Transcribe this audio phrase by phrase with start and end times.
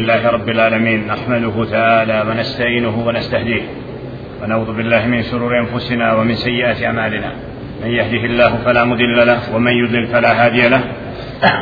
[0.00, 3.62] لله رب العالمين نحمده تعالى ونستعينه ونستهديه.
[4.42, 7.32] ونعوذ بالله من شرور أنفسنا ومن سيئات أعمالنا.
[7.84, 10.80] من يهده الله فلا مضل له ومن يضلل فلا هادي له.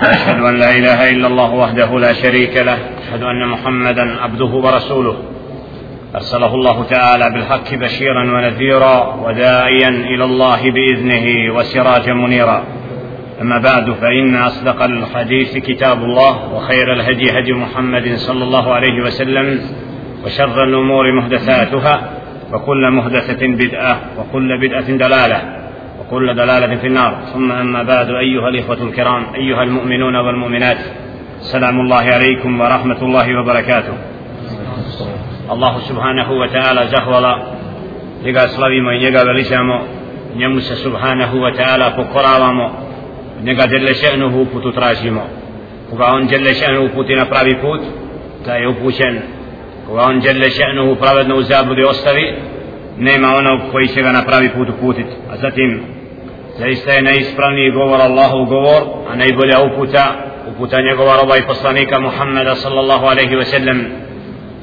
[0.03, 2.79] واشهد أن لا إله إلا الله وحده لا شريك له.
[2.99, 5.17] أشهد أن محمدا عبده ورسوله.
[6.15, 12.65] أرسله الله تعالى بالحق بشيرا ونذيرا وداعيا إلى الله بإذنه وسراجا منيرا.
[13.41, 19.61] أما بعد فإن أصدق الحديث كتاب الله وخير الهدي هدي محمد صلى الله عليه وسلم
[20.25, 22.11] وشر الأمور محدثاتها
[22.53, 25.41] وكل محدثة بدعة وكل بدعة دلالة
[26.01, 27.19] وكل دلالة في النار.
[27.35, 30.79] ثم أما بعد أيها الإخوة الكرام أيها المؤمنون والمؤمنات
[31.41, 33.93] سلام الله عليكم ورحمة الله وبركاته.
[35.51, 37.43] الله سبحانه وتعالى زهولا
[38.25, 39.81] njega slavimo i njega veličamo
[40.37, 42.86] njemu se subhanahu wa ta'ala pokoravamo.
[43.43, 45.27] Njega djele še'nuhu uputu tražimo.
[45.91, 47.81] Koga on djele še'nuhu uputi na pravi put
[48.47, 49.19] da je upućen.
[49.87, 52.35] Koga on djele še'nuhu pravedno u zabludi ostavi
[52.99, 55.11] nema onog koji će ga na pravi put uputiti.
[55.31, 55.83] A zatim
[56.59, 60.15] zaista je najispravniji govor Allahov govor a najbolja uputa
[60.51, 63.87] uputa njegova roba i poslanika Muhammeda sallallahu alaihi ve sellem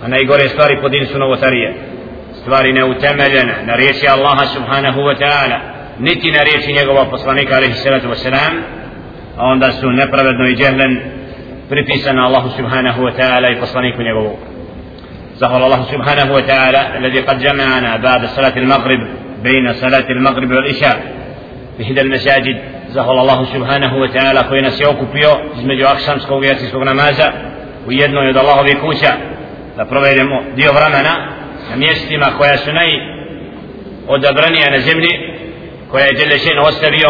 [0.04, 1.74] a najgore stvari po din su novotarije.
[2.42, 5.73] Stvari neutemeljene na riječi Allaha subhanahu wa ta'ala.
[6.00, 8.54] Niti na riječi njegova poslanika alaihi salatu wasalam
[9.38, 11.02] a onda su nepravedno i džehlen
[11.70, 14.38] pripisana Allahu subhanahu wa ta'ala i poslaniku njegovu
[15.38, 19.00] زهر الله سبحانه وتعالى الذي قد جمعنا بعد صلاة المغرب
[19.44, 20.98] بين صلاة المغرب والعشاء
[21.78, 22.58] في هدى المساجد
[22.90, 24.40] زهر الله سبحانه وتعالى
[24.90, 27.32] okupio između akšamskog i jacijskog namaza
[27.88, 29.14] u jednoj od Allahovi kuća
[29.78, 31.14] da provedemo dio vremena
[31.70, 35.33] na mjestima koja su najodabranija na zemlji
[35.94, 37.10] koja je Đelešen ostavio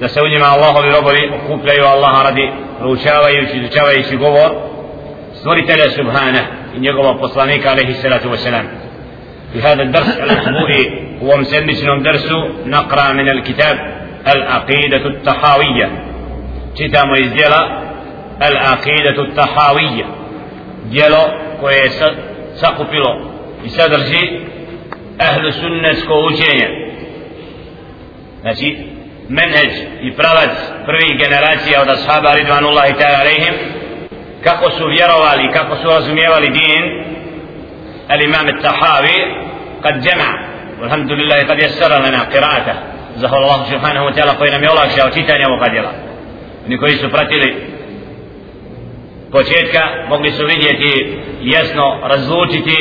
[0.00, 4.50] da se u njima Allahovi robovi okupljaju Allaha radi proučavajući, izučavajući govor
[5.38, 6.42] stvoritelja Subhana
[6.76, 8.64] i njegova poslanika alaihi salatu wasalam
[9.52, 10.82] في هذا الدرس الأسبوعي
[11.22, 12.28] هو مسلسل درس
[12.66, 13.76] نقرأ من الكتاب
[14.34, 15.90] العقيدة التحاوية
[16.78, 17.82] كتاب يزيلا
[18.48, 20.06] العقيدة التحاوية
[20.90, 21.18] ديالو
[21.60, 22.04] كويس
[22.54, 23.30] سقفلو
[23.64, 24.40] يسادرجي
[25.20, 26.84] أهل السنة كوچينيا
[28.44, 28.76] znači
[29.28, 29.72] menheđ
[30.02, 30.54] i pravac
[30.86, 33.54] prvih generacija od ashaba Ridvanullah i Tera Rehim
[34.44, 36.82] kako su vjerovali, kako su razumijevali din
[38.08, 39.18] al imam Tahavi
[39.82, 40.30] kad djema
[40.82, 42.74] alhamdulillah kad je sara lana kirata
[43.16, 45.92] zahvala Allah subhanahu wa ta'ala koji nam je olakšao čitanje ovoga djela.
[46.66, 47.48] Oni koji su pratili
[49.32, 52.78] početka mogli su vidjeti jasno razlučiti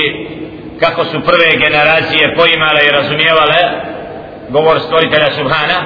[0.79, 3.93] kako su prve generacije poimale i razumijevale
[4.56, 5.80] govor stvoritelja Subhana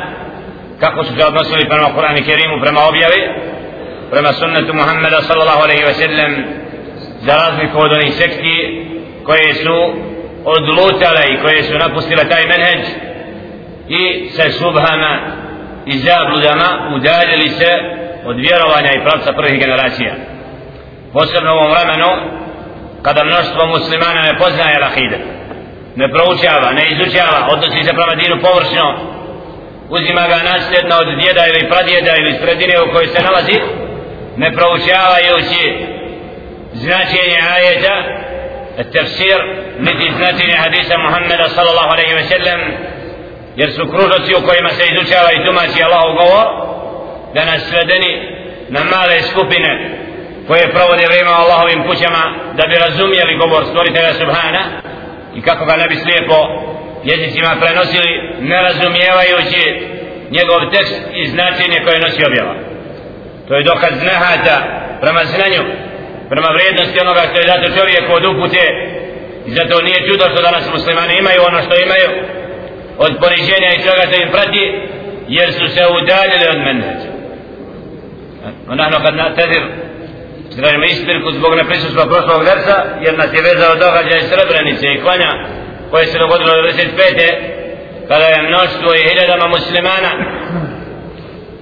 [0.80, 3.22] kako su se odnosili prema Kur'anu Kerimu prema objavi
[4.12, 6.32] prema sunnetu Muhammeda sallallahu alaihi wa sallam
[7.26, 8.56] za razliku od onih sekti
[9.26, 9.78] koje su
[10.46, 12.84] odlutale i koje su napustile taj menheđ
[13.90, 15.14] i sa subhama
[15.86, 17.72] i zabludama udaljili se
[18.26, 20.14] od vjerovanja i pravca prvih generacija.
[21.14, 22.10] Posebno u ovom vremenu
[23.02, 25.37] kada mnoštvo muslimana ne poznaje lahide
[26.00, 28.86] ne proučava, ne izučava, odnosi se prema dinu površno,
[29.90, 33.58] uzima ga nasljedno od djeda ili pradjeda ili sredine u kojoj se nalazi,
[34.42, 35.64] ne proučavajući
[36.74, 37.96] značenje ajeta,
[38.94, 39.40] tefsir,
[39.80, 42.62] niti značenje hadisa Muhammeda sallallahu alaihi wa sallam,
[43.56, 46.46] jer su kružoci u kojima se izučava i tumači Allahov govor,
[47.34, 48.12] da nas svedeni
[48.70, 49.72] na male skupine
[50.48, 52.24] koje provode vrijeme Allahovim kućama
[52.58, 54.64] da bi razumijeli govor stvoritelja Subhana,
[55.38, 56.38] i kako ga ne bi slijepo
[57.12, 58.12] jezicima prenosili
[58.52, 59.64] ne razumijevajući
[60.36, 62.56] njegov tekst i značenje koje nosi objava.
[63.48, 64.58] To je dokaz nehata
[65.02, 65.64] prema znanju
[66.32, 68.64] prema vrijednosti onoga što je dato čovjeku od upute.
[69.48, 72.10] I zato nije čudo što danas muslimani imaju ono što imaju
[73.06, 74.64] od poniženja i toga što im prati
[75.28, 77.18] jer su se udaljili od menhađa
[78.70, 79.87] ونحن قد نعتذر
[80.62, 82.76] Kažem istirku zbog neprisutstva prošlog versa,
[83.06, 85.32] jer nas je vezao događaj Srebrenice i klanja
[85.92, 86.88] koje se dogodilo 95.
[88.08, 90.12] kada je mnoštvo i hiljadama muslimana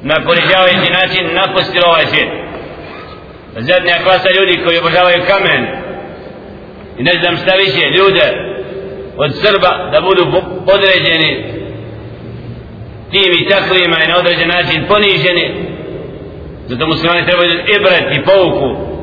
[0.02, 2.32] na ponižavajući način napustilo ovaj svijet.
[3.70, 5.62] Zadnja klasa ljudi koji obožavaju kamen
[7.00, 8.28] i ne znam šta više ljude
[9.18, 10.24] od Srba da budu
[10.70, 11.32] podređeni
[13.12, 15.46] tim i takvima i na određen način poniženi
[16.68, 18.95] zato muslimani trebaju ibrati pouku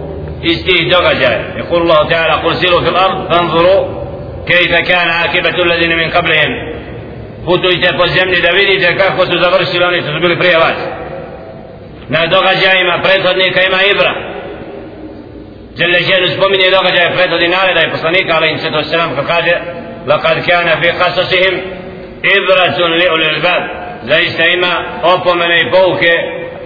[0.90, 3.82] događaja يقول الله تعالى قل سيروا في الأرض فانظروا
[4.46, 6.52] كيف كان عاقبة الذين من قبلهم
[7.44, 10.78] putujte po zemlji da vidite kako su završili oni što su bili prije vas
[12.08, 14.12] na događajima prethodnika ima ibra
[15.78, 19.54] Jelle Ženu spominje događaje prethodni nareda i poslanika, ali im se to selam kad kaže
[20.06, 21.60] لقد كان في قصصهم
[22.24, 26.12] إبرة لأولي الباب zaista ima opomene i pouke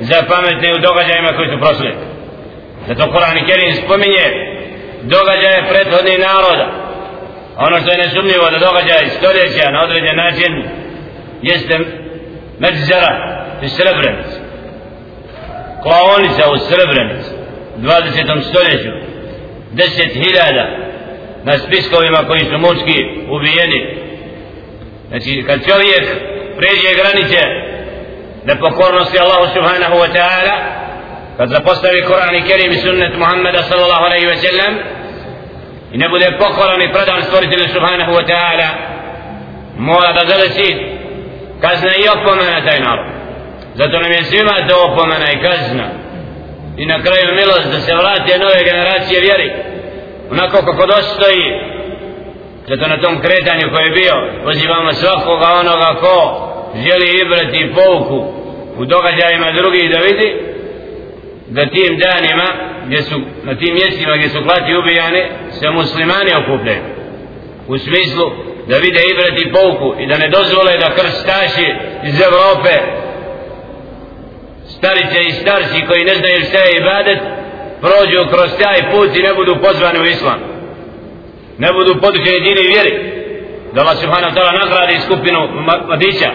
[0.01, 1.95] za pametne u događajima koji su prošli.
[2.89, 4.27] Zato Kur'an i Kerim spominje
[5.03, 6.67] događaje prethodnih naroda.
[7.57, 10.53] Ono što je nesumnjivo da događaj stoljeća na određen način
[11.43, 11.79] jeste
[12.59, 13.13] Međzara
[13.63, 14.27] i Srebrenic.
[15.83, 17.25] Klaonica u Srebrenic.
[17.79, 18.43] 20.
[18.49, 18.91] stoljeću.
[19.75, 20.87] 10.000
[21.45, 22.99] na spiskovima koji su mučki
[23.31, 23.97] ubijeni.
[25.09, 26.05] Znači, kad čovjek
[26.57, 27.41] pređe granice
[28.45, 30.76] nepokornosti Allahu subhanahu wa ta'ala,
[31.37, 34.75] kad zapostavi Koran i Kerim i sunnet Muhammeda sallallahu alaihi ve sellem
[35.93, 38.69] i ne bude pokoran i predan stvoritelju subhanahu wa ta'ala,
[39.79, 40.77] mora da zadesi
[41.61, 43.07] kazna i opomena taj narod.
[43.75, 45.89] Zato nam je svima to opomena i kazna.
[46.77, 49.53] I na kraju milost da se vrati nove generacije vjeri
[50.31, 51.45] onako kako dostoji
[52.69, 56.17] zato na tom kretanju koje je bio pozivamo svakoga onoga ko
[56.75, 58.33] želi ibrati pouku
[58.77, 60.46] u događajima drugih da vidi
[61.49, 62.49] da tim danima
[62.87, 66.83] gdje su, na tim mjestima gdje su klati ubijane se muslimani okupljaju
[67.69, 68.31] u smislu
[68.69, 71.69] da vide ibrati pouku i da ne dozvole da krstaši
[72.05, 72.75] iz Evrope.
[74.67, 77.19] Starice i starci koji ne znaju šta je ibadet
[77.81, 80.41] prođu kroz taj put i ne budu pozvani u islam.
[81.59, 82.95] Ne budu podučeni dini vjeri
[83.73, 85.41] da Allah subhanahu ta'ala nagradi skupinu
[85.89, 86.31] mladića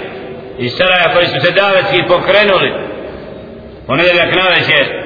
[0.59, 2.71] i saraja koji su se davetski pokrenuli.
[3.87, 5.00] Ponedeljak naveće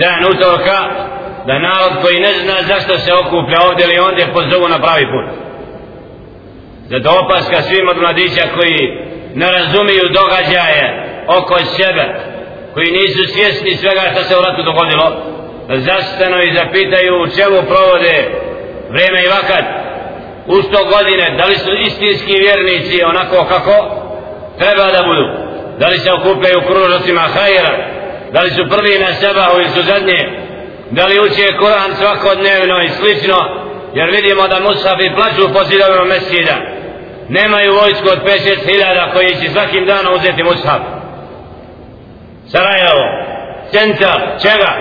[0.00, 0.78] dan utorka
[1.46, 5.26] da narod koji ne zna zašto se okuplja ovdje ili ondje pozovu na pravi put.
[6.90, 8.78] Zato opaska svim od mladića koji
[9.34, 10.84] ne razumiju događaje
[11.38, 12.04] oko sebe
[12.74, 15.06] koji nisu svjesni svega što se u ratu dogodilo
[15.88, 18.14] zastanu i zapitaju u čemu provode
[18.94, 19.66] vreme i vakat.
[20.46, 23.76] U sto godine da li su istinski vjernici onako kako
[24.58, 25.26] treba da budu?
[25.78, 27.95] Da li se okupljaju kružocima hajera?
[28.32, 30.18] Da li su prvi na seba ili su zadnji,
[30.90, 33.38] da li uče Kur'an svakodnevno i slično?
[33.94, 36.56] Jer vidimo da Musafi plaću po zidovima mesida
[37.28, 40.80] nemaju vojsku od 5-6 koji će svakim danom uzeti Musaf
[42.46, 43.04] Sarajevo
[43.70, 44.72] centar čega?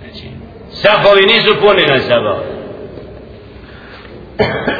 [0.00, 0.28] Znači,
[0.70, 2.38] Safovi nisu puni na sabah.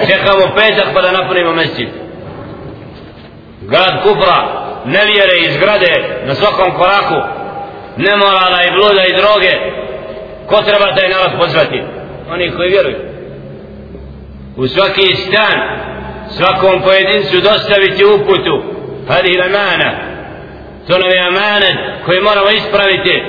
[0.08, 1.88] Čekamo petak pa da napunimo mesid.
[3.62, 5.93] Grad Kufra, nevjere i zgrade
[6.26, 7.19] na svakom koraku,
[7.96, 9.52] nemorala i bluda i droge.
[10.46, 11.82] Ko treba taj narod pozvati?
[12.32, 12.96] Oni koji vjeruju.
[14.56, 15.58] U svaki stan,
[16.37, 18.55] svakom pojedincu dostaviti uputu,
[19.08, 19.90] hadi lamana.
[20.87, 23.23] To nam je amanet koji moramo ispraviti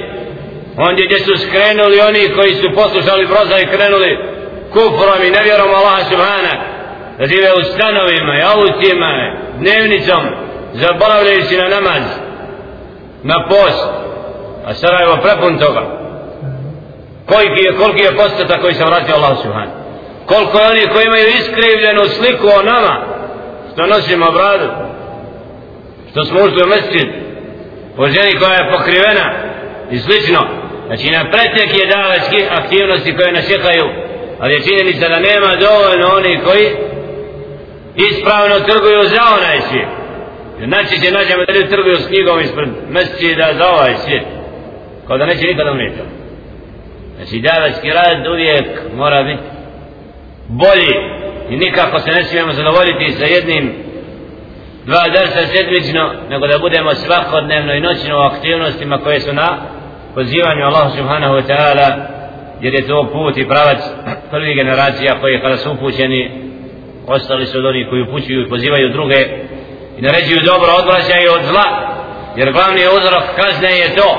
[0.77, 4.17] ondje gdje su skrenuli oni koji su poslušali broza i krenuli
[4.73, 6.53] kufrom i nevjerom Allaha subhana
[7.17, 9.11] da žive u stanovima i autima
[9.59, 10.23] dnevnicom
[10.73, 12.03] zaboravljajući na namaz
[13.23, 13.89] na post
[14.65, 15.81] a Sarajevo prepun toga.
[17.25, 19.71] Koliki je, koliki je postata koji se vratio Allah subhanu
[20.25, 22.95] koliko je oni koji imaju iskrivljenu sliku o nama
[23.71, 24.69] što nosimo bradu
[26.11, 27.09] što smo ušli u mesčin
[27.95, 29.27] po ženi koja je pokrivena
[29.91, 30.39] i slično.
[30.87, 33.85] Znači na pretek je davačkih aktivnosti koje nas čekaju,
[34.39, 36.67] ali je činjenica da nema dovoljno oni koji
[37.95, 39.98] ispravno trguju za onaj svijet.
[40.67, 44.25] Znači će nađemo da ljudi trguju s knjigom ispred mesčida za ovaj svijet.
[45.07, 46.01] Kao da neće nikada umjeti.
[47.15, 49.43] Znači davetski rad uvijek mora biti
[50.47, 50.95] bolji
[51.49, 53.73] i nikako se ne smijemo zadovoljiti sa jednim
[54.85, 59.57] dva drsa sedmično, nego da budemo svakodnevno i noćno u aktivnostima koje su na
[60.15, 61.89] pozivanju Allah subhanahu wa ta'ala
[62.61, 63.79] jer je to put i pravac
[64.31, 66.31] prvih generacija koji kada su upućeni
[67.07, 69.15] ostali su od onih koji upućuju i pozivaju druge
[69.99, 71.67] i naređuju dobro odvraćaju od zla.
[72.35, 74.09] Jer glavni uzrok kazne je to.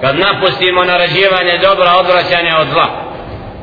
[0.00, 2.88] Kad napustimo naređivanje dobra odvraćanje od zla.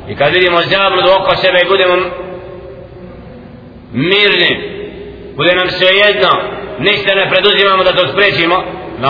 [0.10, 1.96] I kad vidimo zabludu oko sebe i budemo
[3.94, 4.52] mirni
[5.36, 6.30] bude nam sve jedno
[6.80, 8.56] ništa ne preduzimamo da to sprečimo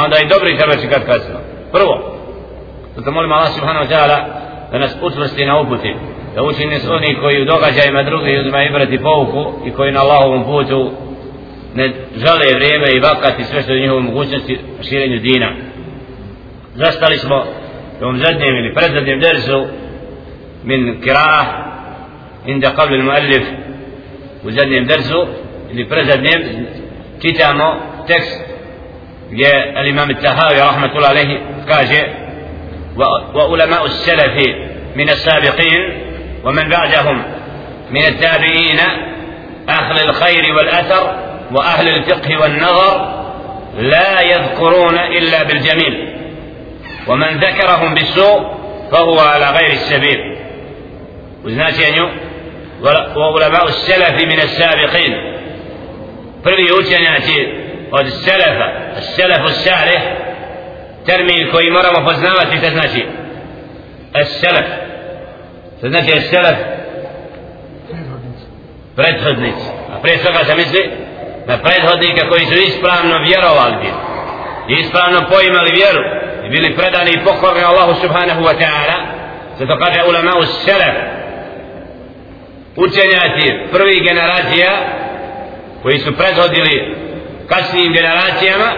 [0.06, 1.40] onda i dobri treba čekati kasno.
[1.72, 2.20] Prvo
[2.96, 4.18] Zato molim Allah subhanahu wa ta'ala
[4.72, 5.96] da nas utvrsti na uputi,
[6.36, 10.44] da učini s oni koji u događajima drugi uzimaju ibrati pouku i koji na Allahovom
[10.44, 10.92] putu
[11.76, 15.52] ne žale vrijeme i vakat i sve što je njihove mogućnosti u širenju dina.
[16.76, 17.46] Zastali smo
[18.02, 19.68] u ovom zadnjem ili predzadnjem dersu
[20.64, 21.46] min kiraah
[22.46, 23.44] inda qabli muallif
[24.44, 25.28] u zadnjem dersu
[25.72, 26.68] ili predzadnjem
[27.22, 27.76] čitamo
[28.08, 28.42] tekst
[29.32, 32.30] gdje al-imam al-tahavi rahmatullahi alaihi kaže
[33.36, 34.36] وعلماء السلف
[34.96, 36.00] من السابقين
[36.44, 37.24] ومن بعدهم
[37.92, 38.80] من التابعين
[39.70, 43.20] أهل الخير والأثر وأهل الفقه والنظر
[43.78, 46.16] لا يذكرون إلا بالجميل
[47.08, 48.60] ومن ذكرهم بالسوء
[48.92, 50.38] فهو على غير السبيل
[51.46, 51.84] وزناتي
[53.16, 55.40] وعلماء السلف من السابقين
[56.44, 57.48] prvi učenjaci
[57.92, 58.70] od selefa,
[59.02, 60.02] selefu salih,
[61.06, 63.06] termin koji moramo poznavati, što znači?
[64.42, 64.66] Selef.
[65.78, 66.58] Što znači selef?
[68.96, 69.66] Prethodnici.
[69.94, 70.02] A
[71.50, 74.80] se na prethodnika koji su ispravno vjerovali bili.
[74.82, 76.02] Ispravno poimali vjeru.
[76.46, 78.98] I bili predani i pokorni Allahu subhanahu wa ta'ala.
[79.60, 80.96] Zato kaže ulema u selef.
[82.76, 84.72] Učenjaci prvih generacija
[85.84, 86.96] koji su predhodili
[87.48, 88.72] kasnijim generacijama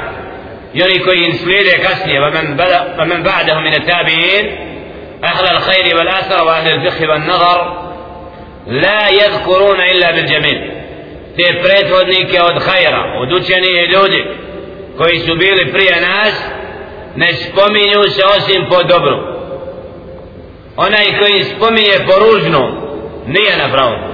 [0.73, 2.19] i oni koji im slijede kasnije
[2.99, 4.45] ومن بعدهم من التابعين
[5.23, 7.57] أهل الخير والأثر وأهل الفقه والنظر
[8.67, 10.80] لا يذكرون إلا بالجميل
[11.35, 14.25] te prethodnike od hajra, od učenije ljudi
[14.97, 16.33] koji su bili prije nas,
[17.15, 19.17] ne spominju se osim po dobru.
[20.77, 22.81] Onaj koji spominje po ružnu,
[23.27, 24.11] nije na pravom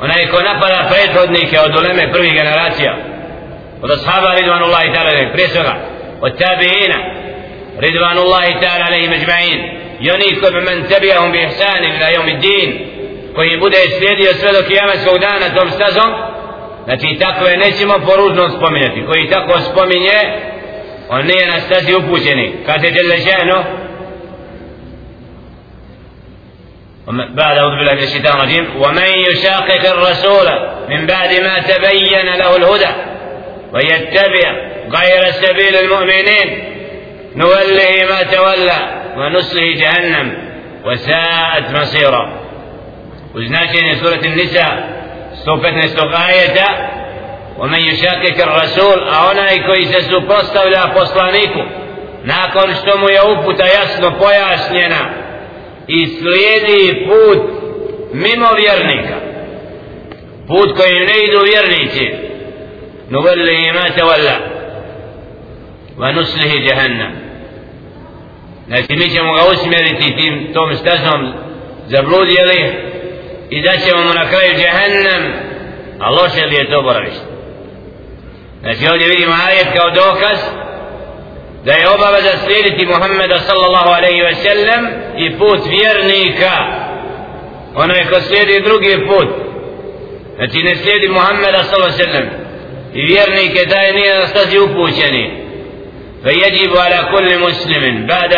[0.00, 2.96] onaj ko napada prethodnike od uleme prvih generacija
[3.82, 5.74] od ashaba ridvanullahi ta'ala prije svega
[6.20, 6.98] od tabiina
[7.78, 9.60] ridvanullahi ta'ala alaihi međma'in
[10.00, 12.89] i oni koji bi men tebijahum bi ihsani na jom din
[13.34, 16.10] koji bude slijedio sve do kijametskog dana tom stazom
[16.84, 20.18] znači takve nećemo poružno spominjati koji tako spominje
[21.08, 23.64] on nije na stazi upućeni kaže Jelle Ženo
[27.10, 30.46] بعد أعوذ بالله من الشيطان الرجيم ومن يشاقق الرسول
[30.88, 32.92] من بعد ما تبين له الهدى
[33.72, 34.52] ويتبع
[34.90, 36.64] غير سبيل المؤمنين
[37.36, 40.50] نوله ما تولى ونصله جهنم
[40.84, 42.39] وساءت مصيرا
[43.35, 44.95] وزناشين سورة النساء
[45.41, 46.89] ستوفتنا استغاية
[47.57, 51.59] ومن يشاكك الرسول أونا koji se suprotstavlja poslaniku
[52.23, 55.09] nakon što mu je uputa jasno pojašnjena
[55.87, 57.41] i slijedi put
[58.13, 59.15] mimo vjernika
[60.47, 62.11] put koji ne idu vjernici
[63.09, 64.37] nuvellihi ma tawalla
[65.97, 67.11] wa nuslihi jahannam
[68.67, 71.33] znači mi ćemo ga usmjeriti tim tom stazom
[71.87, 72.75] zabludjeli
[73.50, 75.32] i da ćemo mu na kraju jahannam
[76.00, 77.24] a loše li je to boravište
[78.60, 80.38] znači ovdje vidimo ajet kao dokaz
[81.64, 86.54] da je obaveza slijediti Muhammeda sallallahu alaihi ve sellem i put vjernika
[87.74, 89.28] onaj ko slijedi drugi put
[90.36, 92.30] znači ne slijedi Muhammeda sallallahu alaihi ve sellem
[92.94, 95.40] i vjernike da je nije na stazi upućeni
[96.24, 98.34] فيجب على كل مسلم بعد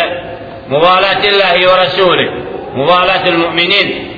[0.69, 2.29] موالاة الله ورسوله
[2.75, 4.12] موالاة المؤمنين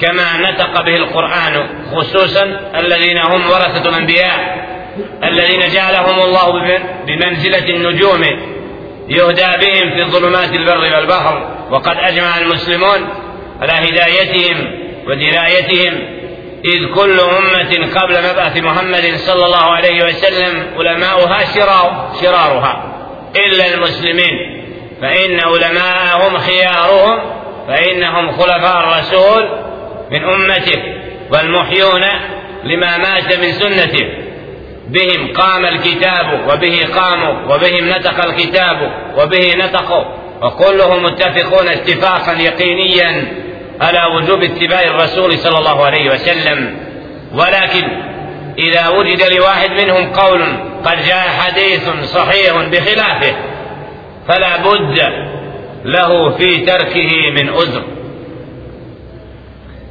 [0.00, 4.70] كما نطق به القرآن خصوصا الذين هم ورثة الأنبياء
[5.24, 8.22] الذين جعلهم الله بمنزلة النجوم
[9.08, 11.56] يهدى بهم في ظلمات البر والبحر.
[11.70, 13.08] وقد أجمع المسلمون
[13.60, 14.72] على هدايتهم
[15.06, 15.98] ودرايتهم
[16.64, 22.84] إذ كل أمة قبل مبعث محمد صلى الله عليه وسلم علماؤها شرار شرارها.
[23.36, 24.60] إلا المسلمين
[25.02, 27.20] فإن علماءهم خيارهم
[27.68, 29.69] فإنهم خلفاء الرسول
[30.10, 30.82] من أمته
[31.30, 32.02] والمحيون
[32.64, 34.08] لما مات من سنته.
[34.88, 40.04] بهم قام الكتاب وبه قاموا وبهم نطق الكتاب وبه نطقوا.
[40.42, 43.32] وكلهم متفقون اتفاقا يقينيا
[43.80, 46.76] على وجوب اتباع الرسول صلى الله عليه وسلم.
[47.34, 48.10] ولكن
[48.58, 50.42] إذا وجد لواحد منهم قول
[50.84, 53.36] قد جاء حديث صحيح بخلافه
[54.28, 54.98] فلا بد
[55.84, 57.82] له في تركه من أذر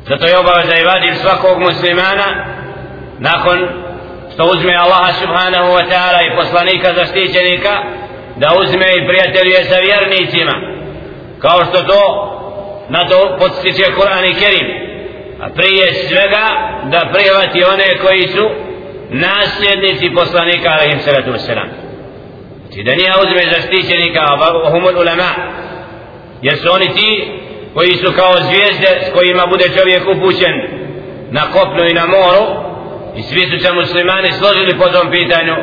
[0.09, 2.27] Zato je obaveza i vadi svakog muslimana
[3.19, 3.57] nakon
[4.33, 7.73] što uzme Allaha subhanahu wa ta'ala i poslanika zaštićenika
[8.35, 10.55] da uzme i prijateljuje sa vjernicima
[11.39, 12.01] kao što to
[12.89, 14.67] na to podstiče Kur'an i Kerim.
[15.41, 16.45] A prije svega
[16.83, 18.49] da prihvati one koji su
[19.09, 21.69] nasljednici poslanika alaihim salatu wasalam
[22.67, 24.21] znači da nije uzme zaštićenika
[24.71, 25.29] humul ulama
[26.41, 27.39] jer su oni ti
[27.73, 30.55] koji su kao zvijezde s kojima bude čovjek upućen
[31.31, 32.45] na kopnu i na moru.
[33.15, 35.55] I svi su se muslimani složili po tom pitanju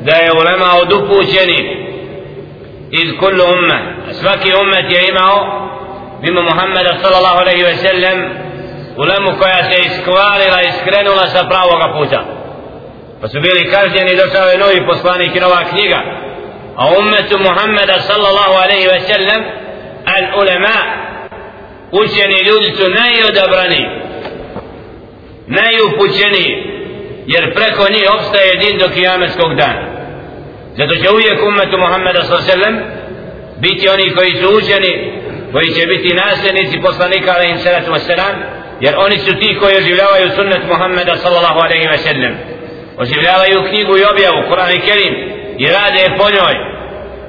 [0.00, 1.64] da je ulema od upućenih
[2.90, 3.78] iz kullu umma.
[4.20, 5.36] Svaki ummet je imao
[6.22, 8.18] mimo Muhammeda sallallahu alaihi ve sellem
[8.96, 12.24] ulemu koja se iskvarila i skrenula sa pravoga puta.
[13.20, 16.00] Pa su bili kažnjeni došao je novi poslanik i nova knjiga.
[16.76, 19.42] A ummetu Muhammeda sallallahu alaihi ve sellem
[20.14, 20.76] al ulema
[21.91, 23.85] učeni ljudi su najodabrani
[25.47, 26.45] najupućeni
[27.27, 29.83] jer preko njih obstaje din do kijametskog dana
[30.77, 32.65] zato će uvijek umetu Muhammeda s.a.v.
[33.57, 34.93] biti oni koji su učeni
[35.51, 38.35] koji će biti nasljednici poslanika alaihim salatu wasalam
[38.79, 42.33] jer oni su ti koji oživljavaju sunnet Muhammeda sallallahu alaihi wa sallam
[42.97, 45.13] oživljavaju knjigu i objavu Kur'an i Kerim
[45.57, 46.77] i rade po njoj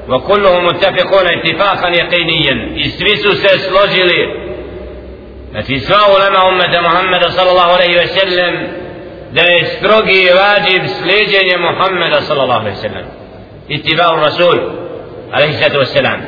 [0.09, 4.49] وكلهم متفقون اتفاقا يقينيا i svi su se složili
[5.53, 8.53] znači sva ulema ummeta Muhammeda sallallahu alaihi wa sallam
[9.31, 13.05] da je strogi vađib slijedjenje Muhammeda sallallahu alaihi wa sallam
[13.67, 14.57] itibao rasul
[15.31, 16.22] alaihi sallatu ve sellem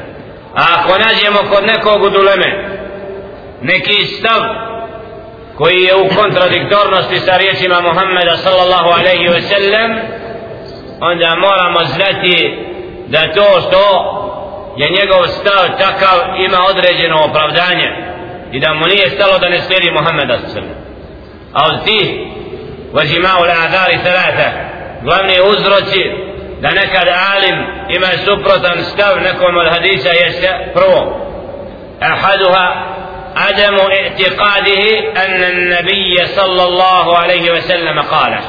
[0.56, 2.50] a ako nađemo kod nekog od uleme
[3.62, 4.42] neki stav
[5.58, 9.92] koji je u kontradiktornosti sa riječima Muhammeda sallallahu alaihi wa sallam
[11.02, 12.66] onda moramo znati
[13.08, 13.84] da to što
[14.78, 18.15] je njegov stav takav ima određeno opravdanje.
[18.56, 20.78] I da mu nije stalo da ne slijedi Muhammeda sallam
[21.54, 22.08] a od tih
[22.94, 24.50] vađimao l'adari salata
[25.04, 26.04] glavni uzroci
[26.62, 27.58] da nekad alim
[27.90, 31.00] ima suprotan stav nekom od hadisa jeste prvo
[32.00, 32.96] ahaduha
[33.46, 34.84] عدم اعتقاده
[35.26, 38.42] أن النبي صلى الله عليه وسلم قاله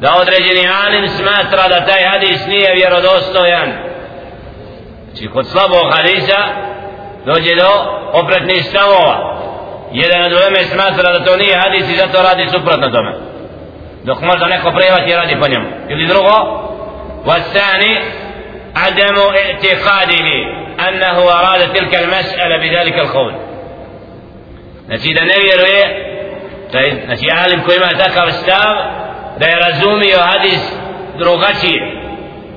[0.00, 3.72] da određeni alim smatra da taj hadis nije vjerodostojan
[5.04, 6.38] znači kod slabog hadisa
[7.26, 7.70] dođe do
[8.12, 9.34] opretnih stavova
[9.92, 13.12] jedan od uleme smatra da to nije hadis i zato radi suprotno tome
[14.04, 16.64] dok možda neko prevati i radi po njemu ili drugo
[17.26, 17.94] والثاني
[18.76, 20.28] عدم اعتقاده
[20.88, 23.34] أنه أراد تلك المسألة بذلك القول
[24.86, 26.10] znači da ne vjeruje
[27.04, 28.76] znači alim koji ima takav stav
[29.38, 30.60] da je razumio hadis
[31.18, 32.00] drugačije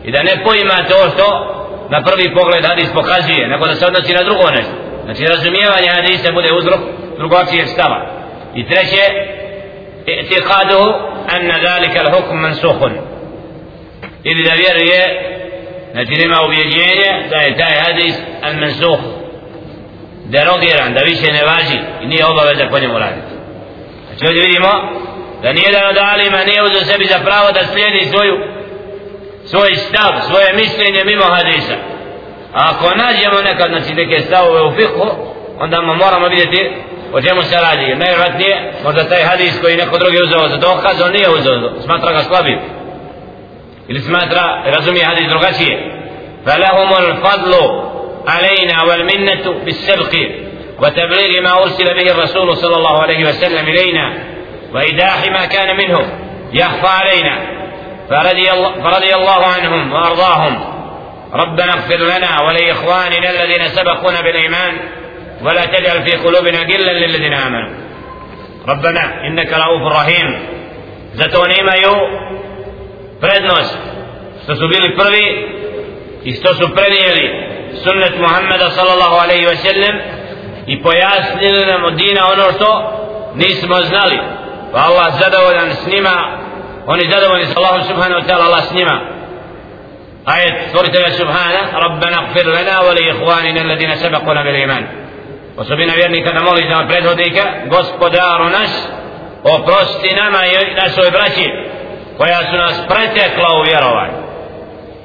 [0.03, 1.56] i da ne poima to što
[1.89, 4.73] na prvi pogled hadis pokazuje nego da se odnosi na drugo nešto.
[5.05, 6.79] Znači razumijevanje hadisa bude uzrok
[7.17, 7.99] drugačijeg stava.
[8.55, 9.03] I treće
[10.05, 10.87] i'tiqaduhu
[11.35, 12.93] anna zalika al-hukm mansukhun
[14.23, 15.01] ili da vjeruje
[15.91, 19.03] znači nema ubjeđenje da je taj hadis al-mansukh
[20.25, 23.33] derogiran da više ne važi i nije obaveza po njemu raditi.
[24.07, 24.71] Znači ovdje vidimo
[25.43, 28.35] da nijedan od alima nije uzeo sebi za pravo da slijedi svoju
[29.51, 31.75] svoj stav, svoje mišljenje mimo hadisa
[32.53, 35.07] a ako nađemo nekad znači neke stavove u fiqhu
[35.59, 36.71] onda moramo vidjeti
[37.13, 41.11] o čemu se radi najvratnije možda taj hadis koji neko drugi uzeo za dokaz on
[41.11, 42.59] nije uzeo, smatra ga slabim
[43.87, 45.97] ili smatra, razumije hadis drugačije
[46.47, 47.53] فلهم الفضل
[48.27, 50.15] علينا والمنة بالسبق
[50.79, 54.13] وتبليغ ما أرسل به الرسول صلى الله عليه وسلم إلينا
[54.73, 55.99] وإيداح ما كان منه
[56.53, 57.56] يخفى علينا
[58.09, 60.63] فرضي الله, فرضي الله عنهم وأرضاهم.
[61.33, 64.77] ربنا اغفر لنا ولإخواننا الذين سبقونا بالإيمان
[65.41, 67.73] ولا تجعل في قلوبنا غلا للذين آمنوا.
[68.67, 70.39] ربنا إنك رؤوف رحيم.
[71.13, 71.95] زتون إما يو
[73.21, 73.77] فردنوس
[74.47, 75.47] تسبيل البرلي
[76.27, 80.01] استوسو بريلي سنة محمد صلى الله عليه وسلم
[80.67, 82.87] i pojasnili nam مدينة dina
[83.35, 84.19] نيس što فالله znali.
[84.73, 84.87] Pa
[86.87, 88.97] oni zadovoljni s Allahom subhanahu wa ta'ala Allah s njima.
[90.25, 94.83] Ajet stvoritelja subhana rabbana gfir lana wa li ihwanina alladina sabaquna bil iman.
[95.57, 98.71] Osobina vjernika da moli za prethodnika gospodaru naš
[99.43, 101.45] oprosti nama i našoj braći
[102.17, 104.17] koja su nas pretekla u vjerovanju.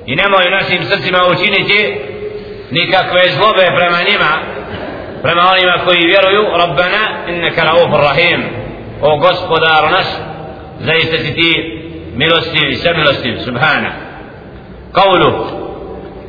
[0.06, 2.00] I nemoj našim srcima učiniti
[2.70, 4.32] nikakve zlobe prema njima
[5.22, 8.40] prema onima koji vjeruju rabbana innaka raufur rahim.
[9.00, 10.06] O gospodaru naš
[10.82, 11.50] zaista si ti
[12.14, 13.92] milostiv i samilostiv subhana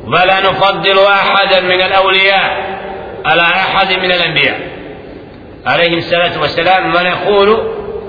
[0.06, 2.78] ولا نفضل أحدا من الأولياء
[3.24, 4.60] على أحد من الأنبياء.
[5.66, 7.48] عليهم الصلاة والسلام ونقول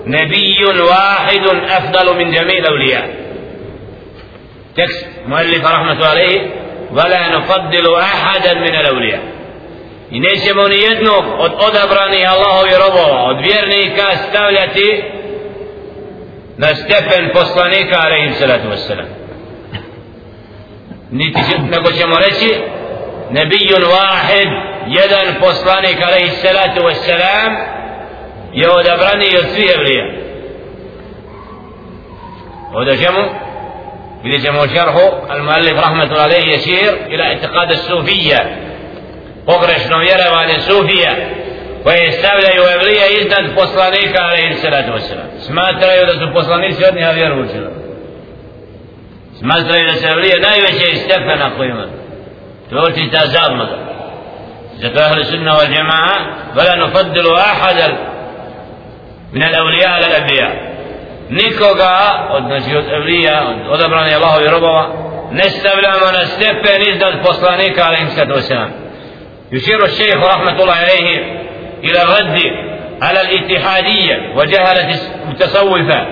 [0.08, 3.10] نبي واحد أفضل من جميع الأولياء.
[4.78, 6.42] تكست مؤلف رحمة عليه
[6.92, 9.22] ولا نفضل أحدا من الأولياء.
[10.12, 13.24] I nećemo ni jednog od odabranih Allahovi robova
[16.58, 19.06] na stepen poslanika alaihim salatu wassalam
[21.12, 21.40] niti
[21.72, 22.56] nego ćemo reći
[23.32, 24.50] nebijun wahid
[24.88, 27.56] jedan poslanik alaihim salatu wassalam
[28.54, 30.06] je odabrani od svih evlija
[32.74, 33.20] ovdje ćemo
[34.24, 38.40] vidjet ćemo u šarhu al-muallif rahmatullahi alaihi ješir ila itiqad as-sufiyya
[39.46, 41.16] pogrešno vjerovanje sufija
[41.86, 47.36] koje stavljaju evlije iznad poslanika alaihi sallatu wasallam smatraju da su poslanici od njega vjeru
[47.42, 47.70] učili
[49.40, 51.86] smatraju da se evlije najveće iz stepena koji ima
[52.70, 53.78] to je očita zabluda
[54.82, 56.16] zato ahli sunna wal jamaa
[56.56, 57.98] ولا نفضل أحدا
[59.34, 60.52] من الأولياء على الأنبياء
[61.30, 61.98] nikoga
[62.32, 64.88] od znači od evlija od odabrani Allahovi robova
[65.32, 68.70] ne stavljamo na stepen iznad poslanika alaihim sallatu wasalam
[69.52, 71.45] يشير الشيخ رحمة الله عليه
[71.86, 72.40] إلى الرد
[73.02, 76.06] على الاتحادية وجهلة المتصوفة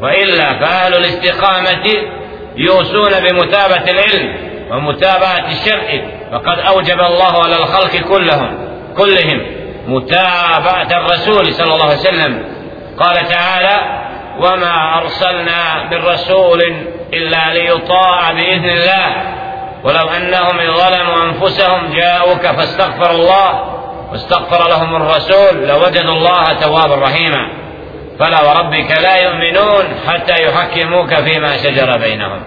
[0.00, 1.86] وإلا فأهل الاستقامة
[2.56, 4.34] يوصون بمتابعة العلم
[4.70, 6.02] ومتابعة الشرع.
[6.32, 8.58] فقد أوجب الله على الخلق كلهم
[8.96, 9.46] كلهم
[9.86, 12.44] متابعة الرسول صلى الله عليه وسلم.
[12.98, 14.02] قال تعالى
[14.40, 16.62] وما أرسلنا من رسول
[17.12, 19.22] إلا ليطاع بإذن الله.
[19.84, 23.81] ولو أنهم ظلموا أنفسهم جاءوك فاستغفر الله
[24.12, 27.48] واستغفر لهم الرسول لوجدوا الله توابا رحيما
[28.18, 32.42] فلا وربك لا يؤمنون حتى يحكموك فيما شجر بينهم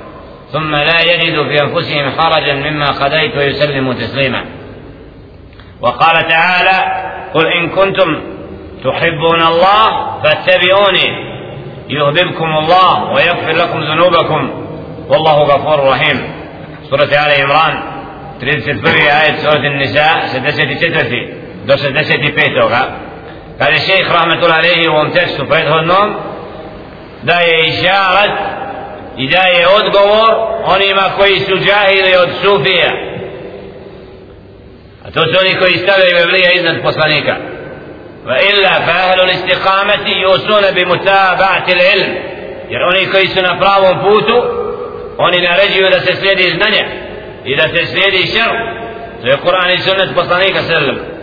[0.52, 4.46] ثم لا يجدوا في أنفسهم حرجا مما قضيت ويسلموا تسليما
[5.82, 8.22] وقال تعالى قل إن كنتم
[8.84, 11.36] تحبون الله فاتبعوني
[11.90, 14.66] يهدبكم الله ويغفر لكم ذنوبكم
[15.10, 16.34] والله غفور رحيم
[16.90, 17.96] سورة آل عمران
[18.42, 18.86] 31.
[18.98, 21.45] آية سورة النساء 64.
[21.66, 22.70] do 65.
[22.70, 22.84] -ga.
[23.58, 26.16] kada je šeheh rahmetullah alaihi u ovom tekstu prethodnom
[27.22, 28.32] da je išalat
[29.18, 30.32] i da je odgovor
[30.66, 32.92] onima koji su džahili od sufija
[35.06, 37.36] a to su oni koji stavljaju evlija iznad poslanika
[38.26, 42.12] va illa fahelu listiqameti i usune bi mutabati ilm
[42.70, 44.38] jer oni koji su na pravom putu
[45.18, 46.84] oni naređuju da se slijedi znanje
[47.46, 48.52] i da se slijedi šer
[49.22, 51.15] to je Kur'an i sunnet poslanika sallam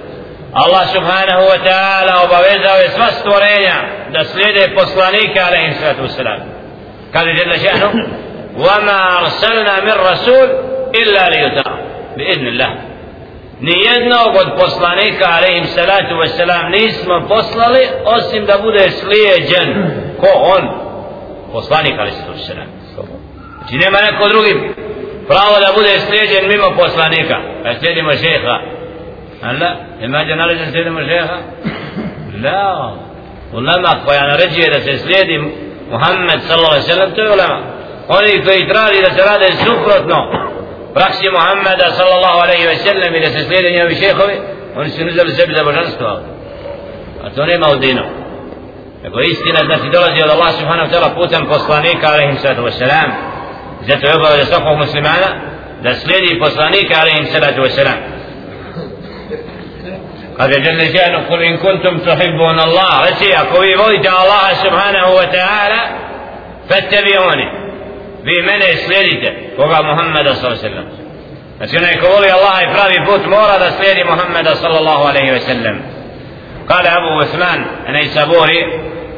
[0.53, 3.75] Allah subhanahu wa ta'ala obavezao je sva stvorenja
[4.13, 6.39] da slijede poslanika alaihim sallatu wasalam
[7.13, 7.89] kaže jalla še'nu
[8.57, 10.47] وما أرسلنا من رسول
[10.95, 11.73] إلا ليطاع
[12.17, 12.75] بإذن الله
[13.61, 20.63] ni jednog od poslanika alaihim salatu wasalam nismo poslali osim da bude slijeđen ko on
[21.53, 22.67] poslanik alaihim salatu wasalam
[23.57, 24.53] znači nema neko drugi
[25.27, 28.55] pravo da bude slijeđen mimo poslanika a slijedimo šeha
[29.42, 31.38] Allah, ima da naređen slijedimo šeha?
[32.44, 32.96] La
[33.52, 35.36] ulema koja naređuje da se slijedi
[35.90, 37.58] Muhammed sallallahu alaihi sallam to je ulema.
[38.08, 40.18] Oni koji traži da se rade suprotno
[40.94, 44.36] praksi Muhammeda sallallahu alaihi ve sellem i da se slijede njevi šehovi
[44.76, 46.06] oni su nuzeli sebi za božanstvo.
[47.24, 48.02] A to nema u dinu.
[49.02, 53.08] Nego istina znači dolazi od Allah subhanahu ta'ala putem poslanika alaihim sallatu wasalam
[53.88, 55.28] zato je obavlja svakog muslimana
[55.82, 58.11] da slijedi poslanika alaihim sallatu wasalam
[61.28, 65.80] kul in kuntum tuhibbun Allah reci ako vi volite Allah subhanahu wa ta'ala
[66.68, 67.46] fattabi'uni
[68.24, 70.86] vi mene slijedite koga Muhammeda sallam
[71.56, 75.40] znači onaj ko voli Allah i pravi put mora da slijedi Muhammeda sallallahu alaihi wa
[75.40, 75.76] sallam
[76.68, 78.66] قال أبو عثمان النيسابوري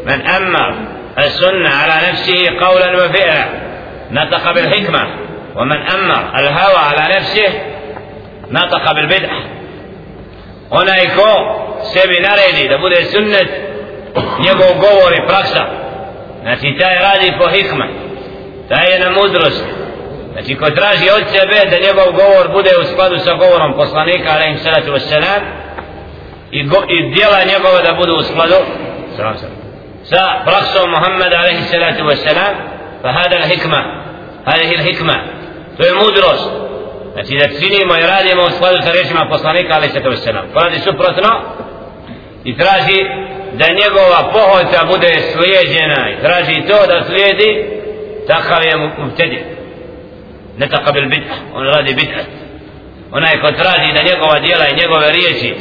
[0.06, 0.74] من أمر
[1.18, 3.44] السنة على نفسه قولا وفعلا
[4.10, 5.06] نطق بالحكمة
[5.56, 7.48] ومن أمر الهوى على نفسه
[8.50, 9.38] نطق بالبدعة
[10.70, 11.30] onaj ko
[11.92, 13.48] sebi naredi da bude sunnet
[14.44, 15.64] njegov govor i praksa
[16.42, 17.86] znači taj radi po hikma
[18.68, 19.64] taj je na mudrost
[20.32, 24.58] znači ko traži od sebe da njegov govor bude u skladu sa govorom poslanika alaihim
[24.58, 25.40] salatu wassalam
[26.50, 28.58] i, go, i djela njegova da budu u skladu
[29.16, 29.56] salam salam
[30.10, 32.54] sa praksom Muhammeda alaihi salatu wassalam
[33.02, 34.04] fa hada hikma
[34.44, 35.14] hada je hikma.
[35.76, 36.50] To je mudrost
[37.14, 40.46] znači da činimo i radimo u skladu sa rečima poslanika ali se to se nam.
[40.54, 41.30] radi suprotno
[42.44, 43.00] i traži
[43.58, 47.50] da njegova pohodca bude slijedjena i traži to da slijedi
[48.26, 49.40] takav je mubtedi
[50.58, 52.22] ne takav bid'a on radi bid'a
[53.12, 55.54] onaj ko traži da njegova djela i njegove riječi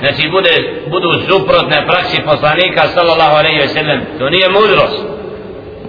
[0.00, 0.52] znači bude,
[0.86, 5.00] budu suprotne praksi poslanika sallallahu alaihi ve sellem to nije mudrost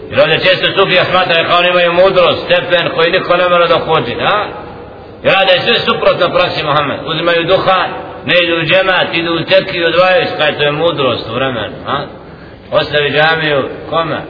[0.09, 4.15] jer ovdje često sufija smatraju kao oni imaju mudrost stepen koji niko ne mora dohođi
[4.25, 4.64] Ha?
[5.23, 7.89] Rade sve suprotno praksi Muhammed uzimaju duhan
[8.25, 11.75] ne idu u džemat idu u tetki odvajaju se, kaj to je mudrost u vremenu
[11.87, 11.97] a?
[12.71, 14.21] ostavi džamiju kome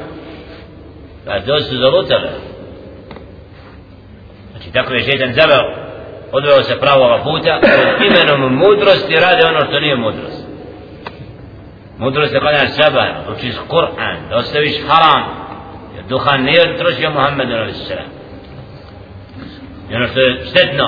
[1.26, 2.30] Pa to su zalutale.
[4.52, 5.64] Znači tako je šetan zaveo,
[6.32, 7.60] odveo se pravoga puta,
[8.08, 10.46] imenom mudrosti rade ono što nije mudrost.
[11.98, 15.24] Mudrost je kada seba, učiš Kur'an, da ostaviš haram,
[15.96, 18.15] jer duhan nije trošio Muhammedu sallam
[19.91, 20.85] I ono što je štetno,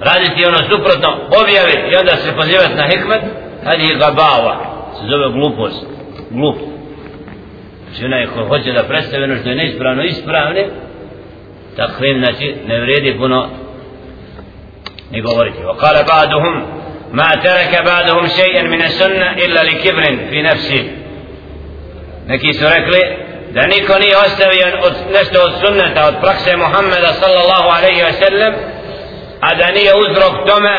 [0.00, 1.08] raditi ono suprotno,
[1.42, 3.22] objavi i onda se pozivati na hikmet,
[3.64, 4.56] hadi je gabava,
[5.00, 5.86] se zove glupost,
[6.30, 6.70] glupost.
[7.90, 10.66] znači onaj ko hoće da predstavi ono što je neispravno ispravne
[11.76, 13.48] takvim znači ne vredi puno
[15.10, 16.80] ni govoriti wa kale ba'duhum
[17.12, 20.84] ما ترك بعضهم شيئا من السنة إلا لكبر في نفسه
[22.26, 23.00] neki su rekli
[23.55, 28.53] da niko nije ostavio od, nešto od sunneta, od prakse Muhammeda sallallahu alaihi wa sallam,
[29.41, 30.75] a da nije uzrok tome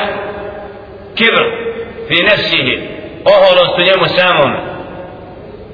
[1.15, 1.45] kibr
[2.09, 2.75] fi nefsihi,
[3.35, 4.51] oholost u njemu samom.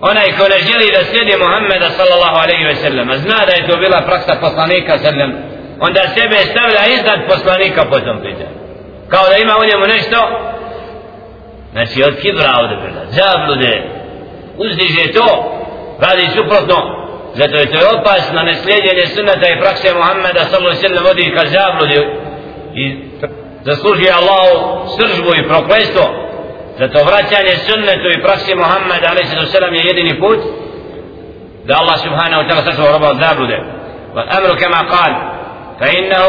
[0.01, 3.67] Onaj ko ne želi da slijedi Muhammeda sallallahu alaihi wa sallam, a zna da je
[3.69, 5.31] to bila praksa poslanika sallam,
[5.81, 8.57] onda sebe stavlja iznad poslanika po tom pitanju.
[9.09, 10.19] Kao da ima u njemu nešto,
[11.73, 12.77] znači od kibra ovdje
[13.19, 13.83] zablude,
[14.57, 15.59] uzdiže to,
[16.01, 16.79] radi suprotno
[17.35, 22.01] zato je to je opasno neslijedjenje sunnata i prakse Muhammeda sallallahu sallam vodi ka zabludi
[22.75, 22.85] i
[23.65, 26.05] zasluži Allahu sržbu i proklestvo
[26.79, 30.39] zato vraćanje sunnetu i praksi Muhammeda alaihi sallam je jedini put
[31.65, 33.59] da Allah subhanahu wa ta'ala sačuva roba od zablude
[34.17, 35.13] والأمر كما قال
[35.81, 36.27] فإنه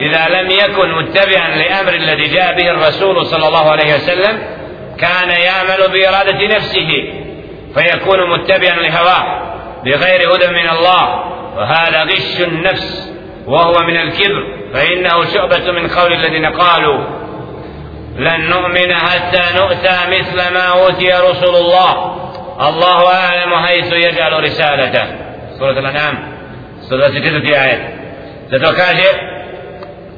[0.00, 4.42] إذا لم يكن متبعا لأمر الذي جاء به الرسول صلى الله عليه وسلم
[4.98, 6.88] كان يعمل بإرادة نفسه
[7.76, 9.42] فيكون متبعا لهواه
[9.84, 11.24] بغير هدى من الله.
[11.56, 13.12] وهذا غش النفس
[13.46, 14.56] وهو من الكبر.
[14.72, 17.04] فإنه شعبة من قول الذين قالوا
[18.16, 22.16] لن نؤمن حتى نؤتى مثل ما أوتي رسول الله.
[22.68, 25.06] الله أعلم حيث يجعل رسالته.
[25.58, 26.18] سورة الأنعام
[26.80, 27.80] سورة ستة آيات.
[28.50, 29.08] Zato kaže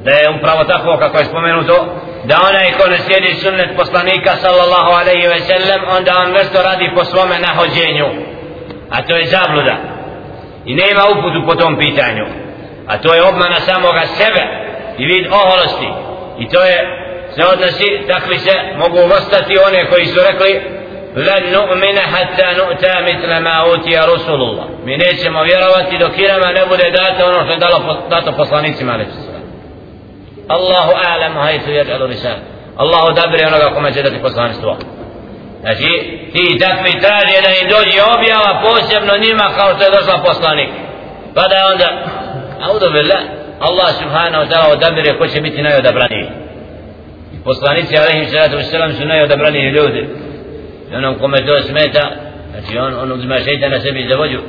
[0.03, 4.91] da je upravo tako kako je spomenuto da onaj ko ne sjedi sunnet poslanika sallallahu
[4.91, 8.07] alaihi ve sellem onda on vrsto radi po svome nahođenju.
[8.91, 9.75] A to je zabluda.
[10.65, 12.25] I nema uputu po tom pitanju.
[12.87, 14.43] A to je obmana samoga sebe
[14.97, 15.89] i vid oholosti.
[16.39, 16.77] I to je
[17.35, 20.61] se odnosi takvi se mogu vrstati one koji su rekli
[21.15, 24.65] lan nu'mina hatta nu'ta mitla ma utija Rasulullah.
[24.85, 29.28] Mi nećemo vjerovati dok irama ne bude dato ono što je dalo, dato poslanicima alaihi
[30.55, 32.39] Allahu a'lam hajtu yaj'alu risal.
[32.81, 34.77] Allah odabire onoga kome će dati poslanstvo.
[35.61, 35.89] Znači,
[36.33, 40.69] ti takvi traži da im dođe objava posebno njima kao što je došla poslanik.
[41.35, 41.89] Pa da onda,
[42.67, 43.21] audu billah,
[43.67, 46.27] Allah subhanahu wa ta'ala odabire ko će biti najodabraniji.
[47.43, 50.09] Poslanici alaihim salatu wasalam su najodabraniji ljudi.
[50.91, 52.03] I onom kome to smeta,
[52.51, 54.39] znači on, on uzima šeitan na sebi za vođu.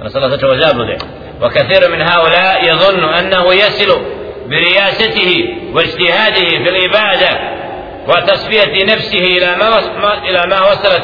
[0.00, 0.96] Rasulullah sačuva zablude.
[1.42, 3.90] وكثير من هؤلاء يظن أنه يصل
[4.46, 7.52] برياسته واجتهاده في العبادة
[8.08, 9.78] وتصفية نفسه إلى ما,
[10.28, 11.02] إلى ما وصلت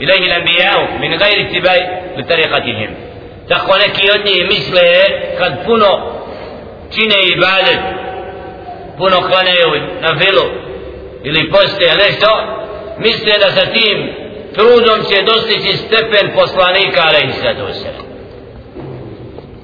[0.00, 2.94] إليه الأنبياء من غير اتباع لطريقتهم
[3.48, 4.78] تقوى لك يدني مثل
[5.40, 5.64] قد
[7.34, 7.80] ibadet
[8.98, 9.70] puno klanjaju
[10.00, 10.44] na filu
[11.24, 12.30] ili poste nešto
[12.98, 14.14] misle da sa tim
[14.54, 18.04] trudom će dostići stepen poslanika alaihissalatu wasalam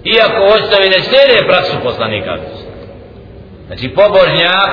[0.04, 2.59] iako ostavi ne slijede praksu poslanika alaihissalatu
[3.70, 4.72] znači pobožnjak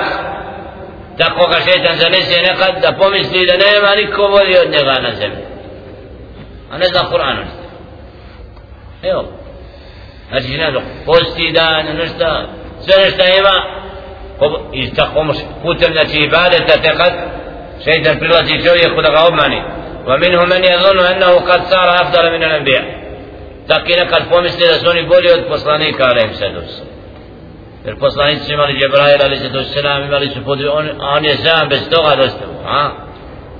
[1.18, 5.44] tako ga šetan zanese nekad da pomisli da nema niko bolji od njega na zemlji.
[6.70, 7.52] A ne zna Kur'an ono
[9.02, 9.24] evo.
[10.28, 12.46] Znači ne zna posti dan nešta
[12.84, 13.56] sve ono nešta ima
[14.72, 17.12] i tako putem znači ibadeta te kad
[17.84, 19.62] šeitan prilazi čovjeku da ga obmani.
[20.06, 22.82] Wa minhu man yadhunnu annahu kad sara afdala min al-anbiya.
[23.68, 26.87] Taqina nekad pomisli da su oni bolji od poslanika alejhi salatu
[27.84, 31.36] jer poslanici su imali Džebrail ali se to selam imali su pod on, on je
[31.36, 32.90] sam bez toga dostao a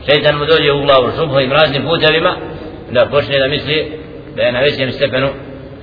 [0.06, 2.36] šeitan mu dođe u glavu šubhovim raznim putevima
[2.90, 4.00] da počne da misli
[4.36, 5.28] da je na većem stepenu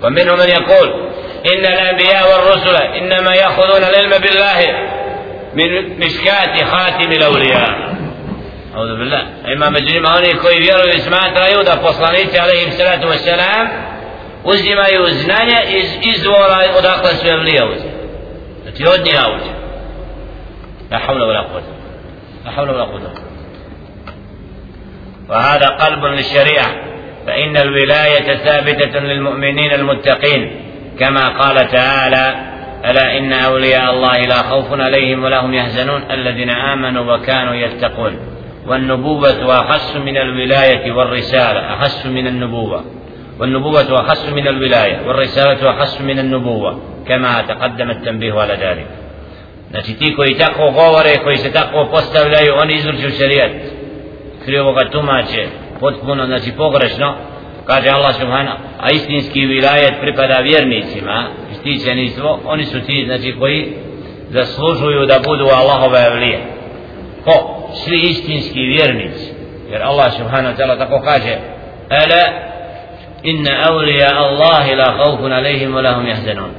[0.01, 0.87] pa minhu man yakul
[1.53, 4.67] inna al-anbiya wal-rusula innama ya'khuduna al-ilma billahi
[5.53, 7.95] min mishkati khatim al-awliya
[8.75, 9.21] Audu billah.
[9.53, 13.67] Ima među njima oni koji vjeruju i smatraju da poslanici alaihim salatu wasalam
[14.43, 17.94] uzimaju znanje iz izvora odakle su evlija uzimaju.
[18.77, 19.55] تودني أوجه
[20.91, 21.63] لا حول ولا قوة
[22.45, 23.13] لا حول ولا قوة
[25.29, 26.75] وهذا قلب للشريعة
[27.27, 30.51] فإن الولاية ثابتة للمؤمنين المتقين
[30.99, 32.35] كما قال تعالى
[32.85, 38.19] ألا إن أولياء الله لا خوف عليهم ولا هم يحزنون الذين آمنوا وكانوا يتقون
[38.67, 42.83] والنبوة أخص من الولاية والرسالة أخص من النبوة
[43.39, 48.87] والنبوة أخص من الولاية والرسالة أخص من النبوة كما تقدم التنبيه على ذلك
[49.71, 53.51] Znači ti koji tako govore, koji se tako postavljaju, oni izvrću šarijat.
[54.45, 55.47] Krivo ga tumače,
[55.79, 57.15] potpuno, znači pogrešno,
[57.65, 63.73] kaže Allah subhana, a istinski vilajet pripada vjernicima, ističenistvo, oni su ti, znači koji
[64.29, 66.39] zaslužuju da budu Allahove evlije.
[67.23, 67.67] Ko?
[67.85, 69.33] Svi istinski vjernici.
[69.71, 71.37] Jer Allah subhanahu wa ta'ala tako kaže,
[71.89, 72.54] Ala
[73.25, 76.51] inna awliya Allahi la khawfun alayhim wa lahum yahzanun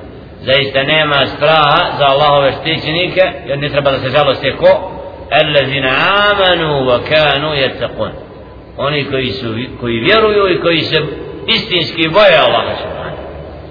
[0.42, 4.92] zaista nema straha za Allahove štićenike jer ne treba da se žalosti ko
[5.32, 5.84] الذين
[6.30, 8.12] آمنوا وكانوا يتقون
[8.78, 10.96] oni koji su koji vjeruju i koji se
[11.46, 13.16] istinski boje Allaha subhanahu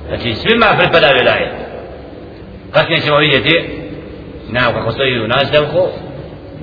[0.08, 1.52] znači svima pripada vilajet
[2.72, 3.70] kasnije ćemo vidjeti
[4.50, 5.88] na kako stoji u nastavku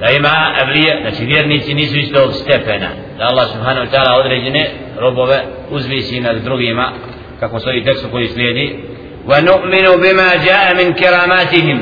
[0.03, 2.88] da ima evlije znači vjernici nisu isto stepena
[3.19, 5.38] da Allah subhanahu ta'ala određene robove
[5.71, 6.93] uzvisi nad drugima
[7.41, 8.85] kako stoji tekst koji slijedi
[9.27, 11.79] ونؤمن بما جاء من كراماتهم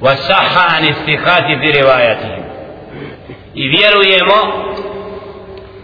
[0.00, 2.44] وصح عن الثقات في رواياتهم
[3.54, 4.38] i vjerujemo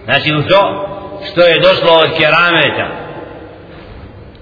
[0.04, 0.86] znači u to
[1.30, 2.88] što je došlo od kerameta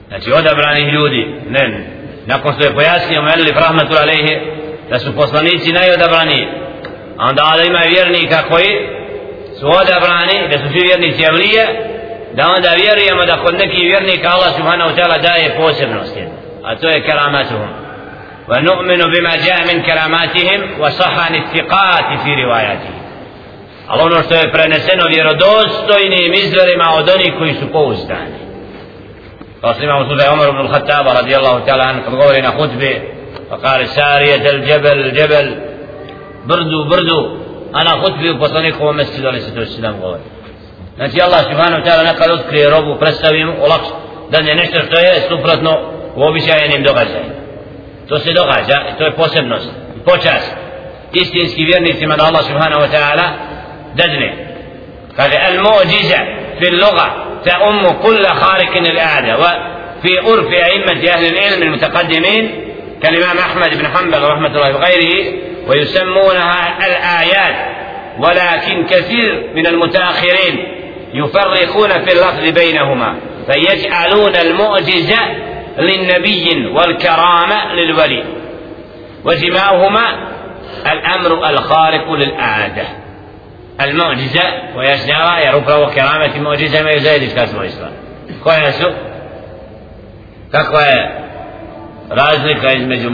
[0.08, 1.90] znači odabranih ljudi ne,
[2.26, 4.40] nakon što je pojasnio Melif Rahmatul Alehi
[4.90, 6.67] da su poslanici najodabrani a
[7.18, 8.88] onda da ima vjernika koji
[9.60, 11.66] su odabrani da su svi vjernici Evlije
[12.32, 16.22] da onda vjerujemo da kod nekih vjernika Allah subhanahu ta'ala daje posebnosti
[16.64, 17.88] a to je keramatuhum
[18.50, 22.98] ونؤمن بما جاء من كراماتهم وصح عن الثقات في رواياتهم
[23.88, 28.38] ali ono što je preneseno vjerodostojnim izvorima od onih koji su pouzdani
[29.60, 33.02] kao što imamo slučaj Umar ibn al-Khattaba radijallahu ta'ala kad govori na hudbi
[33.50, 35.46] pa kare sarijet el džebel džebel
[36.48, 37.18] brdu brdu
[37.72, 40.22] a na hudbi u poslanikovom mjesecu ali se to nam govori
[40.96, 43.86] znači Allah subhanahu ta'ala nekad otkrije robu predstavi mu olakš
[44.30, 45.72] da ne nešto što je suprotno
[46.16, 47.34] u običajenim događajima
[48.08, 49.70] to se događa i to je posebnost
[50.04, 50.52] počast
[51.12, 53.26] istinski vjernicima da Allah subhanahu wa ta'ala
[53.94, 54.32] ددنه
[55.18, 56.18] قال المعجزة
[56.60, 62.64] في اللغة تأم كل خارق العادة وفي عرف أئمة أهل العلم المتقدمين
[63.02, 67.56] كالإمام أحمد بن حنبل رحمة الله وغيره ويسمونها الآيات
[68.18, 70.74] ولكن كثير من المتأخرين
[71.14, 73.14] يفرقون في اللفظ بينهما
[73.46, 75.18] فيجعلون المعجزة
[75.78, 78.24] للنبي والكرامة للولي.
[79.24, 80.28] وجماعهما
[80.92, 82.84] الأمر الخارق للعادة
[83.80, 84.42] المعجزة
[84.76, 87.92] ويسنى يرفع وكرامة معجزة ما يزايد إسكاس وإسلام
[88.42, 88.86] koja su
[90.50, 91.10] kakva je
[92.10, 93.10] razlika između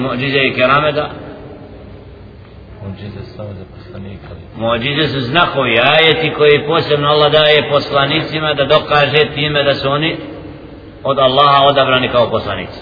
[2.88, 4.29] muđize samo za poslanika.
[4.57, 10.16] Muđize su znakovi ajeti koji posebno Allah daje poslanicima da dokaže time da su oni
[11.03, 12.81] od Allaha odabrani kao poslanici.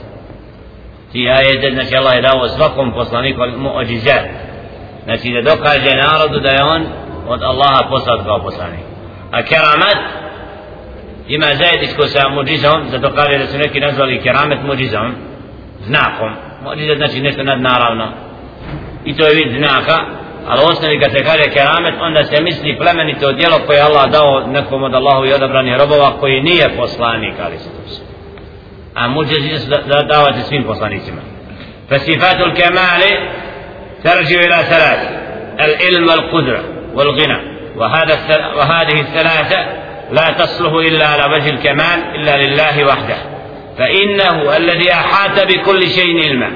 [1.12, 4.18] Ti ajete znači Allah je dao svakom poslaniku muđize.
[5.04, 6.82] Znači da dokaže narodu da je on
[7.28, 8.84] od Allaha poslat kao poslanik.
[9.30, 9.98] A keramat
[11.28, 15.14] ima zajedničko sa muđizom zato kaže da su neki nazvali keramet muđizom
[15.80, 16.32] znakom.
[16.64, 18.31] Muđiza znači nešto nadnaravno.
[19.04, 19.98] I to je vid znaka
[20.48, 24.46] ali osnovi kad se kaže keramet onda se misli plemenito djelo koje je Allah dao
[24.46, 27.68] nekom od Allahu i odabranih robova koji nije poslanik ali se
[28.94, 31.22] a muđiza su da davati svim poslanicima
[31.92, 33.02] فصفات الكمال
[34.04, 35.08] ترجع إلى ثلاث
[35.60, 37.38] العلم والقدرة والغنى
[37.76, 38.18] وهذا
[38.56, 39.66] وهذه الثلاثة
[40.10, 43.16] لا تصلح إلا على وجه الكمال إلا لله وحده
[43.78, 46.50] فإنه الذي أحاط بكل شيء علما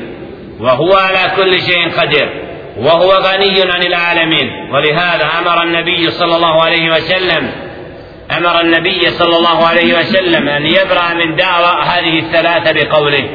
[0.60, 2.42] وهو على كل شيء قدير
[2.76, 4.70] وهو غني عن العالمين.
[4.72, 7.52] ولهذا أمر النبي صلى الله عليه وسلم
[8.30, 13.28] أمر النبي صلى الله عليه وسلم أن يبرأ من دعوى هذه الثلاثة بقوله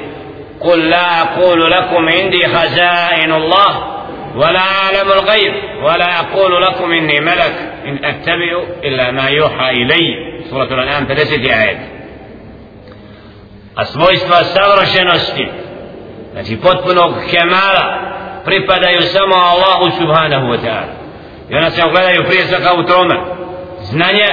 [0.60, 4.01] قل لا أقول لكم عندي خزائن الله
[4.36, 5.53] ولا أعلم الغيب
[5.84, 10.31] ولا أقول لكم إني ملك إن أتبع إلا ما يوحى إلي.
[10.49, 11.77] سورة الأنعام 50 آيات.
[13.75, 14.43] a svojstva
[16.32, 18.12] znači potpunog kemala
[18.46, 20.94] pripadaju samo Allahu subhanahu wa ta'ala.
[21.50, 23.15] I ona se ogledaju prije svaka u tome.
[23.82, 24.28] Znanje,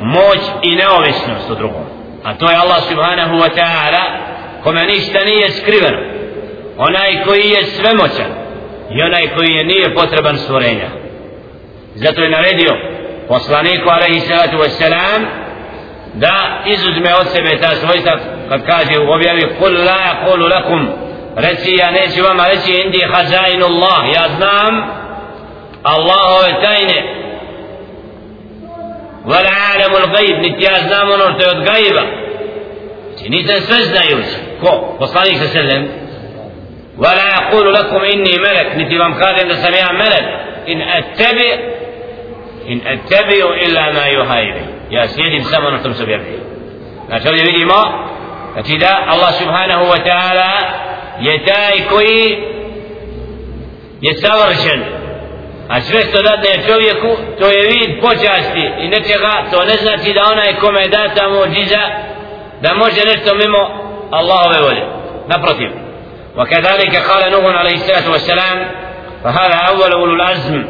[0.00, 1.84] moć i neovisnost u drugom.
[2.24, 4.02] A to je Allah subhanahu wa ta'ala
[4.62, 5.98] kome ništa nije skriveno.
[6.78, 8.30] Onaj koji je svemoćan
[8.90, 10.88] i onaj koji je nije potreban stvorenja.
[11.94, 12.72] Zato je naredio
[13.28, 15.20] poslaniku alaihi salatu wassalam
[16.14, 18.18] da izuzme od sebe ta svojstva
[18.48, 21.03] kad kaže u objavi kul la kulu lakum
[21.36, 24.74] reci ja neću vama reći indi hazainu Allah ja znam
[25.82, 27.14] Allahove tajne
[29.26, 32.02] wala alamu l'gajib niti ja znam ono što je od gajba
[33.08, 34.96] znači nisam sve znajući ko?
[34.98, 36.04] poslanik sa selem
[36.98, 40.24] ولا يقول لكم إني ملك نتي بام عند سميع ملك
[40.68, 41.54] إن أتبع
[42.68, 46.38] إن أتبع إلا ما يوحى إلي يا سيدي بسمع نحتم سبيع به
[47.10, 48.08] نشوف يبدي ما
[48.56, 49.30] نتيدا الله
[51.20, 52.38] سبحانه وتعالى يتاي كوي
[54.02, 54.84] يتسورشن
[55.68, 60.22] A sve što dadne čovjeku, to je vid počasti i nečega, to ne znači da
[60.32, 61.80] onaj kome je data muđiza,
[62.62, 63.58] da može nešto mimo
[64.10, 64.86] Allahove volje.
[65.28, 65.70] Naprotiv.
[66.36, 68.70] وكذلك قال نوح عليه الصلاة والسلام
[69.24, 70.64] فهذا أول أولو العزم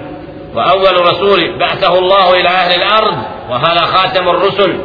[0.55, 3.19] وأول رسول بعثه الله إلى أهل الأرض
[3.51, 4.81] وهذا خاتم الرسل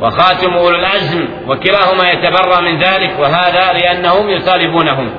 [0.00, 5.10] وخاتم أولو العزم وكلاهما يتبرى من ذلك وهذا لأنهم يطالبونهم.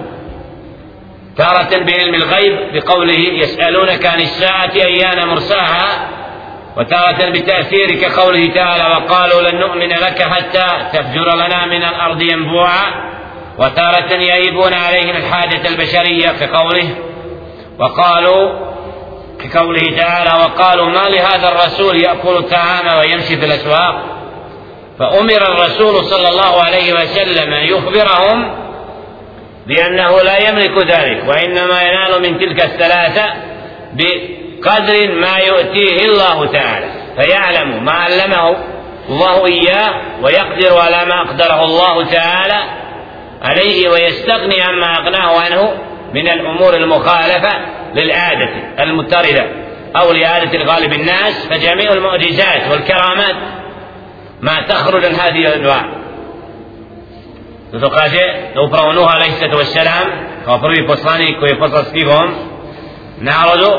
[1.38, 6.10] تارة بعلم الغيب بقوله يسألونك عن الساعة أيان مرساها
[6.78, 13.10] وتارة بتأثير كقوله تعالى وقالوا لن نؤمن لك حتى تفجر لنا من الأرض ينبوعا
[13.58, 16.96] وتارة يعيبون عليهم الحاجة البشرية كقوله
[17.80, 18.70] وقالوا
[19.44, 24.19] كقوله تعالى وقالوا ما لهذا الرسول يأكل الطعام ويمشي في الأسواق؟
[25.00, 28.56] فأمر الرسول صلى الله عليه وسلم أن يخبرهم
[29.68, 33.34] بأنه لا يملك ذلك وإنما ينال من تلك الثلاثة
[33.94, 38.56] بقدر ما يؤتيه الله تعالى فيعلم ما علمه
[39.10, 42.64] الله إياه ويقدر على ما أقدره الله تعالى
[43.42, 45.74] عليه ويستغني عما أغناه عنه
[46.14, 47.50] من الأمور المخالفة
[47.96, 49.46] للعادة المضطردة
[49.96, 53.36] أو لعادة الغالب الناس فجميع المعجزات والكرامات
[54.42, 56.00] ما تخرج هذه الأنواع
[57.72, 59.74] Zato kaže da upravo Nuh a.s.
[60.46, 62.28] kao prvi poslanik koji je poslao stigom
[63.18, 63.72] narodu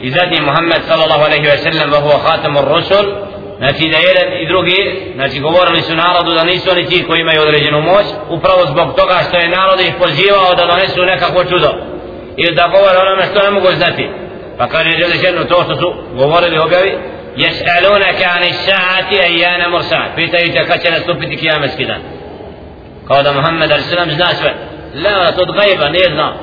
[0.00, 3.04] i zadnji Muhammed sallallahu alaihi wa sallam wa huwa khatamur rusul
[3.58, 4.80] znači da jedan i drugi
[5.14, 9.16] znači govorili su narodu da nisu oni ti koji imaju određenu moć upravo zbog toga
[9.28, 11.70] što je narod ih pozivao da donesu nekako čudo
[12.36, 14.10] ili da govore onome što ne mogu znati
[14.58, 20.65] pa kaže želešeno to što su govorili objavi يسألونك عن الساعة أيان مرساة pitaju te
[20.65, 22.01] kad će nastupiti kijametski dan
[23.07, 23.89] kao da Muhammed a.s.
[24.15, 24.53] zna sve
[25.03, 26.33] la to od gajba nije znao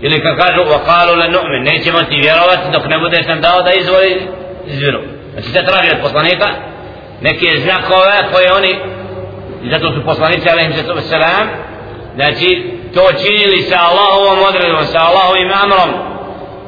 [0.00, 3.72] ili kad kažu وقالوا لن نؤمن nećemo ti vjerovati dok ne budeš nam dao da
[3.72, 4.22] izvoli
[4.66, 5.00] izviru
[5.32, 6.48] znači se traži od poslanika
[7.20, 8.72] neke znakove koje oni
[9.64, 10.72] i zato su poslanici alaihim
[11.08, 11.48] salam
[12.14, 15.90] znači to činili sa Allahovom odredbom sa Allahovim amrom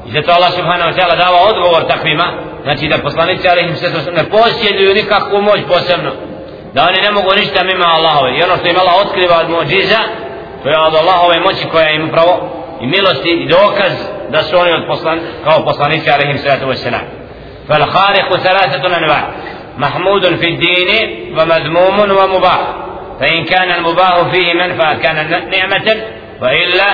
[0.06, 2.26] i zato Allah subhanahu wa ta'ala dava odgovor takvima
[2.63, 6.11] znači da poslanici alaihim salam ne posjeduju nikakvu moć posebno
[6.73, 9.99] da oni ne mogu ništa mimo Allahove i ono što im Allah otkriva od mođiza
[10.63, 12.33] to je od Allahove moći koja im upravo
[12.81, 13.93] i milosti i dokaz
[14.29, 17.21] da su oni od poslan, kao poslanici alaihim sallatu wassalam
[17.69, 19.31] فالخارق ثلاثة أنواع
[19.77, 20.89] محمود في الدين
[21.39, 22.59] ومذموم ومباح
[23.19, 25.15] فإن كان المباح فيه منفعة كان
[25.49, 25.95] نعمة
[26.41, 26.85] وإلا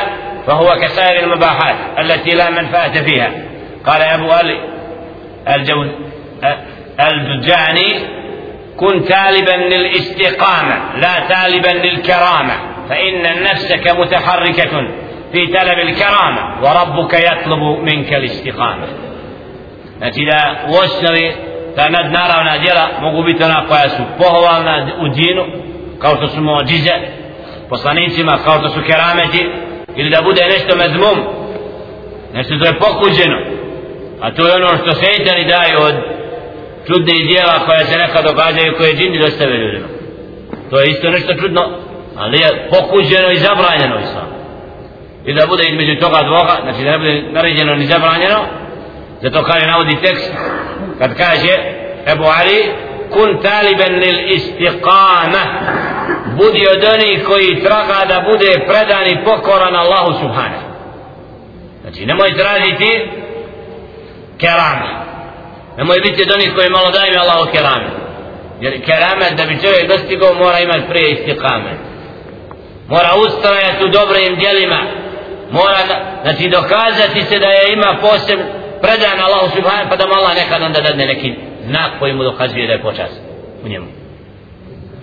[0.47, 3.31] فهو كسائر المباحات التي لا منفعة فيها
[3.85, 4.76] قال أبو علي
[6.99, 7.99] الجعني
[8.77, 12.53] كن تالبا للاستقامة لا تالبا للكرامة
[12.89, 14.87] فإن النفس كمتحركة
[15.31, 18.87] في طلب الكرامة وربك يطلب منك الاستقامة
[19.97, 21.35] Znači da u osnovi
[21.75, 25.45] ta nadnaravna djela mogu biti ona koja su pohvalna u džinu,
[25.99, 26.91] kao što su mođize,
[27.69, 29.49] poslanicima, kao što su kerameti,
[29.95, 31.17] ili da bude nešto medmum,
[32.33, 33.37] nešto što je pokuđeno,
[34.21, 35.95] a to je ono što sejtani daju od
[36.87, 39.87] čudnih dijela koja se nekad događaju koje džini dostave ljudima.
[40.69, 41.61] To je isto nešto čudno
[42.17, 44.27] ali je pokuđeno i zabranjeno islam
[45.25, 48.39] i da bude između toga dvoga znači da ne bude naređeno ni zabranjeno
[49.21, 50.31] zato kaže navodi tekst
[50.99, 51.53] kad kaže
[52.11, 52.59] Ebu Ali
[53.13, 55.43] kun taliban lil istiqama
[56.37, 60.67] budi od onih koji traga da bude predan i pokoran Allahu subhanahu
[61.81, 63.09] znači nemoj tražiti
[64.37, 64.89] kerami
[65.77, 67.89] nemoj biti od onih koji malo daju Allahu kerame
[68.61, 71.87] jer kerame da bi čovjek dostigao mora imati prije istikame
[72.87, 74.79] mora ustrajati u dobrim djelima.
[75.51, 75.77] Mora
[76.23, 78.39] znači dokazati se da je ima poseb
[78.81, 81.33] predan Allahu subhanahu pa da mu Allah nekad onda dadne neki
[81.67, 83.11] znak koji mu dokazuje da je počas
[83.65, 83.85] u njemu.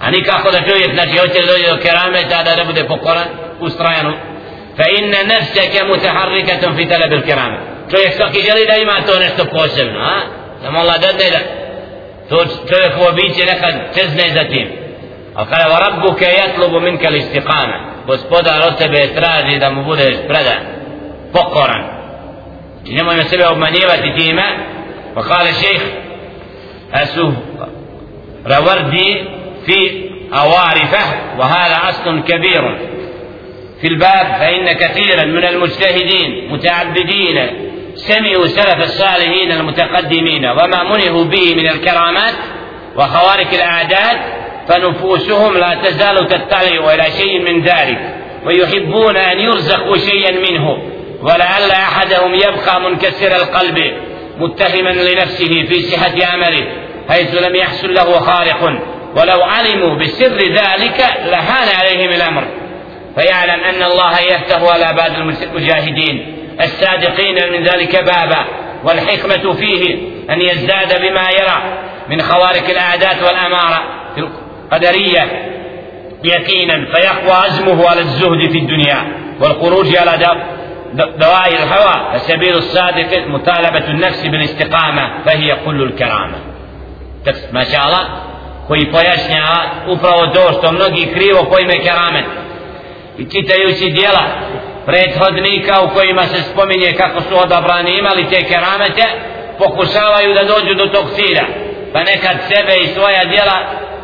[0.00, 3.26] A nikako da čovjek znači hoće da dođe do kerameta da ne bude pokoran
[3.60, 4.14] ustrajan
[4.76, 10.00] fa inna nafsaka mutaharrikatun fi talab al-keramet čovjek svaki želi da ima to nešto posebno
[10.00, 10.20] a
[10.62, 11.40] da mu Allah dadne da
[12.28, 14.68] to čovjekovo biće nekad čezne za tim
[15.34, 20.16] ali kada va rabbuke jatlubu minka li istiqama gospodar od tebe traži da mu budeš
[20.28, 20.62] predan
[21.32, 21.84] pokoran
[22.86, 24.44] i nemoj me sebe obmanjivati time
[25.14, 26.04] pa kale šejh
[26.94, 27.32] أسو
[28.46, 29.24] روردي
[29.66, 32.78] في أوارفه وهذا أصل كبير
[33.80, 37.63] في الباب فإن كثيرا من المجتهدين متعبدين
[38.06, 42.34] سمعوا سلف الصالحين المتقدمين وما منهوا به من الكرامات
[42.96, 44.18] وخوارق الأعداد
[44.68, 48.14] فنفوسهم لا تزال تطلع إلى شيء من ذلك
[48.46, 50.78] ويحبون أن يرزقوا شيئا منه
[51.22, 53.78] ولعل أحدهم يبقى منكسر القلب
[54.38, 56.66] متهما لنفسه في صحة عمله
[57.08, 58.62] حيث لم يحصل له خالق
[59.16, 62.44] ولو علموا بسر ذلك لهان عليهم الأمر
[63.16, 68.44] فيعلم أن الله يفتح على باب المجاهدين الصادقين من ذلك بابا
[68.84, 69.98] والحكمة فيه
[70.30, 71.62] أن يزداد بما يرى
[72.08, 73.82] من خوارق الأعداد والأمارة
[74.18, 75.50] القدرية
[76.24, 79.04] يقينا فيقوى عزمه على الزهد في الدنيا
[79.40, 80.36] والخروج على
[80.94, 82.18] دوائر الهوى.
[82.18, 86.36] فسبيل الصادق مطالبة النفس بالاستقامة فهي كل الكرامة.
[87.52, 88.08] ما شاء الله
[88.68, 92.24] koji pojašnjava upravo to što mnogi krivo pojme keramet.
[93.18, 94.24] I čitajući dijela
[94.86, 99.04] prethodnika u kojima se spominje kako su odabrani imali te keramete
[99.58, 101.46] pokušavaju da dođu do tog cilja.
[101.92, 103.58] Pa nekad sebe i svoja djela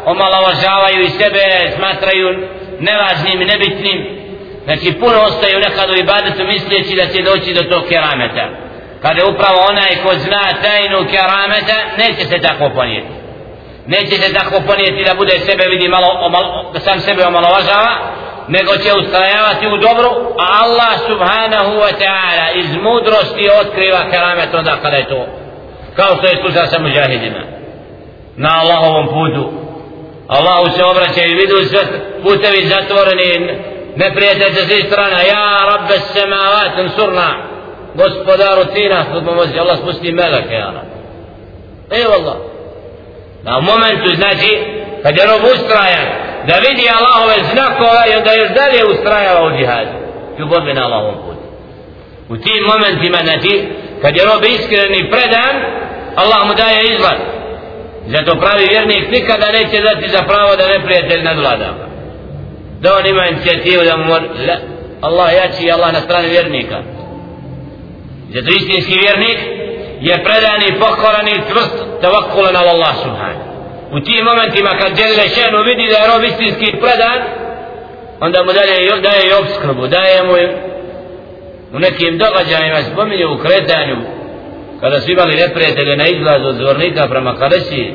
[0.05, 1.43] omalovažavaju i sebe
[1.77, 2.29] smatraju
[2.81, 3.99] nevažnim i nebitnim.
[4.65, 8.45] Znači puno ostaju nekad u ibadetu misleći da će doći do tog kerameta.
[9.03, 13.13] Kada upravo onaj ko zna tajnu kerameta neće se tako ponijeti.
[13.87, 17.93] Neće se tako ponijeti da bude sebe vidi malo, malo da sam sebe omalovažava
[18.57, 20.11] nego će ustrajavati u dobru
[20.45, 25.27] a Allah subhanahu wa ta'ala iz mudrosti otkriva keramet onda kada je to.
[25.97, 27.43] Kao što je slučaj sa muđahidima
[28.37, 29.53] na Allahovom putu.
[30.29, 31.83] Allahu se obraća i vidu sve
[32.23, 33.59] putevi zatvoreni
[33.97, 35.19] neprijatelj sa svih strana.
[35.35, 37.31] Ja rabbe semavat surna.
[37.95, 40.97] gospodaru ti nas pomozi Allah spusti meleke ja rabbe.
[42.03, 42.37] Evo Allah.
[43.43, 44.51] Na momentu znači
[45.03, 49.97] kad je rob ustrajan da vidi Allahove znakove i onda još dalje ustrajava u džihadu
[50.39, 51.47] i u borbi na Allahovom putu.
[52.29, 53.69] U tim momentima znači
[54.03, 55.55] kad je rob iskren i predan
[56.17, 57.21] Allah mu daje izlaz.
[58.07, 61.71] Zato pravi vjernik nikada neće dati za pravo da neprijatelj nadvlada.
[62.81, 64.57] Da on ima inicijativu da mu mora la,
[65.01, 66.83] Allah jači i Allah na strani vjernika.
[68.35, 69.39] Zato istinski vjernik
[70.01, 73.50] je predan i pokoran i tvrst tavakulan Allah subhanahu
[73.93, 77.19] u tim momentima kad žele šenu vidi da je rob istinski predan
[78.21, 80.33] onda mu dalje daje i obskrbu daje mu
[81.77, 83.97] u nekim događajima spominje u kretanju
[84.81, 87.93] kada su imali neprijatelje na izlazu od zvornika prema Kalesi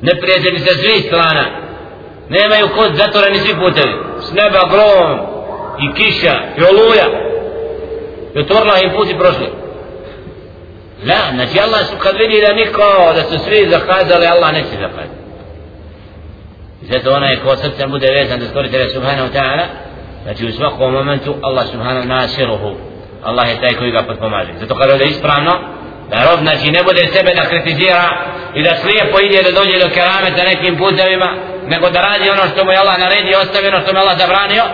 [0.00, 1.44] neprijatelji sa svih strana
[2.28, 5.18] nemaju kod zatvoreni svi putevi s neba grom
[5.84, 7.08] i kiša i oluja
[8.34, 9.60] i otvorila im put i prošli
[11.06, 15.19] La, znači Allah su kad vidi da niko, da su svi zakazali, Allah neće zakazati.
[16.82, 19.64] Zato onaj ko srcem bude vezan da stvoritelja subhanahu ta'ala,
[20.22, 22.76] znači u svakom momentu Allah subhanahu nasiruhu.
[23.24, 24.52] Allah je taj koji ga potpomaže.
[24.60, 25.52] Zato kada je ispravno,
[26.10, 28.04] da rob znači ne bude sebe da kritizira
[28.54, 31.30] i da slijepo ide da dođe do kerameta nekim putevima,
[31.66, 34.18] nego da radi ono što mu je Allah naredio, ostavi ono što mu je Allah
[34.18, 34.64] zabranio,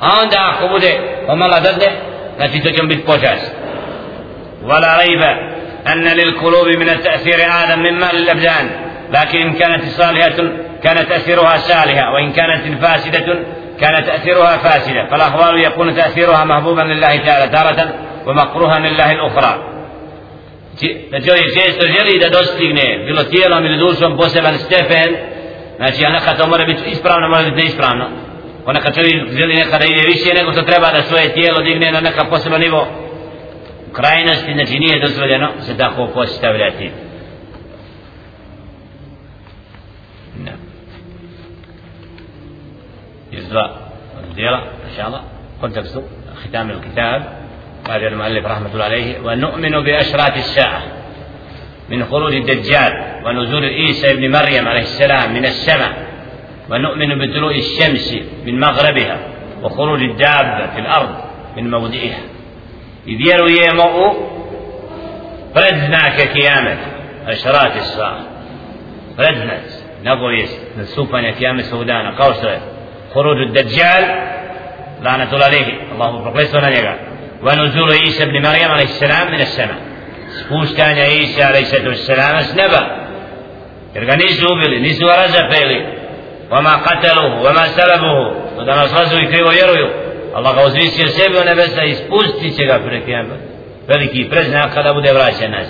[0.00, 0.90] a onda ako bude
[1.28, 1.90] omala dadne,
[2.36, 3.50] znači to će biti počast.
[4.64, 5.22] ولا ريب
[5.86, 8.70] أن للقلوب من التأثير هذا مما للأبدان
[9.12, 10.38] لكن إن كانت صالحة
[10.82, 13.38] كان تأثيرها صالحة وإن كانت فاسدة
[13.80, 17.94] كان تأثيرها فاسدة فالأخبار يكون تأثيرها محبوبا لله تعالى تارة
[18.26, 19.70] ومكروها لله الأخرى
[21.26, 25.16] čovjek često želi da dostigne bilo tijelom ili dušom poseban stepen
[25.76, 28.06] znači a nekad to mora biti ispravno mora biti neispravno
[28.66, 32.24] onakad čovjek želi nekada ide više nego što treba da svoje tijelo digne na neka
[32.24, 32.86] poseban nivo
[33.90, 36.90] u krajnosti znači nije dozvoljeno se tako postavljati
[40.44, 40.69] ne
[43.32, 43.70] iz dva
[44.34, 44.60] dijela
[44.90, 45.20] inša Allah
[45.60, 46.02] kontekstu
[46.44, 47.22] ختام الكتاب.
[47.84, 50.82] قال المؤلف رحمة الله عليه ونؤمن بأشراط الساعة
[51.88, 52.92] من خروج الدجال
[53.24, 55.92] ونزول عيسى ابن مريم عليه السلام من السماء
[56.70, 58.14] ونؤمن بطلوع الشمس
[58.46, 59.18] من مغربها
[59.62, 61.14] وخروج الدابة في الأرض
[61.56, 62.20] من موضعها.
[63.06, 63.96] إذ يروي مؤ
[65.54, 66.86] predznake kijameta
[67.26, 68.08] ašrat sa
[69.16, 69.66] predznac
[70.02, 72.34] nagovijest nastupanja kijame svog dana kao
[73.14, 74.02] خروج الدجال
[75.02, 75.66] لعنة الله عليه.
[75.92, 76.98] الله فقلت لنا لك
[77.42, 79.78] ونزول عيسى بن مريم عليه السلام من السماء.
[80.28, 83.06] سبوش كان عيسى عليه السلام اسنبا
[83.96, 85.80] يرغى نيسو بلي نيسو رزفيلي
[86.50, 89.90] وما قتلوه وما سلبوه ودنا صازو يكيو يرويو
[90.36, 91.82] الله قوز ريس يرسيبه ونبسا.
[91.82, 93.26] يسبوش تيشيغا في الكيام
[93.88, 95.68] فلكي برزنا قد أبو دبراس الناس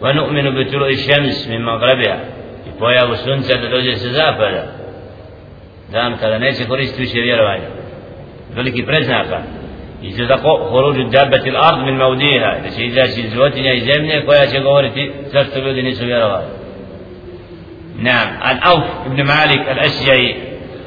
[0.00, 2.20] ونؤمن بطلوع الشمس من مغربها.
[2.66, 4.81] يبويا وسنسة تدوجي سزافة.
[5.92, 7.68] Dan kada neće koristiti više vjerovanja
[8.54, 9.42] veliki preznaka
[10.02, 14.60] isto tako horuđu dabati l'ard min maudiha da će izaći životinja iz zemlje koja će
[14.60, 16.46] govoriti zašto ljudi nisu vjerovali
[17.98, 20.36] نعم عن أوف بن مالك الأشجعي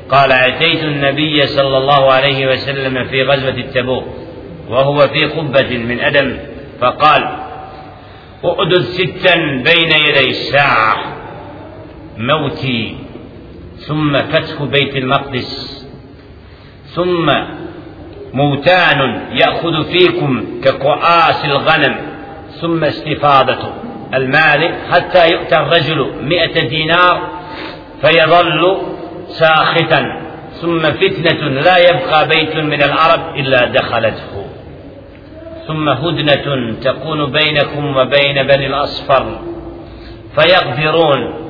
[0.09, 4.03] قال أتيت النبي صلى الله عليه وسلم في غزوة التبوك
[4.69, 6.37] وهو في قبة من أدم
[6.81, 7.37] فقال
[8.43, 9.35] أؤدد ستا
[9.65, 10.95] بين يدي الساعة
[12.17, 12.95] موتي
[13.77, 15.85] ثم فتح بيت المقدس.
[16.85, 17.31] ثم
[18.33, 21.95] موتان يأخذ فيكم كقعاس الغنم.
[22.61, 23.73] ثم استفاضة
[24.13, 27.29] المال حتى يؤتى الرجل مئة دينار
[28.01, 28.77] فيظل
[29.27, 30.21] ساختا
[30.61, 34.45] ثم فتنة لا يبقى بيت من العرب إلا دخلته.
[35.67, 39.39] ثم هدنة تكون بينكم وبين بني الأصفر.
[40.35, 41.44] فيغفرون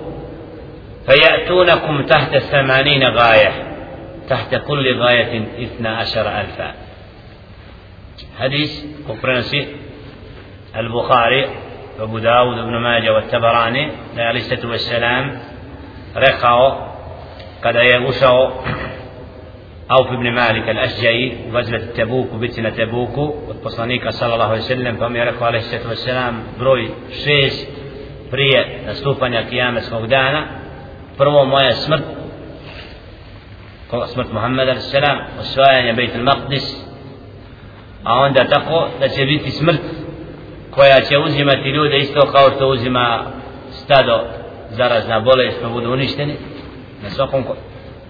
[1.07, 3.51] فيأتونكم تحت ثمانين غاية
[4.29, 6.73] تحت كل غاية اثنى عشر ألفا.
[8.39, 9.67] حديث كفرنسي
[10.75, 11.49] البخاري
[11.99, 15.39] وابو داود وابن ماجه والتبراني عليه الصلاة والسلام
[16.17, 16.73] رقعوا
[17.63, 18.49] قد يغشوا.
[19.91, 25.47] أوف بن مالك الأشجعي غزوة تبوك وبتنا تبوك والبصانيك صلى الله عليه وسلم فهم يرقوا
[25.47, 26.89] عليه الصلاة والسلام بروي
[27.25, 27.67] شيس
[28.31, 30.47] prije nastupanja kijameskog dana
[31.73, 32.03] smrt
[34.13, 34.93] smrt Muhammeda a.s.
[35.39, 36.85] osvajanje Bejt al-Maqdis
[38.03, 39.81] a onda tako da će biti smrt
[40.71, 43.23] koja će uzimati ljude isto kao što uzima
[43.71, 44.23] stado
[44.69, 46.35] zarazna bolest pa budu uništeni
[47.03, 47.43] na svakom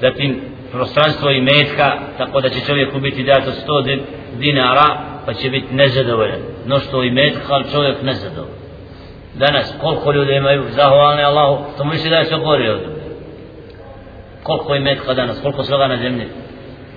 [0.01, 0.41] zatim
[0.71, 3.99] prostranstvo i metka tako da će čovjeku biti dato 100
[4.37, 8.55] dinara pa će biti nezadovoljan mnoštvo i metka ali čovjek nezadovoljan
[9.33, 12.94] danas koliko ljudi imaju zahvalne Allahu to misli da je se gori od
[14.45, 16.25] koliko je metka danas koliko svega na zemlji?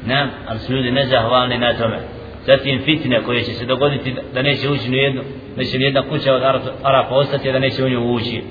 [0.06, 1.98] Ne, ali su ljudi nezahvalni na tome.
[2.46, 5.22] Zatim fitne koje će se dogoditi da neće ući ni jedno
[5.56, 6.42] neće ni jedna kuća od
[6.82, 8.42] Arapa ostati da neće u nju ući.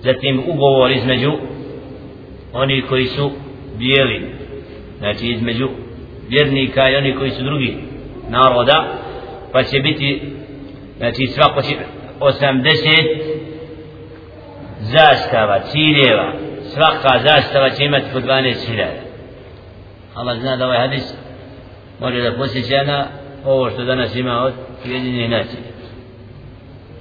[0.00, 1.32] Zatim ugovor između
[2.52, 3.30] oni koji su
[3.78, 4.26] bijeli.
[4.98, 5.68] Znači između
[6.28, 7.76] vjernika i oni koji su drugi
[8.28, 8.98] naroda
[9.52, 10.22] pa će biti
[10.98, 11.74] znači svako će
[12.20, 13.34] 80
[14.80, 16.43] zastava, ciljeva.
[16.74, 18.86] Svaka zastava će imati po 12.000
[20.14, 21.14] Allah zna da ovaj hadis
[22.00, 23.06] može da posjeća na
[23.44, 24.52] ovo što danas ima od
[24.84, 25.62] jedinih nacija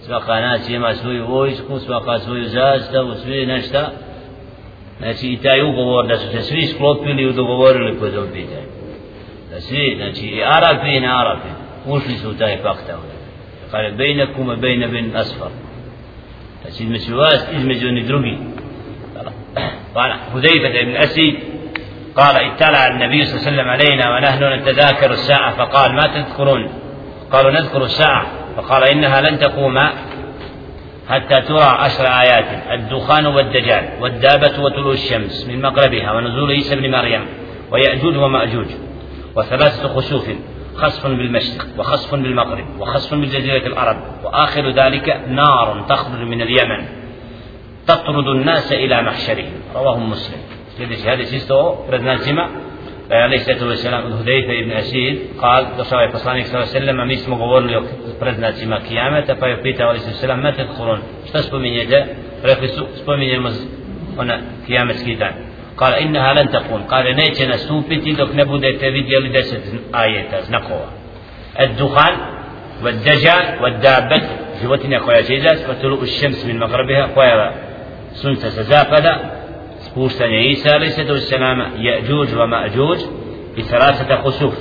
[0.05, 3.91] svaka nacija ima svoju vojsku svaka svoju zastavu svi nešta
[4.97, 8.67] znači i taj ugovor da su se svi sklopili i dogovorili po tom pitanju
[9.51, 11.49] da svi, znači i Arapi i ne Arapi
[11.86, 12.91] ušli su u taj pakt
[13.74, 15.51] قال بينكم وبين بن أصفر
[16.61, 18.03] znači između vas između oni
[19.95, 21.39] قال حذيفة بن أسيد
[22.16, 26.70] قال اطلع النبي صلى الله عليه وسلم علينا ونحن نتذاكر الساعة فقال ما تذكرون؟
[27.32, 28.26] قالوا نذكر الساعة.
[28.58, 29.89] فقال إنها لن تقوم
[31.10, 37.26] حتى ترى عشر آيات الدخان والدجال والدابة وطلوع الشمس من مغربها ونزول عيسى بن مريم
[37.72, 38.68] ويأجوج ومأجوج
[39.36, 40.30] وثلاثة خسوف
[40.76, 47.03] خصف بالمشرق وخصف بالمغرب وخصف بالجزيرة العرب وآخر ذلك نار تخرج من اليمن.
[47.88, 50.41] تطرد الناس إلى محشرهم رواه مسلم.
[50.77, 52.49] سيدي سيدي سيستو فردنا سيما.
[53.11, 54.05] عليه الصلاة والسلام.
[54.05, 57.84] من هديفة بن أسيد قال دخل عليه صلى الله عليه وسلم أمي اسمه قبول لك.
[58.19, 58.77] فردنا سيما.
[58.77, 60.43] قيامة؟ فيبقيت عليه الصلاة والسلام.
[60.43, 62.07] ما تدخلون اشتسبوا من يجا
[62.43, 63.69] فرقسوا اسبوا من يمز
[64.17, 65.34] هنا قيامة سكيتان
[65.77, 69.61] قال إنها لن تقول قال نيتنا سوبتي دوك نبودة تبيدي لدسة
[69.95, 70.88] آية نقوة
[71.59, 72.15] الدخان
[72.84, 74.21] والدجال والدابة.
[74.59, 75.69] في وطن يقول يا جيزاس.
[75.69, 77.05] وتلوء الشمس من مغربها.
[77.15, 77.72] قوية
[78.16, 79.32] جوتنا خويا جيزاس وطلوع الشمس من مغربها خويا سنة سزافدا
[79.80, 82.99] سبوشتن عيسى عليه الصلاة والسلام يأجوج ومأجوج
[83.57, 84.53] بثلاثة خسوف.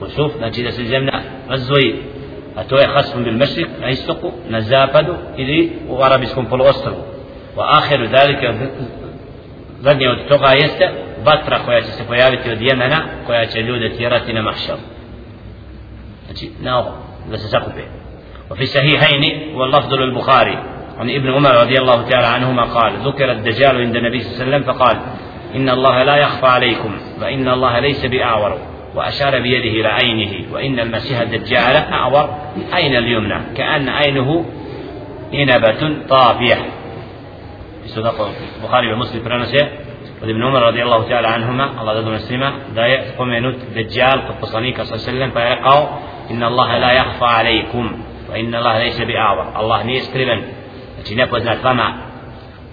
[0.00, 1.94] خسوف نجد سجمنا غزوي
[2.58, 6.94] أتوي خصم بالمشرق نيستقو نزافدو إلي وغربسكم في الأسر
[7.56, 8.70] وآخر ذلك
[9.82, 10.90] zadnje od toga jeste
[11.24, 14.76] vatra koja će se pojaviti od Jemena koja će ljude tjerati na mahšar
[16.26, 16.92] znači na ovo
[17.30, 17.82] da se zakupe
[18.50, 20.58] وفي الصحيحين واللفظ للبخاري.
[21.00, 24.56] عن ابن عمر رضي الله تعالى عنهما قال ذكر الدجال عند النبي صلى الله عليه
[24.56, 25.00] وسلم فقال
[25.54, 28.58] إن الله لا يخفى عليكم وإن الله ليس بأعور
[28.94, 32.30] وأشار بيده إلى عينه وإن المسيح الدجال أعور
[32.72, 34.44] عين اليمنى كأن عينه
[35.34, 36.54] إنبة طافية.
[37.82, 39.24] في صدق البخاري ومسلم.
[39.24, 39.68] فرنسي
[40.22, 44.54] وابن عمر رضي الله تعالى عنهما الله دادون السلمة دا يقوم ينوت دجال قد صلى
[44.54, 45.88] الله عليه وسلم فيقع
[46.30, 49.60] إن الله لا يخفى عليكم وإن الله ليس بأعور.
[49.60, 50.59] الله نيس كريمان
[51.00, 51.92] znači nepoznat vama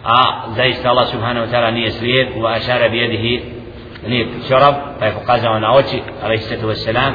[0.03, 3.41] a zaista Allah subhanahu wa ta'ala nije slijep wa ashara bi yadihi
[4.07, 6.69] nije čorab pa je pokazao na oči alaihi sallatu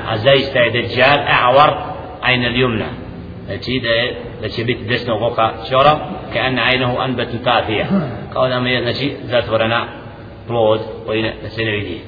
[0.08, 1.70] a zaista je Dajjal a'war
[2.22, 2.86] ajna al-yumna
[3.46, 5.98] znači da je da će biti desnog oka čora
[6.34, 7.86] كأن عينه أنبت كافية
[8.34, 9.86] قال ما znači zatvorena
[10.46, 12.00] plod koji ne se ne vidi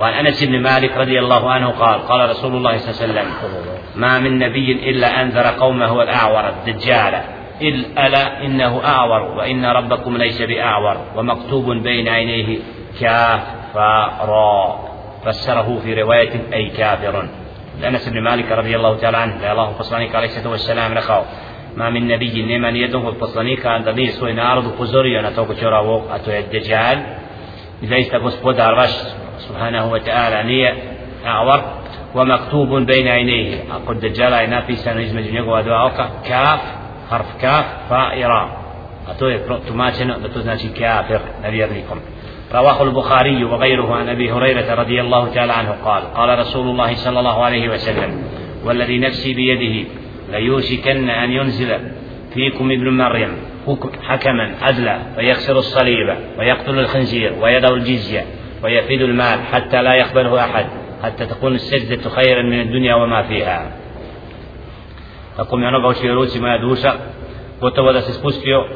[0.00, 3.28] وعن أنس بن مالك رضي الله عنه قال قال رسول الله صلى الله عليه وسلم
[3.96, 7.14] ما من نبي إلا أنذر قومه الأعور الدجال
[7.60, 12.58] إذ ألا إنه أعور وإن ربكم ليس بأعور ومكتوب بين عينيه
[13.00, 14.80] كافرا
[15.24, 17.28] فسره في رواية أي كافر.
[17.80, 20.94] لأنس بن مالك رضي الله تعالى عنه لا الله فصلانيك عليه الصلاة والسلام.
[20.94, 21.22] لخاو
[21.76, 26.30] ما من نبي نما يده فصلانيك أن دمي سوي نارض فزوري أن توقع شراوك أتو
[26.30, 27.02] الدجال
[27.82, 29.06] إذا استقص بودار رشد
[29.38, 30.42] سبحانه وتعالى.
[30.42, 30.74] نية.
[31.26, 31.60] أعور.
[32.14, 33.64] ومكتوب بين عينيه.
[33.72, 35.28] أقول الدجال أي في سنة يزمج
[36.28, 36.83] كاف.
[37.10, 38.48] Harf kaf fa i ra
[39.08, 41.98] a to je tumačeno da to znači kafir nevjernikom
[42.54, 47.18] رواه البخاري وغيره عن أبي هريرة رضي الله تعالى عنه قال قال رسول الله صلى
[47.18, 48.22] الله عليه وسلم
[48.64, 49.88] والذي نفسي بيده
[50.32, 51.70] ليوشكن أن ينزل
[52.34, 53.32] فيكم ابن مريم
[54.02, 58.24] حكما عدلا فيكسر الصليب ويقتل الخنزير ويدعو الجزية
[58.62, 60.66] ويفيد المال حتى لا يقبله أحد
[61.02, 63.72] حتى تكون السجدة خيرا من الدنيا وما فيها.
[65.36, 66.92] tako mi onoga učio ruci moja duša
[67.60, 68.66] gotovo da se spustio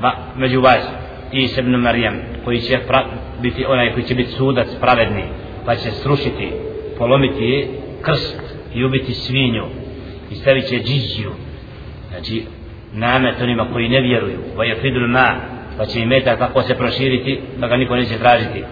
[0.00, 0.88] ba, među vas
[1.32, 3.04] i sebnu Marijem koji će pra,
[3.42, 5.24] biti onaj koji će biti sudac pravedni
[5.66, 6.52] pa će srušiti
[6.98, 7.68] polomiti
[8.02, 8.40] krst
[8.74, 9.64] i ubiti svinju
[10.30, 11.32] i stavit će džiđiju
[12.08, 12.42] znači
[12.92, 16.74] namet onima koji ne vjeruju va je fidru na pa će imeta meta tako se
[16.74, 18.64] proširiti da ga niko neće tražiti.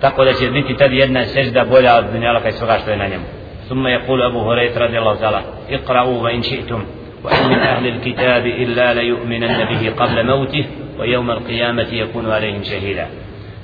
[0.00, 3.06] Tako da će biti tad jedna sežda bolja od dunjalaka i svoga što je na
[3.06, 3.24] njemu.
[3.68, 6.84] ثم يقول أبو هريرة رضي الله تعالى اقرأوا وإن شئتم
[7.24, 10.64] وإن من أهل الكتاب إلا ليؤمنن به قبل موته
[10.98, 13.06] ويوم القيامة يكون عليهم شهيدا.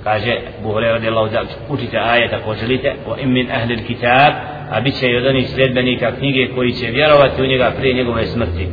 [0.07, 4.33] قال أبو هريرة رضي الله تعالى قلت آية قجلت وإن من أهل الكتاب
[4.73, 8.69] أبيت شيئاني سلبني كفنيك كويت شبيرا واتونيك أفرين يقوم يسمرتي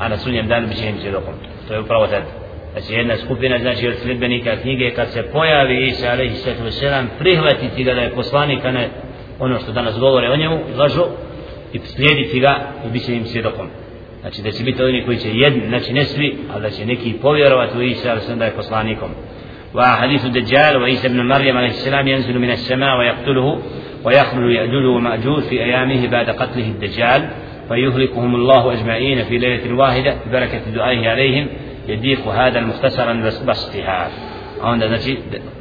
[0.00, 1.34] أنا سنيم دان بشيهم شدقم
[1.68, 2.24] طيب روتت
[2.72, 7.84] Znači jedna skupina znači od sljedbenika knjige kad se pojavi Isa alaihi sallatu wasalam prihvatiti
[7.84, 8.64] ga da je poslanik
[9.40, 11.04] ono što danas govore o njemu lažu
[11.72, 13.66] i slijediti ga i bit će im svjedokom
[14.20, 17.12] znači da će biti oni koji će jedni znači ne svi ali da će neki
[17.22, 19.10] povjerovati u Isa alaihi da je poslanikom
[19.74, 23.60] وحديث الدجال وعيسى ابن مريم عليه السلام ينزل من السماء ويقتله
[24.04, 27.30] ويخرج يأجوج ومأجوج في أيامه بعد قتله الدجال
[27.68, 31.48] فيهلكهم الله أجمعين في ليلة واحدة ببركة دعائه عليهم
[31.88, 33.12] يضيق هذا المختصرا
[33.46, 34.10] بسطها
[34.62, 35.18] onda znači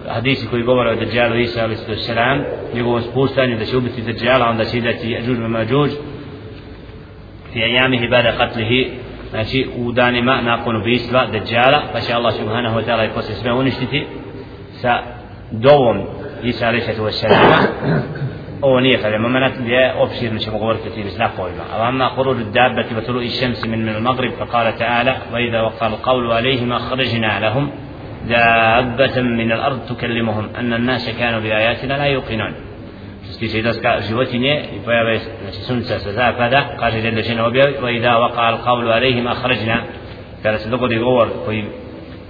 [0.07, 2.43] hadisi koji govore o Dajjalu Isa alaihi sallam
[2.73, 5.89] njegovom spustanju da će ubiti Dajjala onda će idati Ađuž Mađuž
[7.53, 8.91] fi ajamihi bada katlihi
[9.29, 13.53] znači u danima nakon ubistva Dajjala pa će Allah subhanahu wa ta'ala i posle sve
[13.53, 14.05] uništiti
[14.81, 14.99] sa
[15.51, 15.97] dovom
[16.43, 17.99] Isa alaihi wa sallam
[18.61, 22.95] ovo nije kada moment gdje opširno ćemo govoriti o tim znakovima a amma khuruj dabbati
[22.95, 27.39] wa tulu'i shamsi min min al-maghrib fa qala ta'ala wa idha waqa al-qawlu alayhim akhrajna
[27.39, 27.69] lahum
[28.29, 32.53] دابة من الأرض تكلمهم أن الناس كانوا بآياتنا لا يوقنون
[40.69, 41.65] dogodi govor koji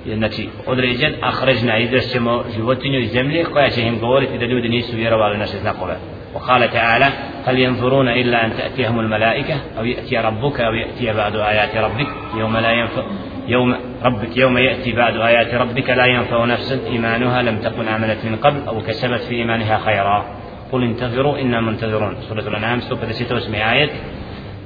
[0.05, 4.95] je znači određen akhrajna izrašćemo životinju iz zemlje koja će im govoriti da ljudi nisu
[4.95, 5.95] vjerovali naše znakove
[6.35, 7.09] وقال تعالى
[7.45, 12.57] هل ينظرون إلا أن تأتيهم الملائكة أو يأتي ربك أو يأتي بعد آيات ربك يوم
[12.57, 13.03] لا ينفع
[13.49, 18.35] يوم ربك يوم يأتي بعد آيات ربك لا ينفع نفسا إيمانها لم تكن آمنت من
[18.35, 20.25] قبل أو كسبت في إيمانها خيرا
[20.71, 23.89] قل انتظروا إنا منتظرون سورة الأنعام 158 آية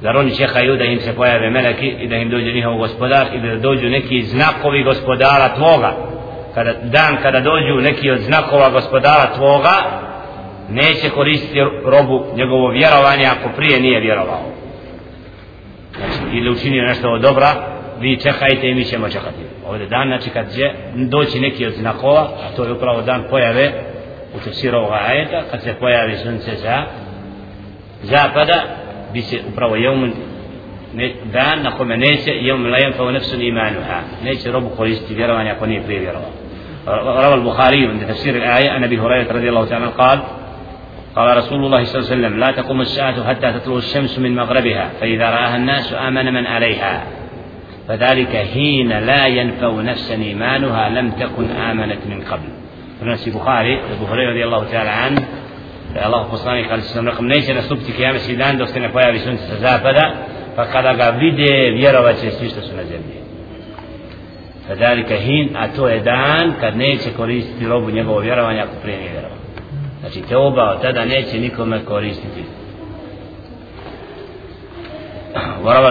[0.02, 3.40] Zar oni čekaju da im se pojave meleki i da im dođe njihov gospodar i
[3.40, 5.92] da dođu neki znakovi gospodara tvoga
[6.54, 9.76] kada, dan kada dođu neki od znakova gospodara tvoga
[10.68, 14.40] neće koristiti robu njegovo vjerovanje ako prije nije vjerovao
[15.96, 17.73] znači, ili učinio nešto od dobra
[18.04, 22.20] vi čekajte i mi ćemo čekati ovdje dan znači kad će doći neki od znakova
[22.20, 23.72] a to je upravo dan pojave
[24.34, 26.84] u tefsiru ovoga ajeta kad se pojavi sunce za
[28.02, 28.62] zapada
[29.12, 30.12] bi se upravo jeumun
[31.32, 35.82] dan na kome neće jeum la yanfa nafsun imanuha neće robu koristiti vjerovanje ako nije
[35.82, 36.30] prije vjerovao
[36.86, 40.18] روى البخاري عند تفسير الآية عن أبي هريرة رضي الله تعالى قال
[41.16, 44.90] قال رسول الله صلى الله عليه وسلم لا تقوم الساعة حتى تطلع الشمس من مغربها
[45.00, 47.02] فإذا رآها الناس آمن من عليها
[47.88, 52.48] فذلك حين لا ينفع نفسا إيمانها لم تكن آمنت من قبل.
[53.00, 55.24] فنفس بخاري أبو هريرة رضي الله تعالى عنه
[56.06, 60.14] الله فصلاني قال السلام رقم نيسي نصبت كيام سيدان دوستنا قويا بسنت سزافدا
[60.56, 61.36] فقد قابلد
[61.76, 62.84] بيرا وچسيشت سنة
[64.68, 69.30] فذلك حين أتو إدان قد نيسي كوريس تلوب نيبو بيرا ونيكو بريني بيرا
[70.00, 72.44] Znači te oba od tada neće nikome koristiti.
[75.62, 75.90] Vorava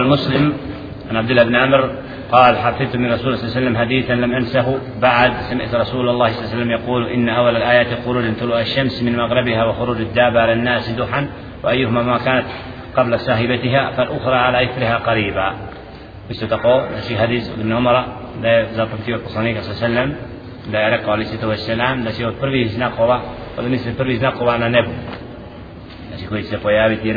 [1.14, 1.90] عن عبد الله بن عمر
[2.32, 4.78] قال حفظت من رسول الله صلى الله عليه وسلم حديثا لم أنسه.
[5.00, 9.02] بعد سمعت رسول الله صلى الله عليه وسلم يقول إن أول الآيات خروج طلوع الشمس
[9.02, 11.26] من مغربها وخروج الدابة على الناس دحا
[11.64, 12.46] وأيهما ما كانت
[12.96, 15.54] قبل صاحبتها فالأخرى على إثرها قريبا.
[16.30, 18.04] Isto tako, znači hadis od Umara
[18.42, 20.14] da je zapamtio poslanika sa selem
[20.72, 23.20] da je rekao ali sito selam da će od prvih znakova
[23.58, 24.90] od misli prvih znakova na nebu
[26.08, 27.08] znači koji će se pojaviti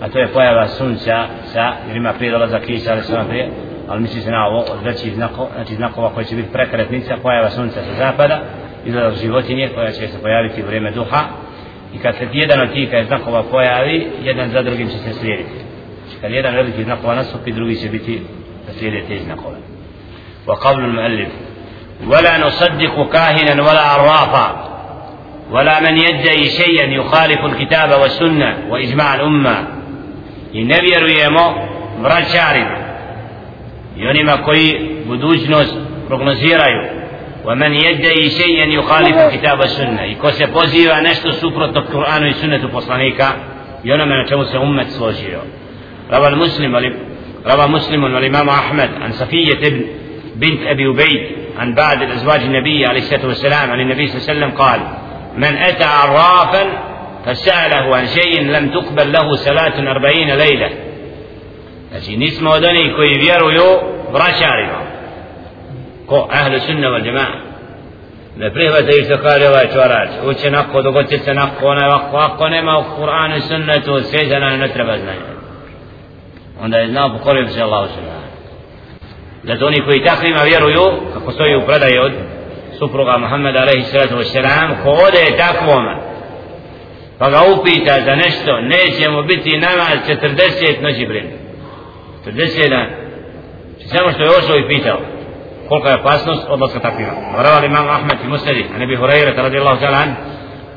[0.00, 3.50] a to je pojava sunca sa, jer ima prije dolazak Isa, ali sam prije,
[3.88, 7.50] ali misli se na ovo od većih znakova, znači znakova koji će biti prekretnica, pojava
[7.50, 8.40] sunca sa zapada,
[8.84, 11.20] izlazak životinje koja će se pojaviti u vrijeme duha,
[11.94, 15.58] i kad se jedan od tih znakova pojavi, jedan za drugim će se slijediti.
[16.02, 18.22] Znači kad jedan veliki znakova nastupi, drugi će biti
[18.66, 19.56] da slijede te znakove.
[20.46, 21.28] وقول المؤلف
[22.06, 24.70] ولا نصدق كاهنا ولا عرافا
[25.50, 29.14] ولا من يدعي شيئا يخالف الكتاب والسنة وإجماع
[30.54, 31.54] الأمة النبي ريمو
[32.02, 32.76] vraćarima.
[33.96, 35.74] I onima koji budućnost
[36.08, 37.00] prognoziraju.
[37.44, 42.68] ومن يدعي شيئا يخالف الكتاب والسنة i ko se poziva nešto suprotno Kur'anu i sunnetu
[42.68, 43.32] poslanika
[43.84, 45.40] i onome na čemu se ummet složio.
[46.12, 46.76] المسلم
[47.46, 49.84] روى مسلم والإمام أحمد عن صفية ابن
[50.34, 51.28] بنت أبي أبيد
[51.58, 54.80] عن بعض الأزواج النبي عليه الصلاة والسلام عن النبي صلى الله عليه وسلم قال
[55.36, 56.89] من أتى عرافا
[57.24, 60.70] فسأله عن شيء لم تقبل له صلاة أربعين ليلة
[61.90, 63.64] Znači nismo od onih koji vjeruju
[64.12, 64.80] vraćarima
[66.06, 67.34] Ko ahlu sunna wal jama'a
[68.36, 72.78] Ne prihvataju što kaže ovaj čorač Uče nako, dogodće se nako, onaj ovako Ako nema
[72.78, 75.30] u Kur'anu i sunnetu Sve za nam ne treba znanje
[76.60, 78.20] Onda je znao pokorio se Allah sunna
[79.42, 82.12] Zato oni koji takvima vjeruju Kako stoji u predaji od
[82.78, 86.09] supruga Muhammeda alaihi sallatu wassalam ko ode takvoma
[87.20, 91.24] pa ga upita za nešto neće mu biti namaz 40 noći pred
[92.26, 92.86] 40 dan
[93.86, 95.00] samo što je ošao i pitao
[95.68, 97.12] kolika je opasnost odlaska takvima?
[97.58, 100.16] الإمام أحمد في مسنده عن أبي هريرة رضي الله تعالى عنه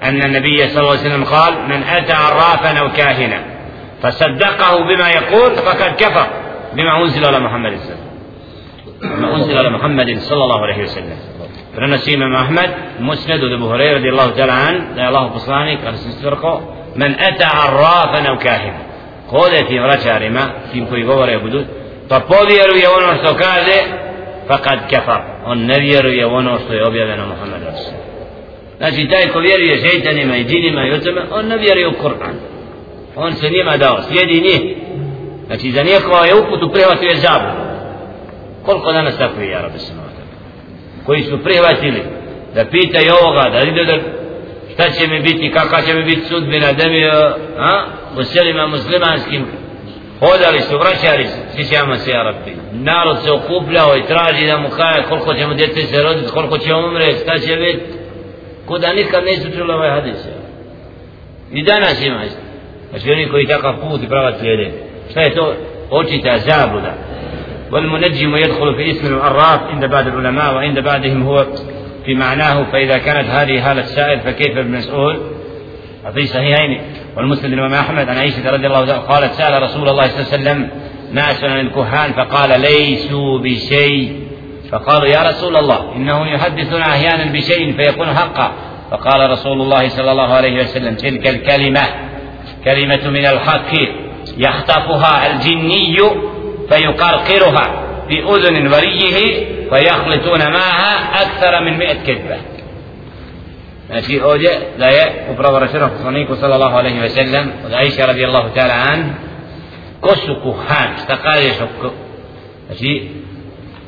[0.03, 3.39] أن النبي صلى الله عليه وسلم قال من أتى عرافا أو كاهنا
[4.01, 6.27] فصدقه بما يقول فقد كفر
[6.73, 8.03] بما أنزل على محمد صلى الله عليه
[9.03, 11.17] وسلم بما أنزل على محمد صلى الله عليه وسلم
[11.75, 12.69] prenosi imam Ahmed
[12.99, 16.61] musned od Abu radi radijallahu ta'ala an da je Allah poslanik ali se stvrko
[16.95, 18.73] men eta arrafan au kahin
[19.29, 21.63] kode tim vraćarima tim koji govore budu
[22.09, 24.03] pa povjeruje ono što kaže
[24.47, 25.21] fakad kafar.
[25.45, 27.61] On ne vjeruje ono što je objavljeno Muhammed
[28.77, 32.35] znači taj ko vjeruje šeitanima i džinima i otome on ne vjeruje u Kur'an.
[33.15, 34.77] On se njima dao slijedi njih.
[35.47, 37.63] Znači za njihova je uputu prihvatio zabudu
[38.65, 39.79] koliko danas takvi ja rabi
[41.05, 42.03] koji su prihvatili
[42.55, 43.97] da pitaju ovoga, da ide da
[44.73, 47.05] šta će mi biti, kakva će mi biti sudbina, da mi
[47.57, 47.85] a,
[48.17, 49.45] u selima muslimanskim
[50.19, 52.51] hodali su, vraćali su, sjećamo se Arapi.
[52.73, 56.57] Narod se okupljao i traži da mu kaje koliko će mu djete se roditi, koliko
[56.57, 57.83] će umre, šta će biti,
[58.67, 60.17] kuda nikad nisu čuli ovaj hadis.
[61.51, 62.39] I danas ima isto.
[62.89, 64.71] Znači oni koji takav put i pravac slijede.
[65.11, 65.55] Šta je to?
[65.89, 66.93] Očita zabluda.
[67.73, 71.45] والمنجم يدخل في اسم العراف عند بعض العلماء وعند بعضهم هو
[72.05, 75.19] في معناه فإذا كانت هذه حالة السائل فكيف المسؤول
[76.13, 76.81] في صحيحين.
[77.17, 80.43] والمسلم الإمام أحمد عن عائشة رضي الله عنها قالت سأل رسول الله صلى الله عليه
[80.43, 80.69] وسلم
[81.11, 84.19] ناس عن الكهان فقال ليسوا بشيء.
[84.71, 88.51] فقالوا يا رسول الله إنه يحدثنا أحيانا بشيء فيكون حقا.
[88.91, 91.81] فقال رسول الله صلى الله عليه وسلم تلك الكلمة
[92.65, 93.73] كلمة من الحق
[94.37, 95.97] يخطفها الجني
[96.69, 102.37] فيقرقرها في أذن وريه فيخلطون معها أكثر من مئة كذبة.
[104.01, 109.13] في أوجة لا يأبرو رسوله الصنيك صلى الله عليه وسلم وعيشة رضي الله تعالى عن
[110.03, 111.89] كسكو خان استقال يشكو
[112.79, 113.09] في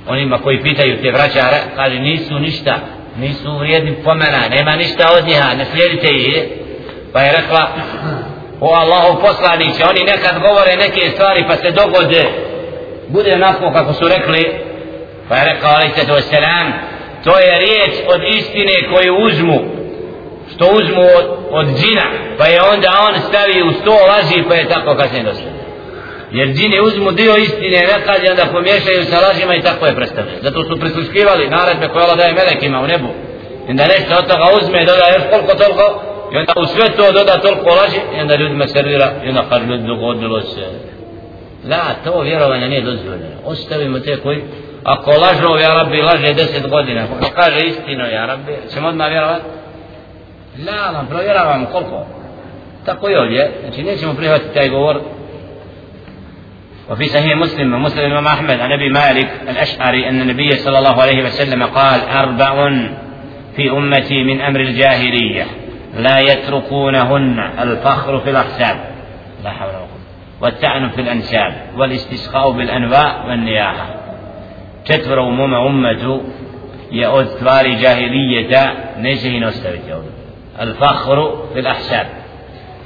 [0.10, 2.80] أولي ما كوي بيتا يتبرا شارع قال نيسو نشتا
[3.20, 6.48] نيسو ريادي فمنا نيما نشتا وزيها نسليلتي
[7.14, 7.68] فيرقل
[8.64, 12.24] هو الله فصلا نيشا أولي نكاد قوري نكي استواري فسدوغو دي.
[13.08, 14.56] Bude onako kako su rekli
[15.30, 16.72] pa je rekao alaih sato wasalam
[17.24, 19.60] to je riječ od istine koju uzmu
[20.54, 22.06] što uzmu od, od džina
[22.38, 25.50] pa je onda on stavi u sto laži pa je tako kasnije došlo.
[26.32, 30.40] Jer džine uzmu dio istine nekad i onda pomiješaju sa lažima i tako je predstavljeno.
[30.42, 33.10] Zato su prisluškivali naredbe koje Allah daje melekima u nebu.
[33.68, 35.86] I onda nešto od toga uzme i doda još koliko toliko
[36.32, 39.70] i onda u sve to doda toliko laži i onda ljudima servira i onda kad
[39.70, 40.64] ljudi dogodilo se.
[41.70, 43.36] La, to vjerovanje nije dozvoljeno.
[43.46, 44.44] Ostavimo te koji,
[44.84, 49.42] ako lažu, ja rabbi, laže deset godina, ako kaže istinu, ja rabbi, ćemo odmah vjerovat?
[50.66, 52.06] La, nam provjeravamo koliko.
[52.86, 55.02] Tako i ovdje, znači nećemo prihvatiti taj govor.
[56.90, 61.24] وفي صحيح مسلم ومسلم الإمام أحمد عن أبي مالك الأشعري أن النبي صلى الله عليه
[61.24, 62.70] وسلم قال أربع
[63.56, 65.46] في أمتي من أمر الجاهلية
[65.98, 68.78] لا يتركونهن الفخر في الأحساب
[69.44, 69.95] لا حول ولا قوة
[70.46, 73.96] والتعن في الأنساب والاستسقاء بالأنواء والنياحة.
[74.86, 76.22] تتفر أمم أمته
[76.92, 80.06] يا أذكار جاهلية نسهن أستفجون
[80.62, 82.08] الفخر في الأحساب.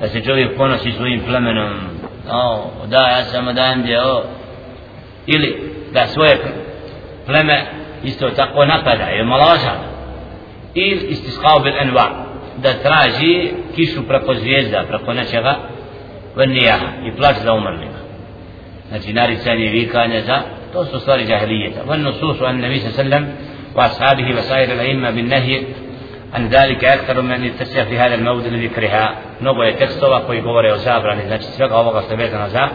[0.02, 1.88] بس جوي يكون سيسوي فلمنهم
[2.30, 4.24] أو دا يا سمدان دي أو
[5.30, 5.56] إلي
[5.94, 6.38] دا سوي
[7.28, 7.68] فلما
[8.04, 9.76] يستو تقوى نقدا يا ملاجا
[10.78, 12.26] إل استسقاء بالأنواع
[12.64, 15.60] دا تراجي كيشو بركو زيزا بركو نشغا
[16.40, 17.92] والنياحة يبلاج ذا أمرنك
[18.94, 21.72] نتي ناري ثاني ريكا نزا توسو صار جاهلية.
[21.88, 23.36] والنصوص عن النبي صلى الله عليه وسلم
[23.76, 25.64] وأصحابه وسائر الأئمة بالنهي
[26.34, 31.10] عن ذلك أكثر من يتسع في هذا المود الذي كرها نبو يتكسوا وقوي قوري وسافر
[31.10, 32.72] عن إذنك سفق أو سبيت نزا.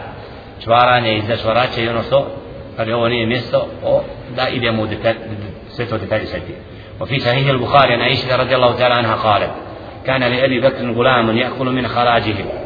[0.65, 2.23] شواران يزا شوارات شيء ينصو
[2.77, 3.61] قال هو نية ميستو
[4.37, 5.15] إذا مودتا
[5.77, 6.41] تتالي
[7.01, 9.51] وفي صحيح البخاري أن عائشة رضي الله تعالى عنها قالت
[10.05, 12.64] كان لأبي بكر غلام يأكل من خراجه.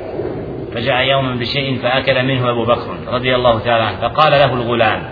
[0.74, 5.10] فجاء يوما بشيء فأكل منه أبو بكر رضي الله تعالى عنه فقال له الغلام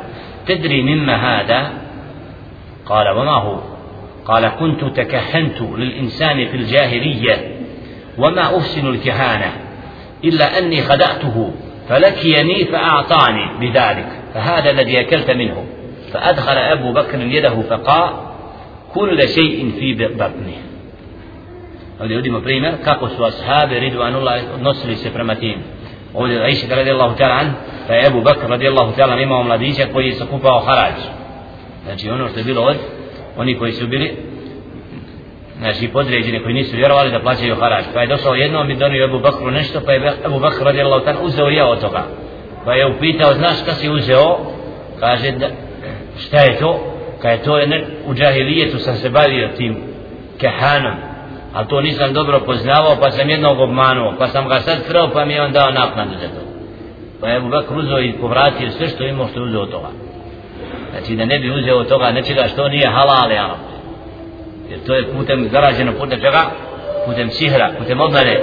[0.47, 1.71] تدري مما هذا؟
[2.85, 3.59] قال وما هو؟
[4.25, 7.51] قال كنت تكهنت للإنسان في الجاهلية
[8.17, 9.53] وما أحسن الكهانة
[10.23, 11.51] إلا أني خدعته
[11.89, 15.65] فلكيني فأعطاني بذلك فهذا الذي أكلت منه.
[16.13, 18.09] فأدخل أبو بكر يده فقال
[18.93, 20.66] كل شيء في بطنه.
[21.99, 25.59] Ovdje vidimo primjer kako su ashabi Ridvanullah odnosili se prema tim.
[26.13, 27.45] Ovdje Aisha radijallahu ta'ala
[27.87, 30.93] pa je Ebu Bakr radijallahu ta'ala imao mladića koji je sakupao harađ.
[31.85, 32.77] Znači ono što je bilo od
[33.37, 34.17] oni koji su bili
[35.59, 37.85] znači podređeni koji nisu vjerovali da plaćaju harač.
[37.93, 41.21] Pa je došao jednom i donio Ebu Bakru nešto pa je Ebu Bakr radijallahu ta'ala
[41.21, 42.03] uzeo ja od toga.
[42.65, 44.37] Pa je upitao znaš šta si uzeo?
[44.99, 45.47] Kaže da
[46.19, 46.93] šta je to?
[47.21, 49.77] Kaže to je u džahilijetu sam se bavio tim
[50.37, 51.16] kehanom
[51.53, 55.25] a to nisam dobro poznavao pa sam jednog obmanuo pa sam ga sad sreo pa
[55.25, 56.47] mi je on dao naknadu za to.
[57.21, 59.87] Pa je Ebu uzeo i povratio sve što imao što uzeo od toga.
[60.91, 63.55] Znači da ne bi uzeo toga nečega što nije halal ja.
[64.69, 66.41] Jer to je putem zarađeno putem čega?
[67.05, 68.41] Putem sihra, putem obmane.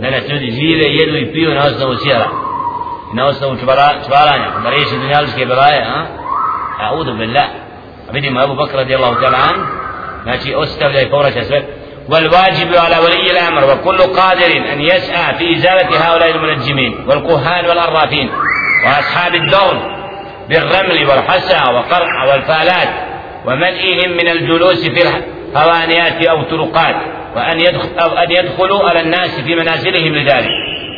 [0.00, 2.28] Danas ljudi žive, jedu i piju na osnovu sihra.
[3.14, 6.06] Na osnovu čvara, čvaranja da riješi dunjaličke belaje a?
[6.80, 7.48] a udu billah.
[8.08, 9.48] A vidimo Abu Bakr radijallahu ta'ala
[10.22, 11.62] znači ostavlja i povraća sve.
[12.08, 18.30] والواجب على ولي الأمر وكل قادر أن يسعى في إزالة هؤلاء المنجمين والكهان والارافين
[18.86, 20.02] وأصحاب الدور
[20.48, 22.88] بالرمل والحسى وقرع والفالات
[23.46, 26.96] ومنئهم من الجلوس في الهوانيات أو طرقات
[27.36, 30.50] وأن يدخل أو أن يدخلوا على الناس في منازلهم لذلك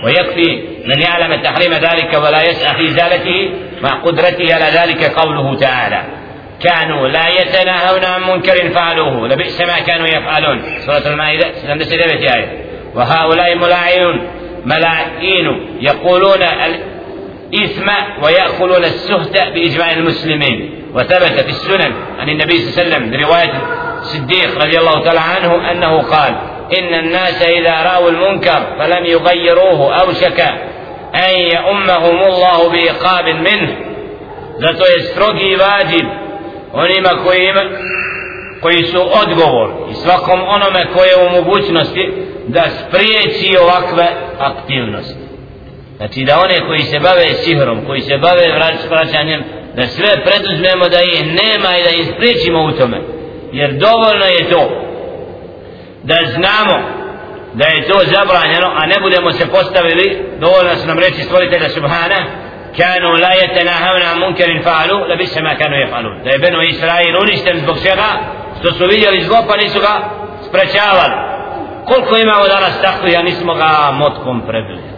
[0.04, 3.50] ويكفي من يعلم تحريم ذلك ولا يسعى في إزالته
[3.82, 6.04] مع قدرته على ذلك قوله تعالى
[6.64, 9.28] كانوا لا يتناهون عن منكر فعلوه.
[9.28, 10.62] لبئس ما كانوا يفعلون.
[10.86, 11.46] سورة المائدة
[12.94, 14.30] وهؤلاء ملاعين.
[14.64, 16.42] ملاعين يقولون
[17.64, 17.88] إثم
[18.22, 20.84] ويأكلون السهت بإجماع المسلمين.
[20.94, 23.52] وثبت في السنن عن النبي صلى الله عليه وسلم برواية
[24.00, 26.34] الصديق رضي الله تعالى عنه أنه قال
[26.78, 30.40] إن الناس إذا رأوا المنكر فلم يغيروه أوشك
[31.14, 33.94] أن يؤمهم الله بعقاب منه.
[34.58, 36.06] Zato je strogi vađib
[36.74, 37.64] onima koji, ima,
[38.60, 42.12] koji su odgovor i svakom onome koje je u mogućnosti
[42.46, 44.06] da spriječi ovakve
[44.38, 45.24] aktivnosti
[45.96, 48.44] Znači da one koji se bave sihrom, koji se bave
[48.90, 49.42] vraćanjem,
[49.76, 52.98] da sve preduzmemo da ih nema i da ih spriječimo u tome.
[53.52, 54.62] Jer dovoljno je to
[56.02, 56.76] da znamo
[57.54, 60.06] da je to zabranjeno, a ne budemo se postavili,
[60.40, 62.20] dovoljno su nam reći stvoritelja Subhana,
[62.76, 67.58] كانوا la يتناهون عن منكر فعلوا bisa ma kanu يفعلون da je beno Israil uništen
[67.58, 68.10] zbog svega
[68.60, 69.94] što su vidjeli zlo pa nisu ga
[70.48, 71.14] sprečavali
[71.84, 74.94] koliko imamo danas takvi ja nismo ga motkom prebili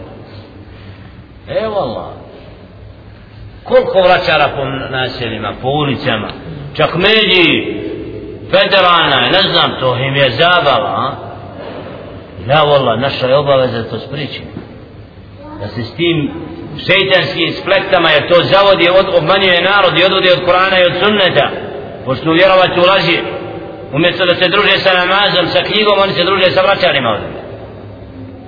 [1.47, 2.07] Evo Allah.
[3.63, 6.29] Koliko vraćara po naseljima, po ulicama,
[6.73, 7.83] čak mediji,
[8.51, 11.11] federalna, ne znam, to im je zabava, a?
[12.47, 14.47] Ja, Allah, naša je obaveza da to spričimo.
[15.59, 16.31] Da se s tim
[16.85, 21.47] šeitanski spletama jer to zavodi, od, obmanjuje narod i odvodi od Kurana i od sunneta,
[22.05, 23.17] pošto vjerovati u laži,
[23.93, 27.21] umjesto da se druže sa namazom, sa knjigom, oni se druže sa vraćanima od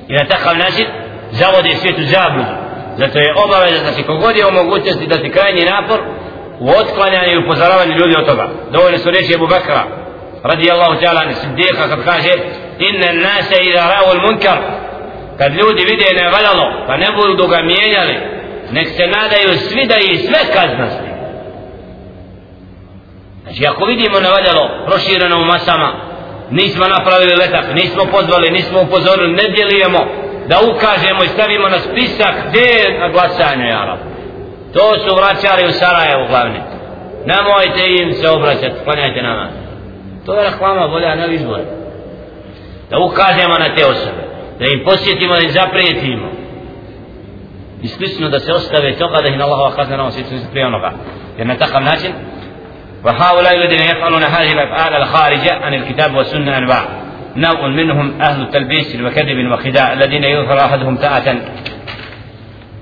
[0.07, 0.85] I na takav način
[1.31, 2.53] zavodi svijetu zabludu.
[2.97, 5.99] Zato je obaveza da se kogod je u mogućnosti da ti krajnji napor
[6.59, 8.49] u otklanjanju i upozoravanju ljudi od toga.
[8.71, 9.83] Dovoljno su reći Ebu Bakra
[10.43, 12.33] radijallahu ta'ala ni siddiqa kad kaže
[12.79, 14.57] inna nase ida ra'u al munkar
[15.39, 18.15] kad ljudi vide ne valjalo pa ne budu ga mijenjali
[18.71, 21.09] nek se nadaju svi da je sve kaznosti
[23.43, 25.89] znači ako vidimo ne valjalo prošireno u masama
[26.49, 29.99] nismo napravili letak nismo pozvali nismo upozorili ne djelujemo
[30.47, 33.97] da ukažemo i stavimo na spisak gdje je na glasanju ja
[34.73, 36.59] to su vraćali u Sarajevo glavni.
[37.25, 39.49] Nemojte im se obraćati klanjajte nama
[40.29, 41.63] to je reklama bolja na izbore.
[42.89, 44.28] Da ukažemo na te osobe.
[44.59, 46.31] Da im posjetimo da im zaprijetimo
[47.81, 50.91] i slično da se ostave toga da ih na Allahova kazna na osjeću prije onoga.
[51.37, 52.11] Jer na takav način
[53.03, 56.85] وهؤلاء الذين يفعلون هذه الأفعال الخارجة عن الكتاب والسنة أنواع
[57.35, 61.35] نوع منهم أهل التلبيس وكذب وخداع الذين يظهر أحدهم تاعة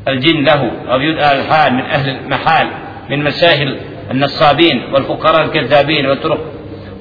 [0.08, 2.68] الجن له أو يدعى الحال من أهل المحال
[3.10, 3.80] من مساهل
[4.12, 6.40] النصابين والفقراء الكذابين والطرق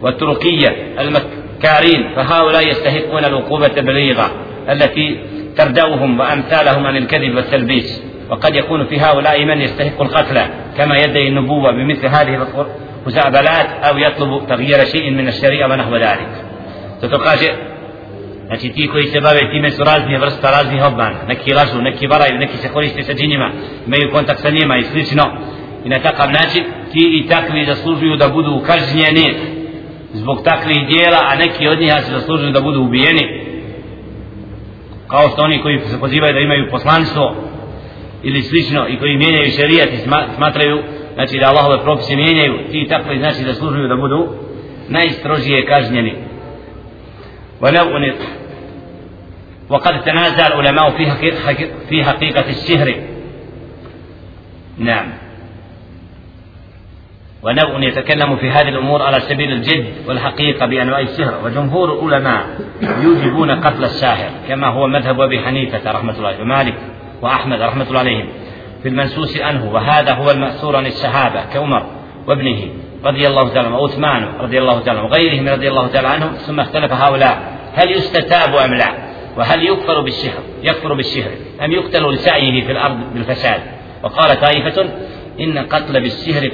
[0.03, 4.31] والتركية المكارين فهؤلاء يستحقون العقوبة البليغة
[4.69, 5.21] التي
[5.57, 10.41] تردوهم وأمثالهم عن الكذب والتلبيس وقد يكون في هؤلاء من يستحق القتل
[10.77, 12.47] كما يدعي النبوة بمثل هذه
[13.07, 16.29] الخزعبلات أو يطلب تغيير شيء من الشريعة ونحو ذلك
[17.03, 17.53] تتقاجئ
[18.47, 21.17] Znači ti koji se bave time su razne vrsta raznih obmana.
[21.29, 23.51] Neki lažu, neki varaju, neki se koriste sa džinima,
[23.87, 25.25] imaju kontakt sa njima i slično.
[25.85, 29.35] I na takav način ti i takvi zaslužuju da budu kažnjeni
[30.13, 33.46] zbog takvih dijela, a neki od njih zaslužuju da budu ubijeni.
[35.08, 37.36] Kao što oni koji se pozivaju da imaju poslanstvo
[38.24, 40.04] ili slično i koji mijenjaju šerijat i
[40.36, 44.28] smatraju znači da Allahove propise mijenjaju, ti i takvi znači zaslužuju da budu
[44.90, 46.16] najstrožije kažnjeni.
[47.62, 48.14] ولو
[49.70, 52.96] وقد تنازع العلماء في حقيقة, في حقيقة السحر
[54.78, 55.14] نعم
[57.47, 61.35] ونوع يتكلم في هذه الأمور على سبيل الجد والحقيقة بأنواع السحر.
[61.45, 62.47] وجمهور العلماء
[63.03, 66.75] يوجبون قتل الساحر كما هو مذهب أبي حنيفة رحمة الله ومالك
[67.23, 68.29] وأحمد رحمة الله عليهم
[68.83, 69.73] في المنسوس عنه.
[69.73, 71.87] وهذا هو المأثور عن الصحابة كعمر
[72.27, 72.59] وابنه
[73.05, 76.61] رضي الله تعالى عنه وعثمان رضي الله تعالى عنه وغيرهم رضي الله تعالى عنهم ثم
[76.61, 77.59] اختلف هؤلاء.
[77.75, 78.93] هل يستتاب أم لا؟
[79.37, 81.31] وهل يكفر بالسحر؟ يكفر بالسحر.
[81.65, 83.61] أم يقتل لسعيه في الأرض بالفساد؟
[84.03, 84.89] وقال طائفة
[85.41, 86.51] إن قتل بالسحر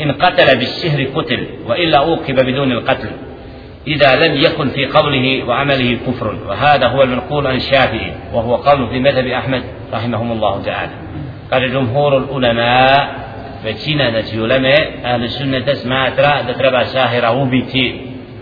[0.00, 3.10] إن قتل بالسهر قتل وإلا أوقب بدون القتل
[3.86, 9.00] إذا لم يكن في قوله وعمله كفر وهذا هو المنقول عن الشافعي وهو قول في
[9.00, 9.62] مذهب أحمد
[9.92, 10.92] رحمهم الله تعالى.
[11.52, 13.26] قال جمهور العلماء
[13.64, 18.00] فتينا نتي علماء أهل السنة تسمع ترى تربى ساهرة وبيتي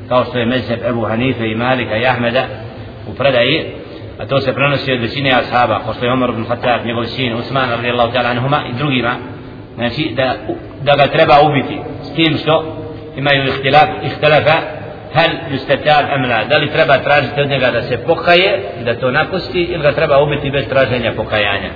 [0.08, 2.44] كوصف مذهب أبو حنيفة مالك يا أحمد
[3.08, 3.66] وفردعي
[4.18, 7.34] a to se prenosi od većine ashaba, kao što je Omar ibn Khattab, njegov sin,
[7.34, 8.62] Usman, radijel Allah ta'ala, anuhuma
[10.86, 12.54] da ga treba ubiti s tim što
[13.16, 14.56] imaju ihtilaf, ihtilafa
[15.14, 18.94] hal yustatab am la da li treba tražiti od njega da se pokaje i da
[19.00, 21.70] to napusti ili ga treba ubiti bez traženja pokajanja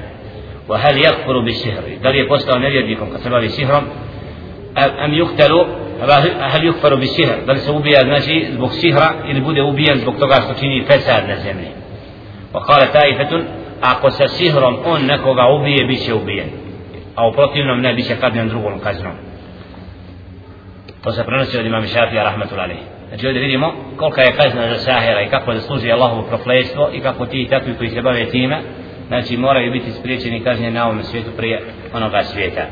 [0.69, 3.85] وهل يكفر بالسحر دل يبوستو nevjernikom kad se bavi sihrom
[5.05, 5.67] am yuktalu
[6.53, 10.19] hal yukfaru bi sihr da li se ubija znači zbog sihra ili bude ubijen zbog
[10.19, 11.69] toga što čini fesad na zemlji
[12.53, 13.43] wa qala taifatun
[13.81, 16.49] ako sa sihrom on nekoga ubije bit će ubijen
[17.19, 19.13] a u protivnom ne biće kadnjen drugom kaznom.
[21.05, 24.79] To se prenosi od imam Šafija rahmatul alaih znači ovdje vidimo kolika je kazna za
[24.79, 28.61] sahira i kako da služi Allahovo prokletstvo i kako ti takvi koji se bave time
[29.09, 31.63] znači moraju biti spriječeni kažnje na ovom svijetu prije
[31.95, 32.63] onoga svijeta.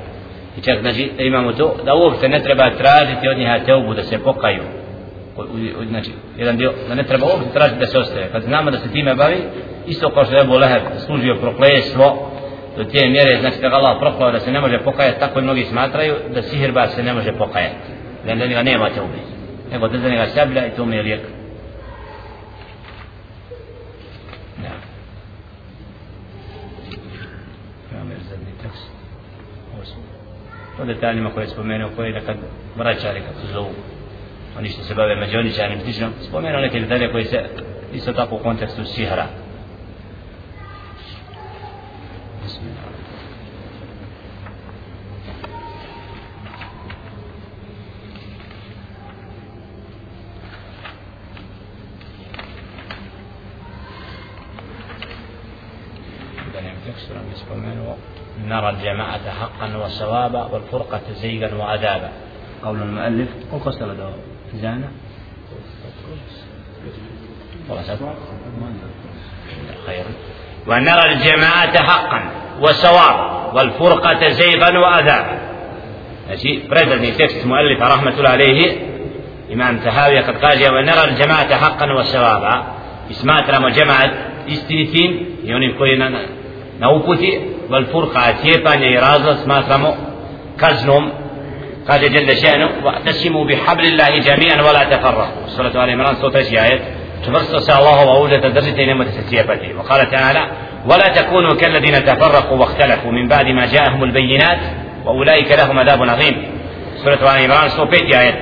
[0.58, 4.02] I čak znači da imamo to da uopšte ne treba tražiti od njiha teubu da
[4.02, 4.62] se pokaju.
[5.88, 8.28] Znači jedan dio da ne treba uopšte tražiti da se ostaje.
[8.32, 9.36] Kad znamo da se time bavi
[9.86, 12.30] isto kao što je Ebu Leheb služio prokletstvo
[12.76, 15.64] do te mjere znači da ga Allah proklao da se ne može pokajati tako mnogi
[15.64, 17.76] smatraju da sihirba se ne može pokajati.
[18.26, 19.18] Da njega nema teubi
[19.72, 21.20] nego da za njega sablja i to mi je lijek.
[30.80, 32.36] O detaljima koje je spomenuo koje da kad
[32.76, 33.70] vraćari kad su zovu
[34.58, 37.44] oni što se bave mađoničanim slično spomenuo neke detalje koje se
[37.94, 39.26] isto tako u kontekstu sihra
[58.44, 62.12] نرى الجماعة حقا وصوابا والفرقة زيغا وعذابا.
[62.62, 64.12] قول المؤلف وقصد
[64.54, 64.88] زانا
[69.86, 70.04] خير.
[70.66, 72.30] ونرى الجماعة حقا
[72.60, 75.38] وصوابا والفرقة زيغا وعذابا
[76.28, 78.76] ماشي؟ بريدني تكست مؤلف رحمة الله عليه
[79.52, 82.64] إمام تهاوي قد قال ونرى الجماعة حقا وصوابا
[83.10, 84.10] اسمات رمى جماعة
[84.48, 86.12] إستيتين يعني كوينا
[86.80, 87.40] نوبتي
[87.70, 89.94] والفرقة تيباني رازا سماترمو
[90.60, 91.12] كزنم
[91.88, 95.46] قال جل شأنه واعتصموا بحبل الله جميعا ولا تفرقوا.
[95.46, 96.95] سورة آل
[97.28, 100.50] عمران صوت آية تفرص الله وأوجد درجة نعمة تسيبته وقال تعالى
[100.86, 104.58] ولا تكونوا كالذين تفرقوا واختلفوا من بعد ما جاءهم البينات
[105.04, 106.36] وأولئك لهم عذاب عظيم.
[107.04, 108.34] سورة آل عمران صوت آية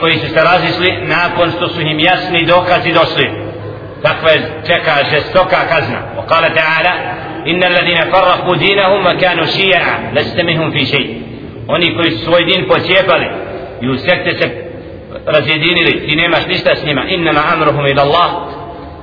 [0.00, 3.30] koji su se razišli nakon što su im jasni dokazi došli.
[4.02, 4.30] Takva
[4.66, 6.00] čeka žestoka kazna.
[6.16, 6.92] وقال تعالى
[7.46, 11.22] إن الذين فرقوا دينهم وكانوا شيعا لست منهم في شيء.
[12.68, 13.26] Pocijepali
[13.80, 14.65] i u sekte se
[15.26, 18.30] razjedinili ti nemaš ništa s njima innama amruhum ila Allah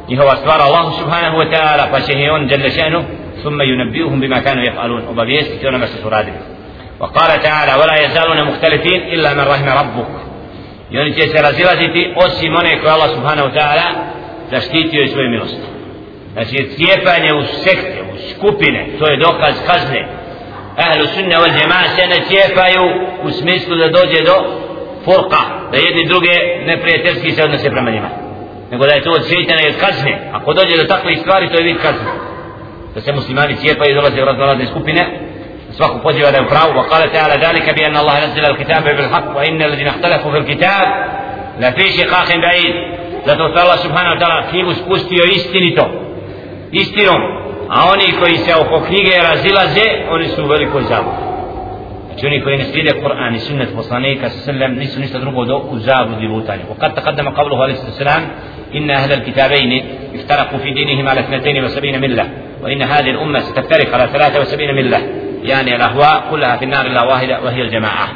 [0.10, 3.04] njihova stvar Allah subhanahu wa ta'ala pa će on jalla šanu
[3.44, 6.38] ثم ينبئهم بما كانوا يفعلون وبيستي onome što su radili
[7.00, 10.08] وقال تعالى ولا يزالون مختلفين إلا من رحم ربك
[10.92, 13.88] i oni će se razilaziti osim one koje Allah subhanahu wa ta'ala
[14.52, 15.68] zaštitio i svoje milosti
[16.34, 20.08] znači cijepanje u sekte, u skupine to je dokaz kazne
[20.78, 22.84] ahlu sunne wal džema se ne cijepaju
[23.24, 24.36] u smislu da dođe do
[25.06, 26.34] furqa da jedni druge
[26.66, 28.10] neprijateljski se odnose prema njima.
[28.72, 30.14] Nego da je to od svjetana i od kazne.
[30.34, 32.12] Ako dođe do takve stvari to je vid kazne.
[32.96, 35.02] Da se muslimani cijepaju i dolaze u razne skupine
[35.78, 36.72] svako poziva da je u pravu.
[36.80, 40.32] Wa kale ta'ala dalika bi anna Allah nazzila al-kitabe bil haq wa inna alladhina ikhtalafu
[40.32, 40.88] fil kitab
[41.62, 42.76] la fi shiqaqin ba'id.
[43.26, 45.86] Zato što Allah subhanahu wa ta'ala knjigu spustio istinito
[46.72, 47.22] istinom.
[47.70, 51.33] A oni koji se oko knjige razilaze oni su u velikoj zabludi
[52.20, 57.30] slijede Kur'an i sunnet poslanika sallam nisu ništa drugo do u zabludi lutanju وقد تقدم
[57.30, 58.24] قوله عليه الصلاة والسلام
[58.76, 59.72] إن أهل الكتابين
[60.16, 62.26] افترقوا في دينهم على 72 ملة
[62.64, 65.00] وإن هذه الأمة ستفترق على 73 ملة
[65.44, 68.08] يعني الأهواء كلها في النار إلا واحدة وهي الجماعة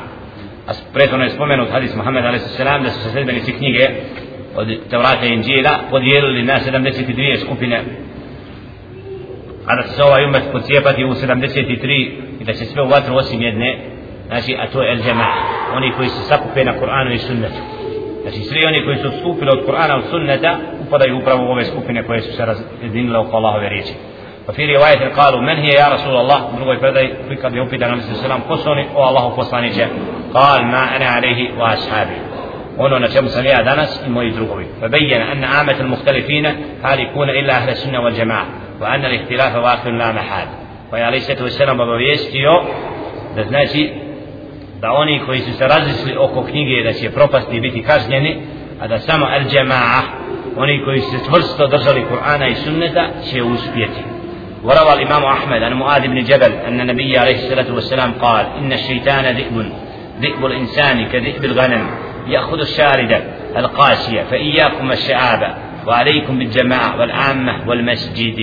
[0.94, 2.58] prethodno je spomenut hadis Muhammed a.s.
[2.84, 3.90] da su se sredbenici knjige
[4.56, 7.82] od Tevrata i Inđila podijelili na 72 skupine
[9.68, 13.42] a da se ovaj umet pocijepati u 73 i da će sve u vatru osim
[13.42, 13.80] jedne
[14.28, 15.26] znači a to je el džema
[15.76, 17.62] oni koji se sakupe na Kur'anu i sunnetu
[18.22, 20.58] znači svi oni koji su skupili od Kur'ana od sunneta
[20.88, 23.94] upadaju upravo u ove skupine koje su se razjedinile oko Allahove riječi
[24.48, 27.94] وفي رواية قالوا من هي يا رسول الله من رواية فردي في قد يوفي دانا
[27.94, 29.70] عليه السلام قصوني أو الله قصاني
[30.34, 32.18] قال ما أنا عليه وأصحابي
[32.80, 34.66] ono na čemu sam ja danas i moji drugovi.
[34.82, 36.46] فبين أن عامة المختلفين
[36.84, 38.46] هالكون إلا أهل السنة والجماعة
[38.82, 40.48] وأن الاختلاف واقع لا محال
[40.92, 42.52] pa je ali se to selam obavijestio
[43.36, 43.90] da znači
[44.82, 48.38] da oni koji su se različili oko knjige da će propasti biti kažnjeni
[48.82, 50.02] a da samo al jamaa
[50.58, 54.02] oni koji su se čvrsto držali Kur'ana i sunneta će uspjeti
[54.64, 59.26] وروى الإمام أحمد عن معاذ بن جبل أن النبي عليه الصلاة والسلام قال إن الشيطان
[59.38, 59.72] ذئب
[60.22, 61.88] ذئب الإنسان كذئب الغنم
[62.28, 63.24] يأخذ الشاردة
[63.58, 65.58] القاسية فإياكم الشعاب
[65.88, 68.40] وعليكم بالجماعة والعامة والمسجد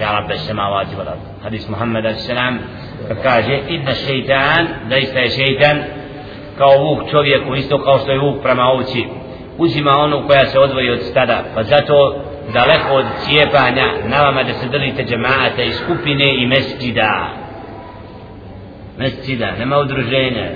[0.00, 2.60] ja يا رب السماوات والأرض حديث محمد عليه السلام
[3.08, 5.84] فقال إن الشيطان ليس شيطان
[6.58, 9.04] kao vuk čovjeku, isto kao što je vuk prema ovci,
[9.58, 12.22] uzima onu koja se odvoji od stada, pa zato
[12.52, 17.28] daleko od cijepanja na vama da se držite džemata i skupine i mesđida.
[18.98, 20.50] Mesđida, nema udruženja,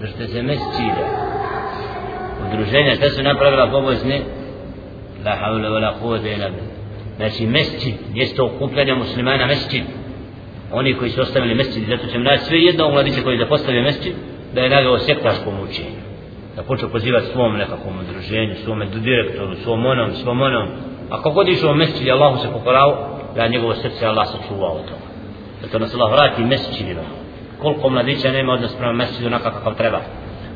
[0.00, 1.04] držite se mesđida.
[2.46, 4.20] Udruženja, šta su napravila pobozni?
[5.24, 6.67] La havle, la kuvode, la bih.
[7.18, 9.82] Znači mesčid jeste okupljanje muslimana mesčid
[10.72, 14.12] oni koji su ostavili mesčid zato će mnaći sve jedno u mladice koji zapostavio mesčid
[14.54, 16.00] da je nagao sektaškom učenju
[16.56, 20.68] da počeo pozivati svom nekakvom udruženju, svom direktoru, svom onom, svom onom,
[21.10, 24.84] a kako god išao u mesečini Allahu se pokorao da njegovo srce Allah sačuvao od
[24.84, 25.08] toga
[25.62, 27.00] zato nas Allah vrati mesečinima
[27.62, 30.00] koliko mladića nema odnos prema mesečinu onaka kakav treba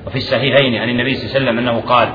[0.06, 2.08] وفي الصحيحين عن النبي صلى الله عليه وسلم انه قال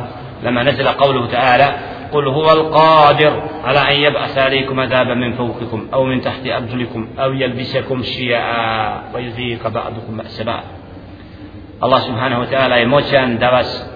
[0.43, 1.75] لما نزل قوله تعالى
[2.11, 3.41] قل هو القادر.
[3.63, 9.67] على أن يبعث عليكم عذابا من فوقكم أو من تحت أرجلكم أو يلبسكم شيعا ويذيق
[9.67, 10.63] بعضكم بأس بعض.
[11.83, 13.91] الله سبحانه وتعالى يموت أن دواس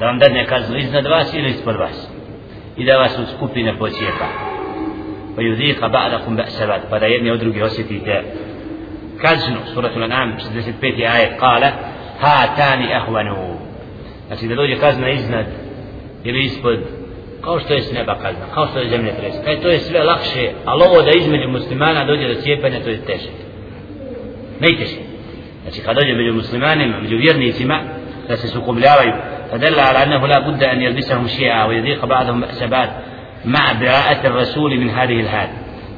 [0.00, 2.12] دوام دادنا كازل إذن دواس إلي إذبر باس
[2.78, 4.28] إذا واسو سكوبين فوتيكا
[5.38, 6.80] ويذيق بعضكم بأس بعض.
[6.80, 8.22] فدا يدني أدرقي وسيتي تا.
[9.22, 11.72] كازنو سورة الأنعام 65 آية قال
[12.20, 13.58] هاتان أخوانه
[14.26, 15.46] Znači da dođe kazna iznad
[16.24, 16.78] ili ispod
[17.46, 20.02] kao što je s neba kazna kao što je zemlje tres kaj to je sve
[20.02, 23.30] lakše ali ovo da između muslimana dođe do cijepanja to je teže
[24.60, 24.98] najteže
[25.62, 27.80] znači kad dođe među muslimanima među vjernicima
[28.28, 29.12] da se sukobljavaju
[29.50, 32.90] فدل على أنه لا بد أن يلبسهم شيئا ويذيق بعضهم بأسبات
[33.44, 35.48] مع براءة الرسول من هذه الحال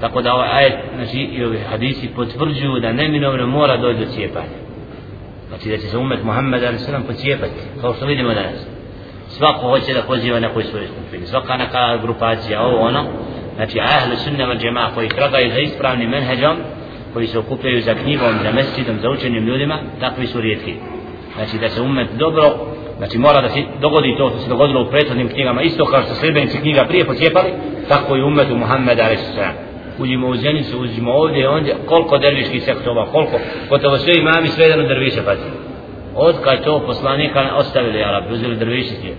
[0.01, 4.59] tako da ova ajet znači, i ovi hadisi potvrđuju da neminovno mora doći do cijepanja
[5.49, 8.78] znači da će se umet Muhammed sallam pocijepati kao što vidimo danas
[9.29, 13.05] svako hoće da poziva nekoj svojoj skupini svaka neka grupacija ovo ono.
[13.55, 16.57] Znači ahlu sunna wa džema koji tragaju za ispravnim menheđom
[17.13, 20.75] koji se okupljaju za knjigom, za mesidom, za učenim ljudima takvi su rijetki.
[21.37, 22.55] Znači da se umet dobro
[22.99, 26.15] znači mora da se dogodi to što se dogodilo u prethodnim knjigama isto kao što
[26.15, 27.49] sljedbenici knjiga prije pocijepali
[27.89, 29.39] tako i umetu Muhammeda a.s.
[29.99, 33.39] uđimo u zenicu, uđimo ovdje ondje koliko derviških sektova, koliko
[33.71, 35.43] gotovo sve imami sve jedan derviše pazi
[36.18, 39.18] od kad to poslanika ostavili Arabi, uzeli derviši svijet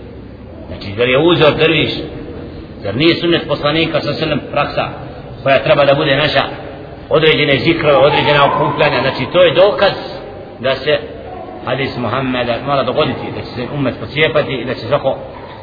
[0.67, 1.91] znači da je uzor derviš
[2.85, 4.85] Zar nije sunnet poslanika sa selem praksa
[5.43, 6.43] koja treba da bude naša
[7.09, 9.95] određene zikrove, određena okupljanja, znači to je dokaz
[10.59, 10.99] da se
[11.65, 15.17] hadis Muhammeda mora dogoditi, da će se umet pocijepati i da će svako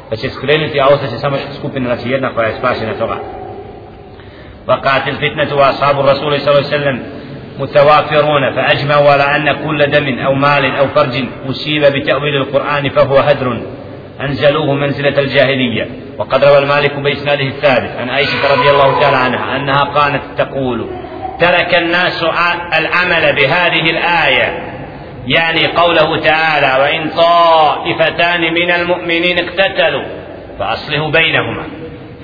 [0.09, 3.17] da će skrenuti, a ostaće samo skupina, znači jedna koja je spašena toga.
[4.67, 6.97] وقعت الفتنة وأصحاب الرسول صلى الله عليه وسلم
[7.58, 13.60] متوافرون فأجمعوا على أن كل دم أو مال أو فرج أصيب بتأويل القرآن فهو هدر.
[14.20, 15.88] أنزلوه منزلة الجاهلية.
[16.18, 20.86] وقد روى المالك بإسناده الثابت عن عائشة رضي الله تعالى عنها أنها كانت تقول
[21.40, 22.24] ترك الناس
[22.78, 24.78] العمل بهذه الآية.
[25.26, 30.04] يعني قوله تعالى وإن طائفتان من المؤمنين اقتتلوا
[30.58, 31.64] فأصله بينهما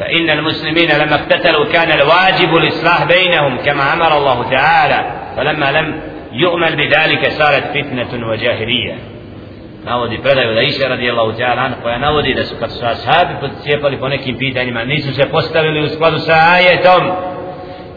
[0.00, 6.00] فإن المسلمين لما اقتتلوا كان الواجب الإصلاح بينهم كما أمر الله تعالى فلما لم
[6.32, 8.98] يؤمل بذلك صارت فتنة وجاهلية
[9.84, 13.96] navodi predaju da iše radi Allahu ta'ala koja navodi da su kad su ashabi podcijepali
[13.98, 17.02] po nekim pitanjima nisu se postavili u skladu sa ajetom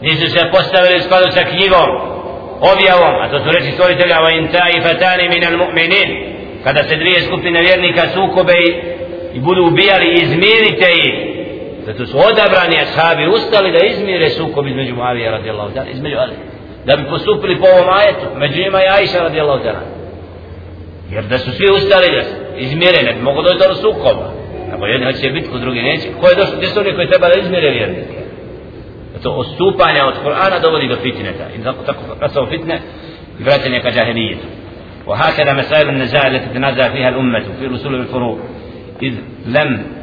[0.02, 1.90] nisu se postavili u skladu sa knjigom
[2.72, 6.08] objavom a to su reči stvoritelja wa in taifatani min al mu'minin
[6.64, 8.58] kada se dvije skupine vjernika sukobe
[9.34, 11.37] i budu ubijali izmirite ih
[11.88, 16.34] zato su odabrani ashabi ustali da izmire sukob između Muavija radijallahu ta'ala između Ali
[16.86, 19.84] da bi postupili po ovom ajetu među njima i Aisha radijallahu ta'ala
[21.10, 22.22] jer da su svi ustali da
[22.56, 24.28] izmjere ne mogu doći do sukoba
[24.72, 27.40] ako jedni hoće bitku, drugi neće ko je došlo, gdje su oni koji treba da
[27.40, 28.18] izmjere vjernike
[29.22, 32.80] to odstupanje od Kur'ana dovodi do fitneta i tako tako rasao fitne
[33.40, 34.46] i vraćanje ka džahilijetu
[35.08, 38.38] وهكذا مسائل النزاع التي تنازع فيها الأمة في رسول الفروع
[39.02, 39.14] إذ
[39.46, 39.97] لم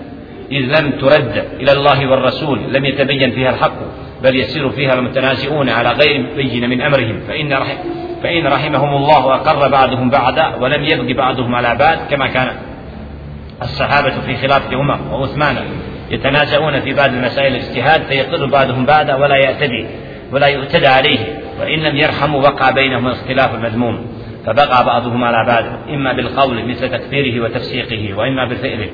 [0.52, 3.76] إذ لم ترد إلى الله والرسول لم يتبين فيها الحق
[4.24, 7.20] بل يسير فيها المتنازعون على غير بين من أمرهم.
[7.28, 7.78] فإن رحم
[8.24, 12.52] فإن رحمهم الله أقر بعضهم بعدا ولم يبق بعضهم على بعض كما كان
[13.62, 15.58] الصحابة في خلافة عمر وعثمان
[16.12, 19.86] يتنازعون في بعض المسائل الاجتهاد فيقر بعضهم بعدا ولا يعتدي
[20.32, 21.20] ولا يعتدى عليه.
[21.60, 24.06] وإن لم يرحموا وقع بينهم الاختلاف المذموم
[24.46, 28.90] فبقى بعضهم على بعض إما بالقول مثل تكفيره وتفسيقه وإما بالفعل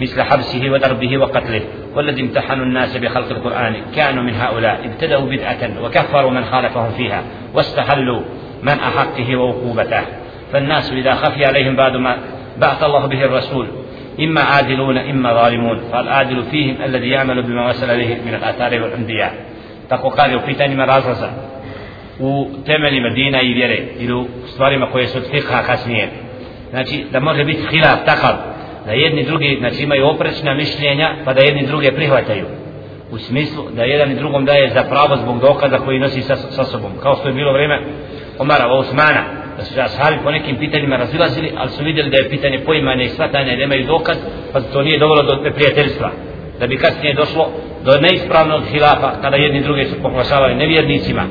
[0.00, 1.60] مثل حبسه وضربه وقتله
[1.94, 3.76] والذي امتحنوا الناس بخلق القرآن.
[3.96, 7.22] كانوا من هؤلاء ابتدأوا بدعة وكفروا من خالفهم فيها
[7.54, 8.20] واستحلوا
[8.62, 10.02] من حقه وعقوبته.
[10.52, 12.18] فالناس إذا خفي عليهم بعد ما
[12.58, 13.66] بعث الله به الرسول
[14.20, 15.80] إما عادلون إما ظالمون.
[15.92, 19.32] فالعادل فيهم الذي يعمل بما وصل إليه من الآثار والأنبياء.
[19.88, 21.28] tako kaže u pitanjima razlaza
[22.18, 26.08] u temeljima dina i vjere ili u stvarima koje su od fikha kasnije
[26.70, 28.34] znači da može biti hilaf takav
[28.86, 32.46] da jedni drugi znači imaju oprečna mišljenja pa da jedni druge prihvataju.
[33.10, 36.64] U smislu da jedan i drugom daje za pravo zbog dokaza koji nosi sa, sa
[36.64, 36.92] sobom.
[37.02, 37.80] Kao što je bilo vrijeme
[38.38, 39.24] Omara Osmana
[39.56, 43.08] da su ashabi po nekim pitanjima razilazili ali su vidjeli da je pitanje poimanja i
[43.08, 44.16] shvatanja i nemaju dokaz
[44.52, 46.10] pa to nije dovelo do neprijateljstva.
[46.60, 47.50] Da bi kasnije došlo
[47.84, 51.24] do neispravnog hilafa kada jedni druge su poklašavali nevjernicima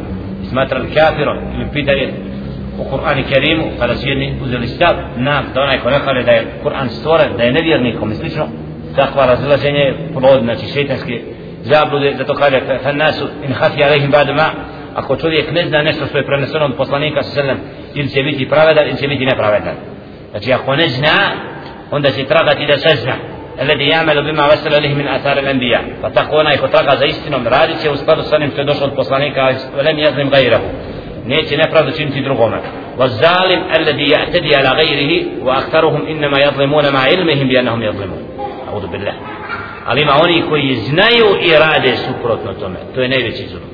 [0.44, 2.14] i smatrali kafirom ili pitanje
[2.78, 6.00] u Kur'an i Kerimu, pa kada su jedni uzeli stav, nam, da onaj ko ne
[6.06, 8.48] kaže da je Kur'an stvoren, da je nevjernikom i slično,
[8.95, 11.22] takva razilaženja je plod, znači šeitanske
[11.64, 14.45] zablude, da to kaže, fannasu in hati alaihim badama,
[14.95, 17.58] ako čovjek ne zna nešto što je preneseno od poslanika sa sallam,
[17.94, 19.76] ili će biti pravedan, ili će biti nepravedan.
[20.32, 21.18] Znači, ako ne zna,
[21.91, 23.14] onda će tragati da se zna.
[23.58, 23.91] Eledi
[24.26, 25.82] bima vasele lih min atare lembija.
[26.02, 28.66] Pa tako onaj ko traga za istinom, radit će u skladu sa onim što je
[28.66, 29.41] došlo od poslanika,
[29.78, 30.30] ali ne znam
[31.27, 32.61] neće nepravdu činiti drugome
[32.99, 38.23] والظالم الذي يعتدي على غيره واكثرهم انما يظلمون مع علمهم بانهم يظلمون
[38.69, 39.15] اعوذ بالله
[39.86, 43.69] ali ima oni koji znaju i rade suprotno tome to je najveći zulum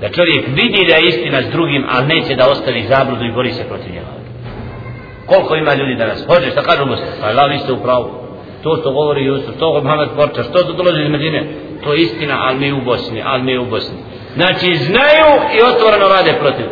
[0.00, 3.50] da čovjek vidi da je istina s drugim ali neće da ostavi zabludu i bori
[3.50, 4.06] se protiv njega
[5.26, 8.10] koliko ima ljudi danas hoće šta kažu muslim pa la vi ste u pravu
[8.62, 11.46] to što govori Jusuf to govori Mohamed Porča što to dolazi iz Medine
[11.84, 13.98] to je istina ali mi u Bosni ali mi u Bosni
[14.34, 15.26] znači znaju
[15.58, 16.66] i otvoreno rade protiv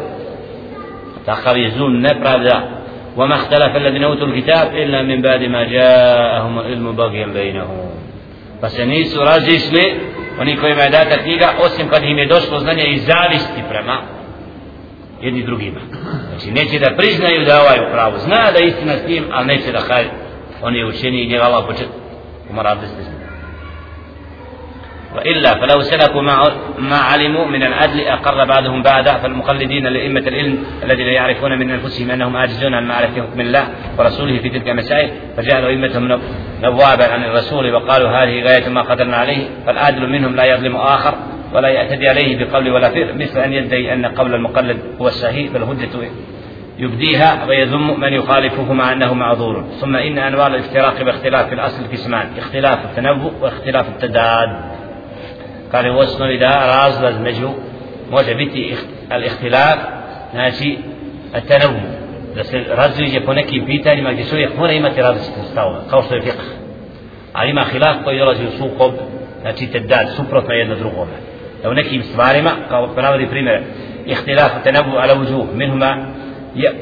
[1.25, 2.83] takav je zulm nepravda
[3.17, 7.93] وما اختلف الذين اوتوا الكتاب الا من بعد ما جاءهم العلم بغيا بينهم
[8.61, 10.01] pa se nisu razišli
[10.41, 14.03] oni kojima je data knjiga osim kad im je došlo znanje i zavisti prema
[15.23, 15.81] jedni drugima
[16.29, 19.73] znači neće da priznaju da ovaj u pravu zna da istina s njim ali neće
[19.73, 20.05] da kaj
[20.63, 21.89] on je učeni i njega Allah počet
[22.51, 22.91] umar abdes
[25.18, 31.08] وإلا فلو سلكوا ما, ما علموا من العدل أقر بعضهم بعدا فالمقلدين لأئمة العلم الذين
[31.08, 33.68] يعرفون من أنفسهم أنهم عاجزون عن معرفة حكم الله
[33.98, 36.20] ورسوله في تلك المسائل فجعلوا أئمتهم
[36.62, 41.14] نوابا عن الرسول وقالوا هذه غاية ما قدرنا عليه فالعادل منهم لا يظلم آخر
[41.54, 46.10] ولا يعتدي عليه بقول ولا فعل مثل أن يدعي أن قول المقلد هو الصحيح فالهجة
[46.80, 49.66] يبديها ويذم من يخالفه مع أنه معذور.
[49.82, 54.77] ثم إن أنواع الافتراق باختلاف الأصل قسمان اختلاف التنوع واختلاف التداد.
[55.96, 57.50] U osnovi da razlaz među
[58.12, 58.76] može biti
[59.10, 59.78] al-ihtilaf
[60.32, 60.78] znači
[61.48, 61.80] tenavu
[62.36, 66.22] da se razliđe po nekim pitanjima gdje čovjek mora imati različite stavove kao što je
[66.22, 66.44] fiqh
[67.34, 68.92] a ima hilaf koji dolazi u sukob
[69.42, 71.18] znači te dad suprotno jedno drugome
[71.64, 73.62] da u nekim stvarima kao navodi primjer
[74.06, 76.08] ihtilaf tenavu ala vujuh minhuma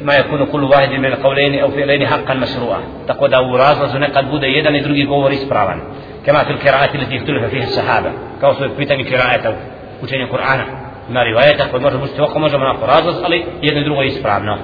[0.03, 4.47] ما يكون كل واحد من القولين أو فعلين حقا مشروعا تقول أو راز نقد بودا
[4.47, 5.81] يدا ندري قول إسبراوا
[6.25, 8.11] كما في القراءات التي اختلف فيها الصحابة.
[8.41, 9.55] كوصف في تاني قراءة
[10.03, 10.65] وتاني قرآن
[11.09, 14.57] ما رواية فمر مستوى ومر من القراءة صلي يدا ندري إسبراوا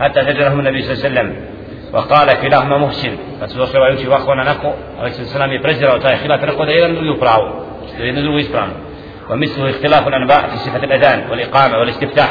[0.00, 1.46] حتى زجرهم النبي صلى الله عليه وسلم
[1.92, 6.68] وقال كلاهما محسن فتسوى سوى يوشي واخوانا نكو عليه الصلاة والسلام يبرزر وتاي خلاف نقول
[6.68, 7.42] يدا ندري براو
[7.98, 8.74] يدا ندري إسبراوا
[9.30, 12.30] ومثله اختلاف الأنباء في صفة الأذان والإقامة والاستفتاح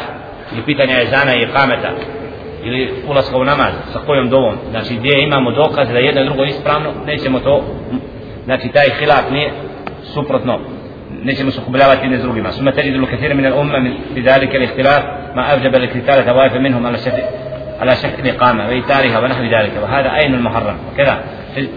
[1.01, 1.91] ezana i ikameta
[2.63, 6.89] ili ulaska u namaz sa kojom dovom znači gdje imamo dokaz da jedno drugo ispravno
[7.05, 7.63] nećemo to
[8.45, 9.51] znači taj hilaf nije
[10.13, 10.59] suprotno
[11.23, 12.51] nećemo se ukubljavati jedne s drugima.
[12.51, 15.03] ثم تجد الكثير من الأمة في ذلك الاختلاف
[15.35, 17.23] ما أوجب القتال طوائف منهم على شكل
[17.81, 21.23] على شكل الإقامة وإيثارها ونحو ذلك وهذا أين المحرم وكذا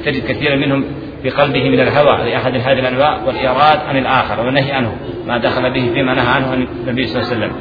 [0.04, 0.84] تجد كثيرا منهم
[1.22, 5.90] في قلبه من الهوى لأحد هذه الأنواع والإيراد عن الآخر والنهي عنه ما دخل به
[5.94, 7.52] فيما نهى عنه النبي صلى الله عليه وسلم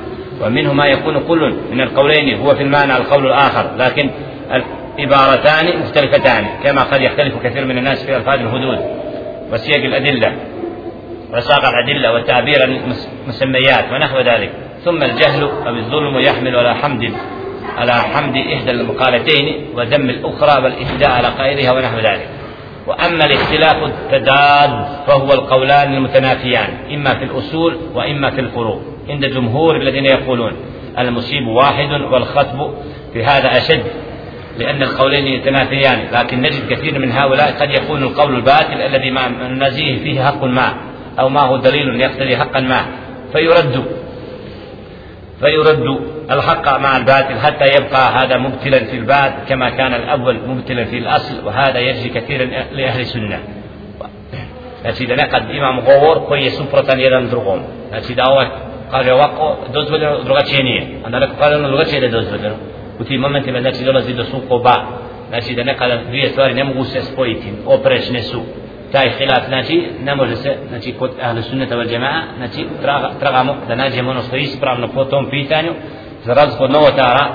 [0.41, 4.10] ومنه ما يكون كل من القولين هو في المعنى القول الآخر لكن
[4.99, 8.80] العبارتان مختلفتان كما قد يختلف كثير من الناس في ألفاظ الحدود
[9.51, 10.35] وسياق الأدلة
[11.34, 14.51] وساق الأدلة وتعبير المسميات ونحو ذلك.
[14.84, 17.13] ثم الجهل أو الظلم يحمل على حمد
[17.77, 22.30] على حمد إحدى المقالتين وذم الأخرى والإهداء على قائلها ونحو ذلك.
[22.88, 30.05] وأما الاختلاف التداد فهو القولان المتنافيان إما في الأصول وإما في الفروع عند جمهور الذين
[30.05, 30.51] يقولون
[30.99, 32.73] المصيب واحد والخطب
[33.13, 33.84] في هذا أشد.
[34.57, 40.03] لأن القولين يتنافيان لكن نجد كثير من هؤلاء قد يكون القول الباطل الذي ما نزيه
[40.03, 40.73] فيه حق ما
[41.19, 42.86] أو ما هو دليل يقتضي حقا ما.
[43.34, 43.86] فيرد
[45.40, 45.99] فيرد
[46.32, 51.45] الحق مع الباطل حتى يبقى هذا مبتلا في الباطل كما كان الأول مبتلا في الأصل
[51.45, 53.40] وهذا يجري كثيرا لأهل السنة.
[56.27, 57.60] koji je suprotan jedan drugom
[57.90, 58.45] znači da ovaj
[58.91, 61.36] kaže ovako dozvoljeno drugačije nije a da neko
[62.99, 64.76] u tim momentima znači dolazi do sukoba
[65.30, 68.41] znači da nekada dvije stvari ne mogu se spojiti oprečne su
[68.91, 73.55] taj hilaf znači ne može se znači kod ahli sunneta wal jamaa znači traga, tragamo
[73.67, 75.72] da nađemo ono što je ispravno po tom pitanju
[76.23, 77.27] za razliku od novotara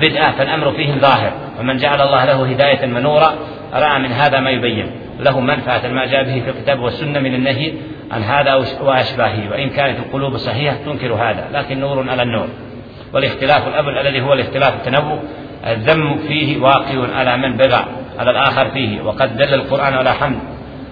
[0.00, 3.28] bid'a fal amru fihim zahir wa man ja'ala Allah lahu hidayatan manura
[3.72, 7.72] ra'a min hada ma yubayyin له منفعة ما جاء به في الكتاب والسنة من النهي
[8.10, 12.48] عن هذا وأشباهه وإن كانت القلوب صحيحة تنكر هذا لكن نور على النور
[13.12, 15.18] والاختلاف الأول الذي هو الاختلاف التنوع
[15.66, 17.84] الذم فيه واقع على من بغى
[18.18, 19.02] على الآخر فيه.
[19.02, 20.38] وقد دل القرآن على حمد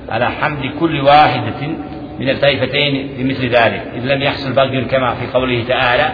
[0.08, 1.66] على حمد كل واحدة
[2.18, 3.82] من الطائفتين بمثل ذلك.
[3.94, 6.12] إذ لم يحصل بغي كما في قوله تعالى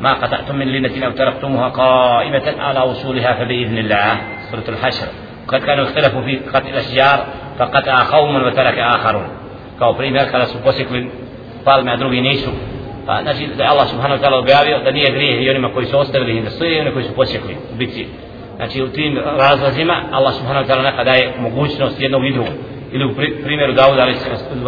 [0.00, 4.20] ما قطعتم من لينة أو تركتموها قائمة على وصولها فبإذن الله.
[4.50, 5.06] سورة الحشر.
[5.48, 7.26] وقد كانوا اختلفوا في قتل الأشجار
[7.58, 9.28] فقطع قوم وترك آخرون.
[9.78, 10.58] Kao primjer kada su
[12.10, 12.50] nisu.
[13.10, 15.86] Pa znači da je Allah subhanahu wa ta'ala objavio da nije grijeh i onima koji
[15.86, 18.06] su ostavili i stoje i onima koji su posjekli u bitci.
[18.56, 22.52] Znači u tim razlazima Allah subhanahu wa ta'ala neka daje mogućnost jednog i drugog.
[22.92, 23.14] Ili u
[23.44, 24.14] primjeru Davuda, ali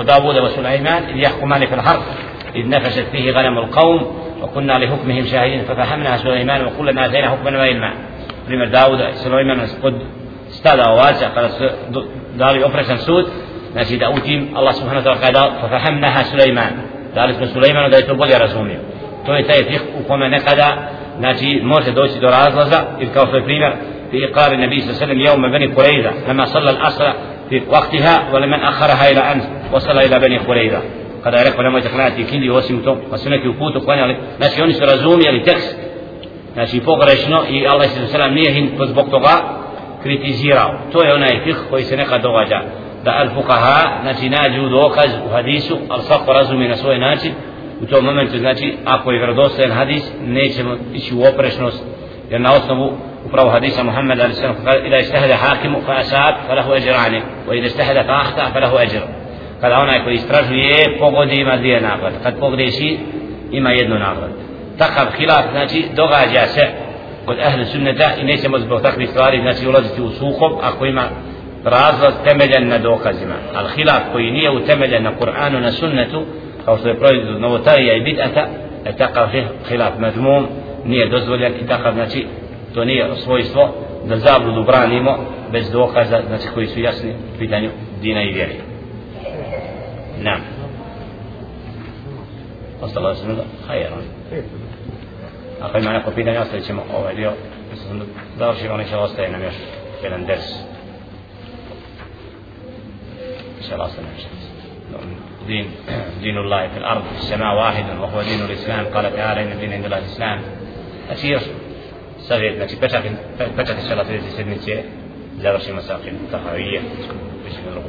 [0.05, 2.01] Davuda wa Sulaiman, ili jahkumani fil harb,
[2.55, 4.01] إذ نفشت فيه غنم القوم
[4.43, 7.93] وكنا لحكمهم شاهدين ففهمنا سليمان وكلنا آتينا حكما وعلما
[8.49, 9.95] primjer Davuda Sulaiman kod
[10.51, 11.65] stada ovaca kada su
[12.35, 13.27] dali oprečan sud
[13.73, 17.97] znači da u tim Allah subhanahu wa ta'ala kada fahamnaha Sulejman dali smo Sulejmanu da
[17.97, 18.81] je to bolje razumio
[19.27, 20.77] to je taj fih u kome nekada
[21.19, 23.73] znači može doći do razlaza ili kao što je primjer
[24.13, 27.13] في إقرار النبي صلى الله عليه وسلم يوم بني قريظة لما صلى العصر
[27.51, 30.83] في وقتها ولمن أخرها إلى أن وصل إلى بني قريظة
[31.25, 34.63] kada je rekao nemojte klanjati kindi osim to pa su neki u putu klanjali znači
[34.63, 35.77] oni su razumijeli tekst
[36.53, 38.29] znači pogrešno i Allah s.a.
[38.29, 39.31] nije im zbog toga
[40.03, 42.63] kritizirao to je onaj fih koji se nekad događa
[43.05, 47.33] da al fuqaha znači nađu dokaz u hadisu al svako razumi na svoj način.
[47.81, 51.85] U tom momentu znači ako je vjerodostojan hadis nećemo ići u oprešnost
[52.31, 52.93] jer na osnovu
[53.27, 54.57] upravo hadisa Muhammed ali sallam
[54.87, 58.77] ida istahada hakimu fa asab fa lahu ajrani wa ida istahada fa ahta fa lahu
[58.77, 59.03] ajr.
[59.61, 62.17] Kada onaj koji istražuje pogodi ima dvije nagrade.
[62.23, 62.99] Kad pogreši
[63.51, 64.35] ima jednu nagradu.
[64.79, 66.67] Takav hilaf znači događa se
[67.27, 71.09] kod ahli sunneta i nećemo zbog takvih stvari znači ulaziti u sukob ako ima
[71.65, 76.25] razlaz temeljen na dokazima al hilaf koji nije utemeljen na Kur'anu na sunnetu
[76.65, 78.47] kao što je proizvod novotarija i bid'ata
[78.87, 79.29] je takav
[79.69, 80.47] hilaf madmum
[80.85, 82.27] nije dozvoljen i takav znači
[82.75, 83.75] to nije svojstvo
[84.05, 85.19] da zabludu branimo
[85.53, 87.71] bez dokaza znači koji su jasni u pitanju
[88.03, 88.55] dina i vjeri
[90.19, 90.41] nam
[92.83, 93.97] Ostalo je da, hajero
[95.61, 97.33] Ako ima neko pitanje, ostavit ćemo ovaj dio.
[97.71, 98.05] Mislim da
[98.39, 99.55] završimo, neće ostaje nam još
[100.03, 100.45] jedan ders.
[103.63, 104.29] Inša Allah ostaje nešto.
[105.47, 105.67] دين
[106.21, 108.85] دين الله في الأرض في السماء واحد وهو دين الإسلام.
[108.95, 110.39] قال تعالى إن الدين عند الله الإسلام.
[111.13, 111.41] أسير.
[112.29, 113.03] savjet, znači pečat,
[113.57, 114.83] pečat je šala 30 sedmice,
[115.43, 116.81] završimo sa akim tahavije,
[117.45, 117.89] više ne drugo.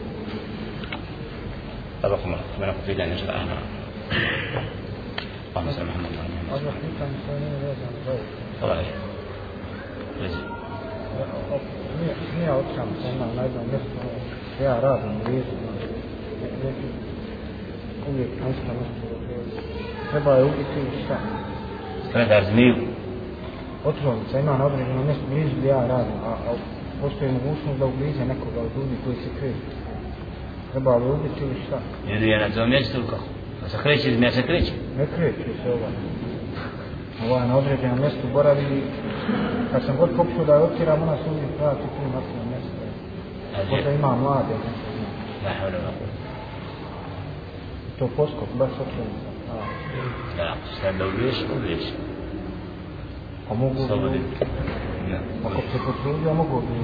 [2.04, 3.48] طبق مرة من أقول في دانش الآن
[5.56, 6.94] اللهم صل محمد وعلى محمد
[13.36, 14.23] na jednom mjestu,
[14.64, 15.56] ja radim vizu,
[18.10, 19.14] uvijek nešto nešto
[20.14, 21.18] treba je ubiti i šta.
[22.12, 22.76] Sredar zmiju.
[23.86, 26.52] Otrovnica ima na određenom mjestu blizu gdje ja radim, a, a
[27.02, 29.60] postoji mogućnost da ubliže nekoga od ljudi koji se kriju.
[30.72, 31.80] Treba li ubiti ili šta?
[32.08, 33.28] Jer je na tom mjestu kako?
[33.62, 34.74] Pa se kreće iz mjesta kreće.
[34.98, 35.94] Ne kreće se ovaj.
[37.26, 38.84] Ovaj na određenom mjestu boravi
[39.72, 42.22] kad sam god pokušao da je otkiram, ona se uvijek vrati tu na
[55.72, 56.78] se potrudio, mogu bi...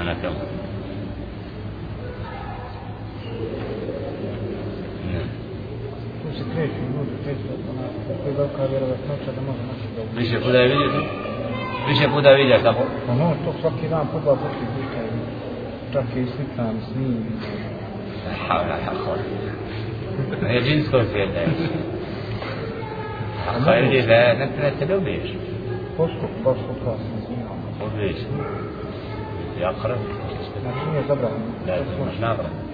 [0.00, 0.40] Ana kamo.
[5.06, 5.20] Ne.
[6.22, 10.18] Tu se kreću ljudi, kreću onako, to je velika vjerovatnoća da može naći da ubije.
[10.18, 11.35] Više puta je vidio to?
[11.88, 12.82] više puta vidio tako?
[13.06, 14.96] Pa no, to svaki dan puta svaki puta
[15.92, 17.24] čak i slikam s njim.
[18.48, 20.54] Havla, ja hodim.
[20.54, 21.48] Je džinsko pa svijet da je.
[23.48, 24.48] Ako je vidiš da ne
[24.78, 25.30] te ne ljubiš?
[25.96, 28.12] Posko, posko, pa se ne
[29.60, 29.98] Ja hrvim.
[30.62, 31.44] Znači nije zabranjeno.
[31.66, 32.65] Ne znam, znači nabranjeno.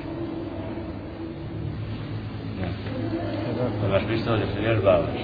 [3.88, 5.18] Imaš pištolj da se vježbavaš.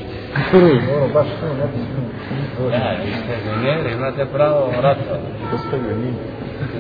[0.53, 2.71] Dobro, baš tu ne bi smio.
[2.71, 5.15] Da, vi ste inženjeri, imate pravo rata.
[5.51, 6.25] Postavio nije.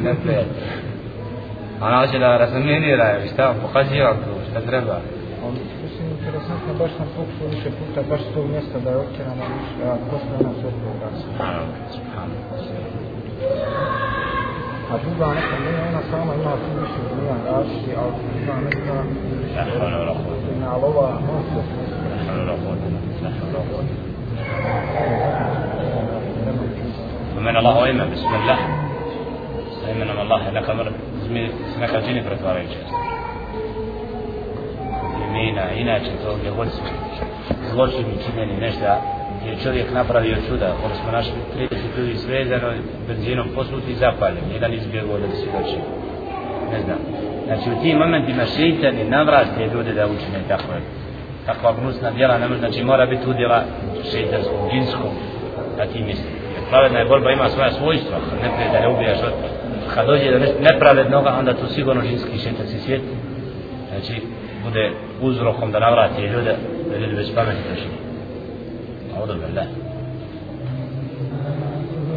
[0.03, 0.89] Ne prijatelj.
[1.81, 4.97] Ona hoće da razminira, šta pokaziva tu, šta treba.
[5.45, 9.45] Ali, mislim, interesantno, baš sam pokušao više puta, baš s tog mjesta da je otjerano
[9.57, 11.23] više, a posle nas opet gasi.
[11.93, 12.59] Subhanallah,
[15.89, 18.97] ona sama ima tu više milijan gasi, ali druga neka...
[19.57, 20.49] La hawla wa la quwwata.
[20.73, 21.75] Ali ova, no, sve se
[22.11, 22.87] La hawla wa la quwwata.
[23.23, 24.09] La hawla wa la quwwata.
[27.39, 28.59] ومن الله وإما بسم الله
[29.85, 30.93] وإما الله لك مر
[32.29, 32.95] pretvaraju često.
[35.29, 36.87] Imena, inače to gdje god smo
[37.73, 39.18] zločini činjeni nešto gdje
[39.49, 42.69] je čovjek napravio čuda, ono smo našli 30 ljudi svezano,
[43.09, 45.79] benzinom posluti i zapaljen, jedan izbjegao da bi doći.
[46.73, 46.99] Ne znam.
[47.47, 50.73] Znači u tim momentima šeitani navrate ljude da učine tako
[51.47, 53.63] takva gnusna djela, ne može, znači mora biti udjela
[54.11, 55.13] šeitanskog, džinskog,
[55.79, 56.31] na tim misli.
[56.55, 59.33] Jer pravedna je borba ima svoja svojstva, ne prije da ne ubijaš od
[59.95, 63.03] kad dođe do nepravednoga, onda tu sigurno džinski šeitanski svijet,
[63.91, 64.23] znači
[64.65, 66.55] bude uzrokom da navrati ljude,
[66.91, 68.08] da ljudi bez pameti došli.
[69.19, 69.69] أعوذ بالله.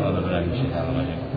[0.02, 1.31] أعوذ بالله من الشيطان الرجيم.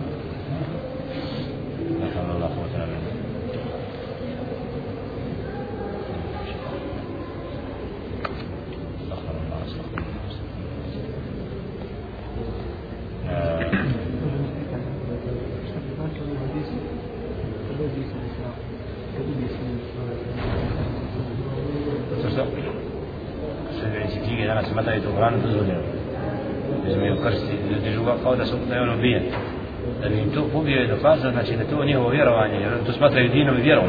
[30.65, 33.85] Bi im to ubio znači da to njihovo vjerovanje, jer to smatraju dinom i vjerom.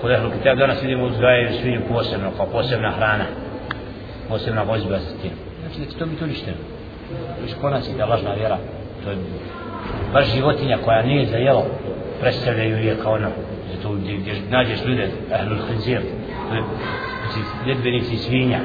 [0.00, 3.24] Kod da kitab danas vidimo uzgajaju svinju posebno, kao posebna hrana.
[4.28, 5.30] Posebna vozba za tim.
[5.60, 6.56] Znači da će to biti uništeno.
[7.48, 8.58] To konac i ta lažna vjera.
[9.04, 9.16] To je
[10.12, 11.64] baš životinja koja nije za jelo,
[12.20, 13.28] predstavljaju je kao ono.
[13.72, 16.00] Zato gdje, gdje nađeš ljude, ahlul khinzir,
[16.48, 16.62] to je
[17.22, 18.60] znači, ljedbenici svinja,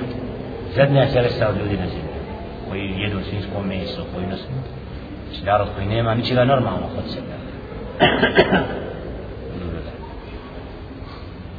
[0.75, 2.13] zadnja telesa od ljudi na zemlji,
[2.69, 4.25] koji jedu svinjsko meso, koji
[5.29, 7.39] znači narod koji nema ničega normalno kod sebe.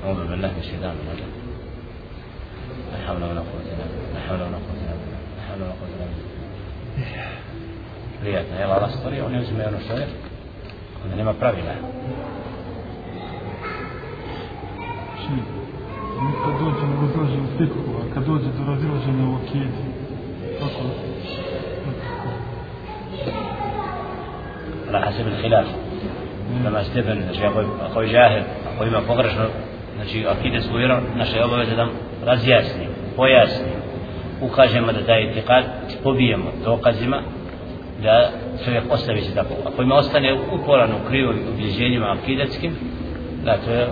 [0.04, 1.32] أعوذ بالله من الشيطان الرجيم
[2.92, 5.74] لا حول ولا قوة إلا بالله لا حول ولا قوة إلا بالله لا حول ولا
[5.80, 6.30] قوة إلا بالله
[8.20, 10.06] prijatno, evo Allah stvorio, on ne uzme ono što je,
[11.04, 11.74] onda nema pravila.
[16.22, 19.82] Mi kad dođemo do dođe u fiku, a kad dođe do razilaženja u akidi,
[20.58, 20.82] kako?
[24.94, 25.66] على حسب الخلاف
[26.64, 28.42] لما استبن شيء أخوي جاهل
[28.74, 29.32] أخوي ما فقرش
[31.36, 31.86] je obaveza da
[32.26, 33.80] razjasnimo pojasnimo
[34.40, 35.64] ukažemo da taj etikad
[36.02, 37.22] pobijemo dokazima
[38.02, 38.30] da
[38.64, 42.72] čovjek ostavi se tako ako ima ostane uporan u krivim ubjeđenjima akidetskim
[43.44, 43.86] da to je